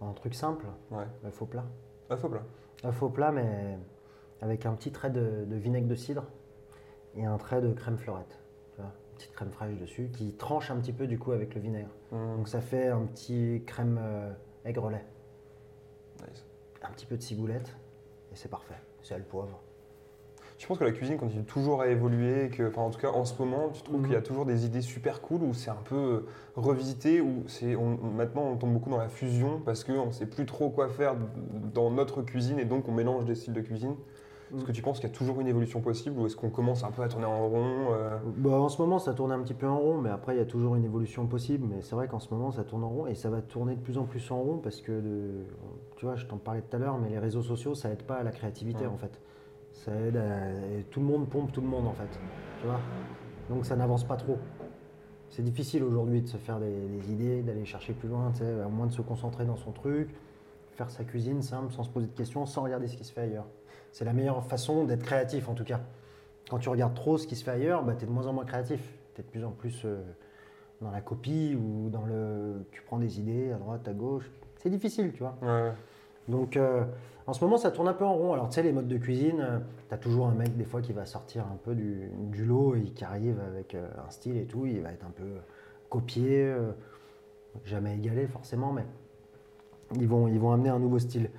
Un 0.00 0.12
truc 0.12 0.34
simple, 0.34 0.64
Ouais. 0.90 1.04
un 1.24 1.30
faux 1.30 1.44
plat. 1.46 1.64
Ah, 2.08 2.16
faut 2.16 2.28
plat. 2.30 2.42
Un 2.84 2.92
faux 2.92 3.10
plat, 3.10 3.30
mais 3.32 3.78
avec 4.40 4.64
un 4.64 4.72
petit 4.72 4.90
trait 4.90 5.10
de, 5.10 5.44
de 5.46 5.56
vinaigre 5.56 5.86
de 5.86 5.94
cidre 5.94 6.24
et 7.14 7.26
un 7.26 7.36
trait 7.36 7.60
de 7.60 7.72
crème 7.74 7.98
fleurette. 7.98 8.39
Petite 9.20 9.34
crème 9.34 9.50
fraîche 9.50 9.76
dessus 9.78 10.08
qui 10.10 10.32
tranche 10.32 10.70
un 10.70 10.76
petit 10.76 10.94
peu 10.94 11.06
du 11.06 11.18
coup 11.18 11.32
avec 11.32 11.54
le 11.54 11.60
vinaigre. 11.60 11.90
Mmh, 12.10 12.36
Donc 12.38 12.48
ça 12.48 12.62
fait 12.62 12.88
un 12.88 13.02
petit 13.02 13.62
crème 13.66 13.98
euh, 14.00 14.32
aigre-lait. 14.64 15.04
nice. 16.26 16.46
Un 16.82 16.90
petit 16.92 17.04
peu 17.04 17.18
de 17.18 17.22
ciboulette 17.22 17.76
et 18.32 18.36
c'est 18.36 18.48
parfait. 18.48 18.80
C'est 19.02 19.18
le 19.18 19.24
poivre. 19.24 19.60
Tu 20.56 20.66
penses 20.66 20.78
que 20.78 20.84
la 20.84 20.92
cuisine 20.92 21.18
continue 21.18 21.44
toujours 21.44 21.82
à 21.82 21.88
évoluer, 21.88 22.46
et 22.46 22.48
que, 22.48 22.68
enfin, 22.68 22.82
en 22.82 22.90
tout 22.90 22.98
cas 22.98 23.08
en 23.08 23.26
ce 23.26 23.34
moment, 23.38 23.68
tu 23.70 23.82
trouves 23.82 24.02
qu'il 24.02 24.12
y 24.12 24.16
a 24.16 24.22
toujours 24.22 24.46
des 24.46 24.64
idées 24.64 24.80
super 24.80 25.20
cool 25.20 25.42
ou 25.42 25.52
c'est 25.52 25.70
un 25.70 25.82
peu 25.84 25.96
euh, 25.96 26.26
revisité 26.56 27.20
ou 27.20 27.44
c'est 27.46 27.76
maintenant 27.76 28.44
on 28.44 28.56
tombe 28.56 28.72
beaucoup 28.72 28.90
dans 28.90 28.98
la 28.98 29.10
fusion 29.10 29.60
parce 29.62 29.84
qu'on 29.84 30.06
ne 30.06 30.12
sait 30.12 30.26
plus 30.26 30.46
trop 30.46 30.70
quoi 30.70 30.88
faire 30.88 31.14
dans 31.74 31.90
notre 31.90 32.22
cuisine 32.22 32.58
et 32.58 32.64
donc 32.64 32.88
on 32.88 32.92
mélange 32.92 33.26
des 33.26 33.34
styles 33.34 33.52
de 33.52 33.60
cuisine? 33.60 33.96
Est-ce 34.56 34.64
que 34.64 34.72
tu 34.72 34.82
penses 34.82 34.98
qu'il 34.98 35.08
y 35.08 35.12
a 35.12 35.14
toujours 35.14 35.40
une 35.40 35.46
évolution 35.46 35.80
possible 35.80 36.18
ou 36.18 36.26
est-ce 36.26 36.34
qu'on 36.36 36.50
commence 36.50 36.82
un 36.82 36.90
peu 36.90 37.02
à 37.02 37.08
tourner 37.08 37.26
en 37.26 37.48
rond 37.48 37.92
euh, 37.92 38.18
Bah, 38.36 38.50
en 38.50 38.68
ce 38.68 38.82
moment, 38.82 38.98
ça 38.98 39.14
tourne 39.14 39.30
un 39.32 39.38
petit 39.40 39.54
peu 39.54 39.66
en 39.68 39.78
rond, 39.78 39.98
mais 39.98 40.10
après, 40.10 40.34
il 40.34 40.38
y 40.38 40.42
a 40.42 40.44
toujours 40.46 40.74
une 40.74 40.84
évolution 40.84 41.26
possible. 41.26 41.66
Mais 41.70 41.82
c'est 41.82 41.94
vrai 41.94 42.08
qu'en 42.08 42.18
ce 42.18 42.32
moment, 42.34 42.50
ça 42.50 42.64
tourne 42.64 42.82
en 42.82 42.88
rond 42.88 43.06
et 43.06 43.14
ça 43.14 43.30
va 43.30 43.42
tourner 43.42 43.76
de 43.76 43.80
plus 43.80 43.96
en 43.98 44.04
plus 44.04 44.28
en 44.30 44.40
rond 44.40 44.58
parce 44.58 44.80
que, 44.80 44.92
de- 44.92 45.44
tu 45.96 46.04
vois, 46.06 46.16
je 46.16 46.26
t'en 46.26 46.36
parlais 46.38 46.62
tout 46.62 46.74
à 46.76 46.80
l'heure, 46.80 46.98
mais 46.98 47.10
les 47.10 47.18
réseaux 47.18 47.42
sociaux, 47.42 47.74
ça 47.74 47.90
aide 47.90 48.02
pas 48.02 48.16
à 48.16 48.22
la 48.24 48.32
créativité 48.32 48.82
Ouais. 48.86 48.90
en 48.92 48.96
fait. 48.96 49.20
Ça 49.72 49.92
aide 49.94 50.16
à- 50.16 50.82
tout 50.90 50.98
le 51.00 51.06
monde 51.06 51.28
pompe 51.28 51.52
tout 51.52 51.60
le 51.60 51.68
monde 51.68 51.86
en 51.86 51.92
fait. 51.92 52.08
Tu 52.60 52.66
vois 52.66 52.80
Donc 53.48 53.64
ça 53.64 53.76
n'avance 53.76 54.02
pas 54.04 54.16
trop. 54.16 54.36
C'est 55.28 55.42
difficile 55.44 55.84
aujourd'hui 55.84 56.22
de 56.22 56.26
se 56.26 56.36
faire 56.38 56.58
des, 56.58 56.66
des 56.88 57.12
idées, 57.12 57.42
d'aller 57.42 57.64
chercher 57.64 57.92
plus 57.92 58.08
loin, 58.08 58.32
à 58.40 58.68
moins 58.68 58.86
de 58.86 58.92
se 58.92 59.00
concentrer 59.00 59.44
dans 59.44 59.56
son 59.56 59.70
truc, 59.70 60.08
faire 60.80 60.90
sa 60.90 61.04
cuisine 61.04 61.42
simple, 61.42 61.70
sans 61.72 61.84
se 61.84 61.90
poser 61.90 62.06
de 62.06 62.12
questions, 62.12 62.46
sans 62.46 62.62
regarder 62.62 62.88
ce 62.88 62.96
qui 62.96 63.04
se 63.04 63.12
fait 63.12 63.20
ailleurs. 63.20 63.46
C'est 63.92 64.06
la 64.06 64.14
meilleure 64.14 64.42
façon 64.44 64.84
d'être 64.84 65.02
créatif 65.02 65.48
en 65.50 65.54
tout 65.54 65.64
cas. 65.64 65.80
Quand 66.48 66.58
tu 66.58 66.70
regardes 66.70 66.94
trop 66.94 67.18
ce 67.18 67.26
qui 67.26 67.36
se 67.36 67.44
fait 67.44 67.50
ailleurs, 67.50 67.84
bah, 67.84 67.94
tu 67.94 68.04
es 68.04 68.06
de 68.06 68.12
moins 68.12 68.26
en 68.26 68.32
moins 68.32 68.46
créatif. 68.46 68.80
Tu 69.14 69.20
es 69.20 69.24
de 69.24 69.28
plus 69.28 69.44
en 69.44 69.50
plus 69.50 69.82
euh, 69.84 70.00
dans 70.80 70.90
la 70.90 71.02
copie 71.02 71.54
ou 71.54 71.90
dans 71.90 72.06
le. 72.06 72.64
Tu 72.72 72.80
prends 72.82 72.98
des 72.98 73.20
idées 73.20 73.52
à 73.52 73.58
droite, 73.58 73.86
à 73.86 73.92
gauche. 73.92 74.30
C'est 74.56 74.70
difficile, 74.70 75.12
tu 75.12 75.18
vois. 75.18 75.36
ouais. 75.42 75.72
Donc 76.28 76.56
euh, 76.56 76.84
en 77.26 77.34
ce 77.34 77.44
moment, 77.44 77.58
ça 77.58 77.70
tourne 77.70 77.88
un 77.88 77.92
peu 77.92 78.06
en 78.06 78.14
rond. 78.14 78.32
Alors 78.32 78.48
tu 78.48 78.54
sais, 78.54 78.62
les 78.62 78.72
modes 78.72 78.88
de 78.88 78.96
cuisine, 78.96 79.62
tu 79.88 79.94
as 79.94 79.98
toujours 79.98 80.28
un 80.28 80.34
mec 80.34 80.56
des 80.56 80.64
fois 80.64 80.80
qui 80.80 80.94
va 80.94 81.04
sortir 81.04 81.44
un 81.44 81.58
peu 81.62 81.74
du, 81.74 82.10
du 82.30 82.46
lot 82.46 82.74
et 82.74 82.84
qui 82.84 83.04
arrive 83.04 83.38
avec 83.40 83.74
euh, 83.74 83.86
un 84.06 84.10
style 84.10 84.38
et 84.38 84.46
tout. 84.46 84.64
Il 84.64 84.80
va 84.80 84.92
être 84.92 85.04
un 85.04 85.10
peu 85.10 85.28
copié, 85.90 86.44
euh, 86.44 86.72
jamais 87.64 87.96
égalé 87.96 88.26
forcément, 88.26 88.72
mais 88.72 88.86
ils 89.98 90.08
vont, 90.08 90.28
ils 90.28 90.38
vont 90.38 90.52
amener 90.52 90.68
un 90.68 90.78
nouveau 90.78 90.98
style. 90.98 91.30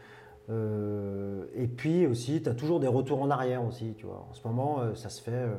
Euh, 0.50 1.46
et 1.56 1.68
puis 1.68 2.08
aussi, 2.08 2.42
tu 2.42 2.50
as 2.50 2.54
toujours 2.54 2.80
des 2.80 2.88
retours 2.88 3.22
en 3.22 3.30
arrière 3.30 3.64
aussi, 3.64 3.94
tu 3.98 4.06
vois. 4.06 4.26
En 4.30 4.34
ce 4.34 4.48
moment, 4.48 4.80
euh, 4.80 4.96
ça 4.96 5.10
se 5.10 5.22
fait 5.22 5.32
euh, 5.32 5.56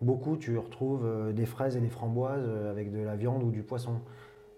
beaucoup. 0.00 0.36
Tu 0.36 0.58
retrouves 0.58 1.32
des 1.32 1.46
fraises 1.46 1.76
et 1.76 1.80
des 1.80 1.88
framboises 1.88 2.48
avec 2.70 2.92
de 2.92 3.00
la 3.00 3.16
viande 3.16 3.42
ou 3.42 3.50
du 3.50 3.62
poisson. 3.62 4.00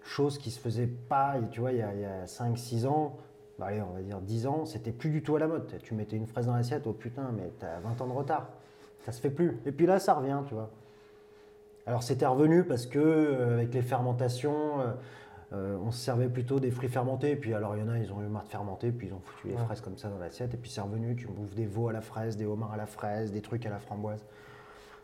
Chose 0.01 0.37
qui 0.37 0.51
se 0.51 0.59
faisait 0.59 0.87
pas, 0.87 1.35
tu 1.51 1.59
vois, 1.59 1.71
il 1.71 1.77
y 1.77 1.81
a, 1.81 1.93
il 1.93 2.01
y 2.01 2.05
a 2.05 2.25
5-6 2.25 2.87
ans, 2.87 3.17
bah 3.59 3.67
on 3.89 3.93
va 3.93 4.01
dire 4.01 4.21
10 4.21 4.47
ans, 4.47 4.65
c'était 4.65 4.93
plus 4.93 5.09
du 5.09 5.21
tout 5.21 5.35
à 5.35 5.39
la 5.39 5.47
mode. 5.47 5.67
Tu 5.83 5.93
mettais 5.93 6.15
une 6.15 6.25
fraise 6.25 6.47
dans 6.47 6.55
l'assiette, 6.55 6.83
oh 6.87 6.93
putain, 6.93 7.31
mais 7.35 7.51
t'as 7.59 7.79
20 7.79 8.01
ans 8.01 8.07
de 8.07 8.13
retard. 8.13 8.49
Ça 9.05 9.11
se 9.11 9.21
fait 9.21 9.29
plus. 9.29 9.59
Et 9.65 9.71
puis 9.71 9.85
là, 9.85 9.99
ça 9.99 10.13
revient, 10.13 10.39
tu 10.47 10.53
vois. 10.53 10.69
Alors 11.85 12.03
c'était 12.03 12.25
revenu 12.25 12.63
parce 12.63 12.85
que 12.85 13.53
avec 13.53 13.73
les 13.73 13.81
fermentations, 13.81 14.79
euh, 15.53 15.77
on 15.83 15.91
se 15.91 15.99
servait 15.99 16.29
plutôt 16.29 16.59
des 16.59 16.71
fruits 16.71 16.89
fermentés. 16.89 17.35
Puis 17.35 17.53
alors 17.53 17.75
il 17.75 17.79
y 17.79 17.83
en 17.83 17.89
a, 17.89 17.97
ils 17.97 18.11
ont 18.13 18.21
eu 18.21 18.27
marre 18.27 18.43
de 18.43 18.49
fermenter, 18.49 18.91
puis 18.91 19.07
ils 19.07 19.13
ont 19.13 19.19
foutu 19.23 19.47
les 19.47 19.53
Ouais. 19.55 19.63
fraises 19.65 19.81
comme 19.81 19.97
ça 19.97 20.09
dans 20.09 20.17
l'assiette. 20.19 20.53
Et 20.53 20.57
puis 20.57 20.69
c'est 20.69 20.81
revenu, 20.81 21.15
tu 21.15 21.27
bouffes 21.27 21.55
des 21.55 21.65
veaux 21.65 21.87
à 21.89 21.93
la 21.93 22.01
fraise, 22.01 22.37
des 22.37 22.45
homards 22.45 22.73
à 22.73 22.77
la 22.77 22.85
fraise, 22.85 23.31
des 23.31 23.41
trucs 23.41 23.65
à 23.65 23.69
la 23.69 23.79
framboise. 23.79 24.23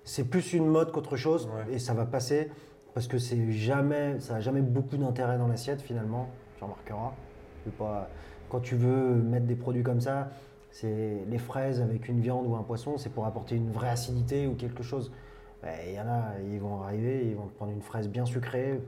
C'est 0.03 0.25
plus 0.25 0.53
une 0.53 0.67
mode 0.67 0.91
qu'autre 0.91 1.15
chose 1.17 1.47
Ouais. 1.47 1.73
et 1.75 1.79
ça 1.79 1.93
va 1.93 2.05
passer 2.05 2.51
parce 2.93 3.07
que 3.07 3.17
c'est 3.17 3.51
jamais, 3.51 4.19
ça 4.19 4.35
n'a 4.35 4.39
jamais 4.39 4.61
beaucoup 4.61 4.97
d'intérêt 4.97 5.37
dans 5.37 5.47
l'assiette 5.47 5.81
finalement. 5.81 6.29
Tu 6.57 6.63
remarqueras. 6.63 7.11
Pas, 7.79 8.07
quand 8.49 8.59
tu 8.59 8.75
veux 8.75 9.15
mettre 9.15 9.47
des 9.47 9.55
produits 9.55 9.81
comme 9.81 9.99
ça, 9.99 10.29
c'est 10.69 11.23
les 11.27 11.37
fraises 11.39 11.81
avec 11.81 12.07
une 12.07 12.19
viande 12.21 12.45
ou 12.45 12.55
un 12.55 12.61
poisson, 12.61 12.97
c'est 12.97 13.09
pour 13.09 13.25
apporter 13.25 13.55
une 13.55 13.71
vraie 13.71 13.89
acidité 13.89 14.45
ou 14.45 14.53
quelque 14.53 14.83
chose. 14.83 15.11
Et 15.63 15.89
Il 15.91 15.95
y 15.95 15.99
en 15.99 16.07
a, 16.07 16.25
ils 16.51 16.59
vont 16.59 16.81
arriver, 16.83 17.25
ils 17.27 17.35
vont 17.35 17.47
prendre 17.47 17.71
une 17.71 17.81
fraise 17.81 18.07
bien 18.07 18.25
sucrée, 18.25 18.79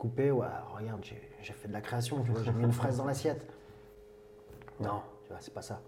coupée. 0.00 0.30
Ouais, 0.32 0.46
regarde, 0.76 1.04
j'ai 1.04 1.52
fait 1.52 1.68
de 1.68 1.72
la 1.72 1.80
création, 1.80 2.22
tu 2.24 2.30
vois, 2.32 2.42
j'ai 2.42 2.52
mis 2.52 2.64
une 2.64 2.72
fraise 2.72 2.96
dans 2.96 3.04
l'assiette. 3.04 3.46
Non, 4.80 5.02
tu 5.24 5.28
vois, 5.28 5.38
c'est 5.40 5.54
pas 5.54 5.62
ça. 5.62 5.80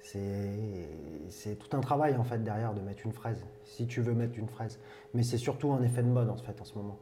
C'est 0.00 1.56
tout 1.58 1.76
un 1.76 1.80
travail 1.80 2.16
en 2.16 2.24
fait 2.24 2.42
derrière 2.42 2.74
de 2.74 2.80
mettre 2.80 3.06
une 3.06 3.12
fraise, 3.12 3.44
si 3.64 3.86
tu 3.86 4.00
veux 4.02 4.12
mettre 4.14 4.38
une 4.38 4.48
fraise. 4.48 4.78
Mais 5.14 5.22
c'est 5.22 5.38
surtout 5.38 5.72
un 5.72 5.82
effet 5.82 6.02
de 6.02 6.08
mode 6.08 6.28
en 6.28 6.36
fait 6.36 6.60
en 6.60 6.64
ce 6.64 6.74
moment. 6.74 6.98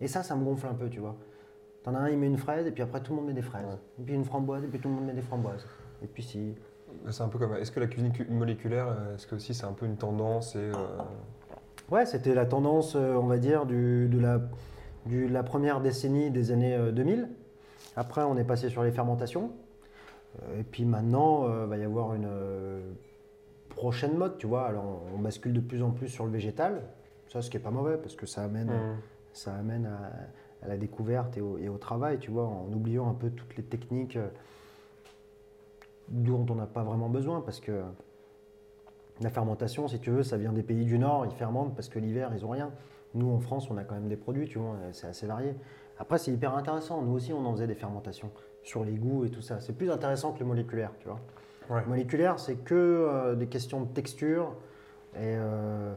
Et 0.00 0.08
ça, 0.08 0.22
ça 0.22 0.34
me 0.34 0.44
gonfle 0.44 0.66
un 0.66 0.74
peu, 0.74 0.88
tu 0.90 1.00
vois. 1.00 1.16
T'en 1.82 1.94
as 1.94 1.98
un, 1.98 2.08
il 2.10 2.18
met 2.18 2.26
une 2.26 2.36
fraise, 2.36 2.66
et 2.66 2.72
puis 2.72 2.82
après 2.82 3.00
tout 3.02 3.12
le 3.12 3.16
monde 3.18 3.26
met 3.26 3.32
des 3.32 3.42
fraises. 3.42 3.64
Ouais. 3.66 3.78
Et 4.00 4.02
puis 4.02 4.14
une 4.14 4.24
framboise, 4.24 4.64
et 4.64 4.66
puis 4.66 4.80
tout 4.80 4.88
le 4.88 4.94
monde 4.94 5.06
met 5.06 5.14
des 5.14 5.22
framboises. 5.22 5.64
Et 6.02 6.06
puis 6.06 6.22
si. 6.22 6.54
C'est 7.10 7.22
un 7.22 7.28
peu 7.28 7.38
comme. 7.38 7.54
Est-ce 7.54 7.70
que 7.70 7.80
la 7.80 7.86
cuisine 7.86 8.12
cu- 8.12 8.26
moléculaire, 8.28 8.88
euh, 8.88 9.14
est-ce 9.14 9.26
que 9.26 9.36
aussi 9.36 9.54
c'est 9.54 9.64
un 9.66 9.72
peu 9.72 9.86
une 9.86 9.96
tendance 9.96 10.56
et 10.56 10.58
euh, 10.58 10.74
Ouais, 11.90 12.04
c'était 12.06 12.34
la 12.34 12.46
tendance, 12.46 12.94
euh, 12.96 13.14
on 13.14 13.26
va 13.26 13.38
dire, 13.38 13.64
du- 13.66 14.08
de, 14.08 14.18
la, 14.18 14.40
la 15.08 15.42
première 15.42 15.80
décennie 15.80 16.30
des 16.30 16.50
années 16.50 16.74
euh, 16.74 16.92
2000. 16.92 17.28
Après, 17.96 18.22
on 18.22 18.36
est 18.36 18.44
passé 18.44 18.68
sur 18.68 18.82
les 18.82 18.92
fermentations. 18.92 19.52
Euh, 20.42 20.60
Et 20.60 20.62
puis 20.62 20.84
maintenant, 20.84 21.48
il 21.48 21.68
va 21.68 21.76
y 21.76 21.84
avoir 21.84 22.14
une 22.14 22.28
euh, 22.28 22.80
prochaine 23.70 24.16
mode, 24.16 24.38
tu 24.38 24.46
vois. 24.46 24.66
Alors, 24.66 25.02
on, 25.14 25.18
bascule 25.18 25.52
de 25.52 25.60
plus 25.60 25.82
en 25.82 25.90
plus 25.90 26.08
sur 26.08 26.24
le 26.24 26.30
végétal. 26.30 26.82
Ça, 27.28 27.42
ce 27.42 27.50
qui 27.50 27.56
est 27.56 27.60
pas 27.60 27.70
mauvais, 27.70 27.96
parce 27.96 28.14
que 28.14 28.26
ça 28.26 28.42
amène, 28.42 28.68
hmm, 28.68 28.96
ça 29.32 29.54
amène 29.54 29.86
à, 29.86 30.10
à 30.62 30.68
la 30.68 30.76
découverte 30.76 31.36
et 31.36 31.40
au, 31.40 31.58
et 31.58 31.68
au 31.68 31.78
travail, 31.78 32.18
tu 32.18 32.30
vois, 32.30 32.46
en 32.46 32.70
oubliant 32.72 33.08
un 33.08 33.14
peu 33.14 33.30
toutes 33.30 33.56
les 33.56 33.62
techniques 33.62 34.16
euh, 34.16 34.28
dont 36.08 36.44
on 36.50 36.54
n'a 36.54 36.66
pas 36.66 36.82
vraiment 36.82 37.08
besoin, 37.08 37.40
parce 37.40 37.60
que 37.60 37.82
la 39.20 39.30
fermentation, 39.30 39.86
si 39.86 40.00
tu 40.00 40.10
veux, 40.10 40.22
ça 40.22 40.36
vient 40.36 40.52
des 40.52 40.62
pays 40.62 40.84
du 40.84 40.98
Nord, 40.98 41.26
ils 41.26 41.36
fermentent 41.36 41.74
parce 41.74 41.88
que 41.88 41.98
l'hiver, 41.98 42.30
ils 42.34 42.44
ont 42.44 42.50
rien. 42.50 42.72
Nous, 43.14 43.30
en 43.30 43.40
France, 43.40 43.70
on 43.70 43.76
a 43.76 43.84
quand 43.84 43.94
même 43.94 44.08
des 44.08 44.16
produits, 44.16 44.48
tu 44.48 44.58
vois, 44.58 44.76
c'est 44.92 45.08
assez 45.08 45.26
varié. 45.26 45.54
Après, 45.98 46.18
c'est 46.18 46.30
hyper 46.30 46.54
intéressant. 46.54 47.02
Nous 47.02 47.12
aussi, 47.12 47.32
on 47.32 47.44
en 47.44 47.52
faisait 47.52 47.66
des 47.66 47.74
fermentations 47.74 48.30
sur 48.62 48.84
les 48.84 48.94
goûts 48.94 49.24
et 49.24 49.30
tout 49.30 49.42
ça. 49.42 49.60
C'est 49.60 49.76
plus 49.76 49.90
intéressant 49.90 50.32
que 50.32 50.40
le 50.40 50.46
moléculaire, 50.46 50.92
tu 51.00 51.08
vois. 51.08 51.20
Ouais. 51.68 51.82
Le 51.82 51.88
moléculaire, 51.88 52.38
c'est 52.38 52.56
que 52.56 52.74
euh, 52.74 53.34
des 53.34 53.46
questions 53.46 53.82
de 53.82 53.88
texture 53.88 54.54
et 55.14 55.36
euh, 55.36 55.92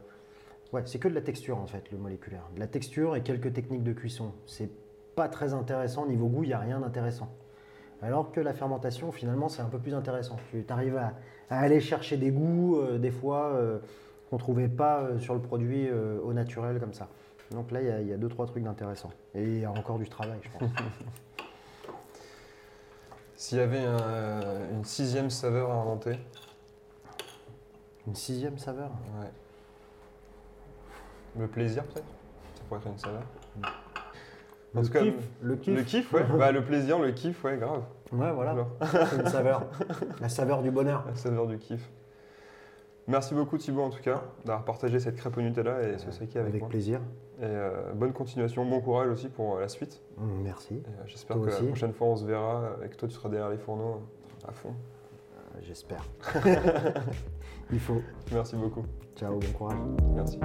ouais, 0.72 0.82
c'est 0.84 0.98
que 0.98 1.08
de 1.08 1.14
la 1.14 1.20
texture 1.20 1.58
en 1.58 1.66
fait, 1.66 1.90
le 1.90 1.98
moléculaire. 1.98 2.42
De 2.54 2.60
la 2.60 2.66
texture 2.66 3.16
et 3.16 3.22
quelques 3.22 3.52
techniques 3.52 3.82
de 3.82 3.92
cuisson. 3.92 4.32
C'est 4.46 4.70
pas 5.14 5.28
très 5.28 5.54
intéressant 5.54 6.06
niveau 6.06 6.26
goût, 6.26 6.44
il 6.44 6.48
n'y 6.48 6.52
a 6.52 6.58
rien 6.58 6.80
d'intéressant. 6.80 7.28
Alors 8.02 8.30
que 8.30 8.40
la 8.40 8.52
fermentation, 8.52 9.10
finalement, 9.12 9.48
c'est 9.48 9.62
un 9.62 9.68
peu 9.68 9.78
plus 9.78 9.94
intéressant. 9.94 10.36
Tu 10.50 10.64
arrives 10.68 10.96
à, 10.96 11.14
à 11.48 11.60
aller 11.60 11.80
chercher 11.80 12.16
des 12.16 12.30
goûts, 12.30 12.76
euh, 12.76 12.98
des 12.98 13.10
fois, 13.10 13.52
qu'on 14.30 14.36
ne 14.36 14.40
trouvait 14.40 14.68
pas 14.68 15.00
euh, 15.02 15.18
sur 15.18 15.34
le 15.34 15.40
produit 15.40 15.88
euh, 15.88 16.20
au 16.22 16.32
naturel 16.32 16.78
comme 16.80 16.94
ça. 16.94 17.08
Donc 17.50 17.70
là, 17.70 17.80
il 17.82 17.86
y 17.86 17.90
a- 17.90 18.00
il 18.00 18.08
y, 18.08 18.12
a 18.12 18.16
deux, 18.16 18.28
trois 18.28 18.46
trucs 18.46 18.64
d'intéressants. 18.64 19.12
Et 19.34 19.42
il 19.42 19.60
y 19.60 19.64
a 19.64 19.70
encore 19.70 19.98
du 19.98 20.08
travail, 20.08 20.38
je 20.42 20.48
pense. 20.58 20.70
S'il 23.36 23.58
y 23.58 23.60
avait 23.60 23.84
un- 23.84 24.70
une 24.72 24.84
sixième 24.84 25.30
saveur 25.30 25.70
à 25.70 25.74
inventer, 25.74 26.18
Une 28.06 28.14
sixième 28.14 28.58
saveur? 28.58 28.90
ouais. 29.20 29.30
le 31.38 31.46
plaisir 31.48 31.84
peut-être? 31.84 32.06
Ça 32.54 32.62
pourrait 32.68 32.80
être 32.80 32.86
une 32.88 32.98
saveur. 32.98 33.22
En 34.76 34.80
Le 34.80 34.86
tout 34.86 34.92
cas, 34.92 35.00
kiff, 35.02 35.14
le 35.42 35.56
kiff. 35.56 35.76
Le 35.76 35.82
kiff, 35.82 36.12
ouais. 36.12 36.24
bah, 36.38 36.52
le 36.52 36.64
plaisir, 36.64 36.98
le 36.98 37.12
kiff, 37.12 37.42
ouais, 37.44 37.56
grave. 37.56 37.82
Ouais, 38.12 38.30
voilà. 38.32 38.54
C'est 39.10 39.16
une 39.16 39.26
saveur. 39.28 39.62
La 40.20 40.28
saveur 40.28 40.62
du 40.62 40.70
bonheur. 40.70 41.04
la 41.06 41.14
saveur 41.16 41.46
du 41.46 41.58
kiff. 41.58 41.88
Merci 43.06 43.34
beaucoup 43.34 43.58
Thibaut 43.58 43.82
en 43.82 43.90
tout 43.90 44.00
cas 44.02 44.22
d'avoir 44.44 44.64
partagé 44.64 44.98
cette 44.98 45.16
crêpe 45.16 45.36
au 45.36 45.42
Nutella 45.42 45.82
et 45.82 45.98
ce 45.98 46.10
saké 46.10 46.38
avec, 46.38 46.50
Avec 46.50 46.60
moi. 46.62 46.68
plaisir. 46.70 47.00
Et 47.38 47.42
euh, 47.44 47.92
bonne 47.94 48.12
continuation, 48.12 48.64
bon 48.64 48.80
courage 48.80 49.08
aussi 49.08 49.28
pour 49.28 49.56
euh, 49.56 49.60
la 49.60 49.68
suite. 49.68 50.00
Mm, 50.16 50.42
Merci. 50.42 50.82
Euh, 50.86 51.02
J'espère 51.06 51.36
que 51.36 51.42
aussi. 51.48 51.62
la 51.62 51.66
prochaine 51.68 51.92
fois 51.92 52.06
on 52.06 52.16
se 52.16 52.24
verra 52.24 52.70
et 52.84 52.88
que 52.88 52.96
toi 52.96 53.08
tu 53.08 53.14
seras 53.14 53.28
derrière 53.28 53.50
les 53.50 53.58
fourneaux 53.58 54.00
à 54.48 54.52
fond. 54.52 54.70
Euh, 54.70 55.58
J'espère. 55.62 56.04
il 57.72 57.80
faut. 57.80 58.00
Merci 58.32 58.56
beaucoup. 58.56 58.84
Ciao, 59.16 59.38
bon 59.38 59.52
courage. 59.52 59.76
Merci. 60.14 60.38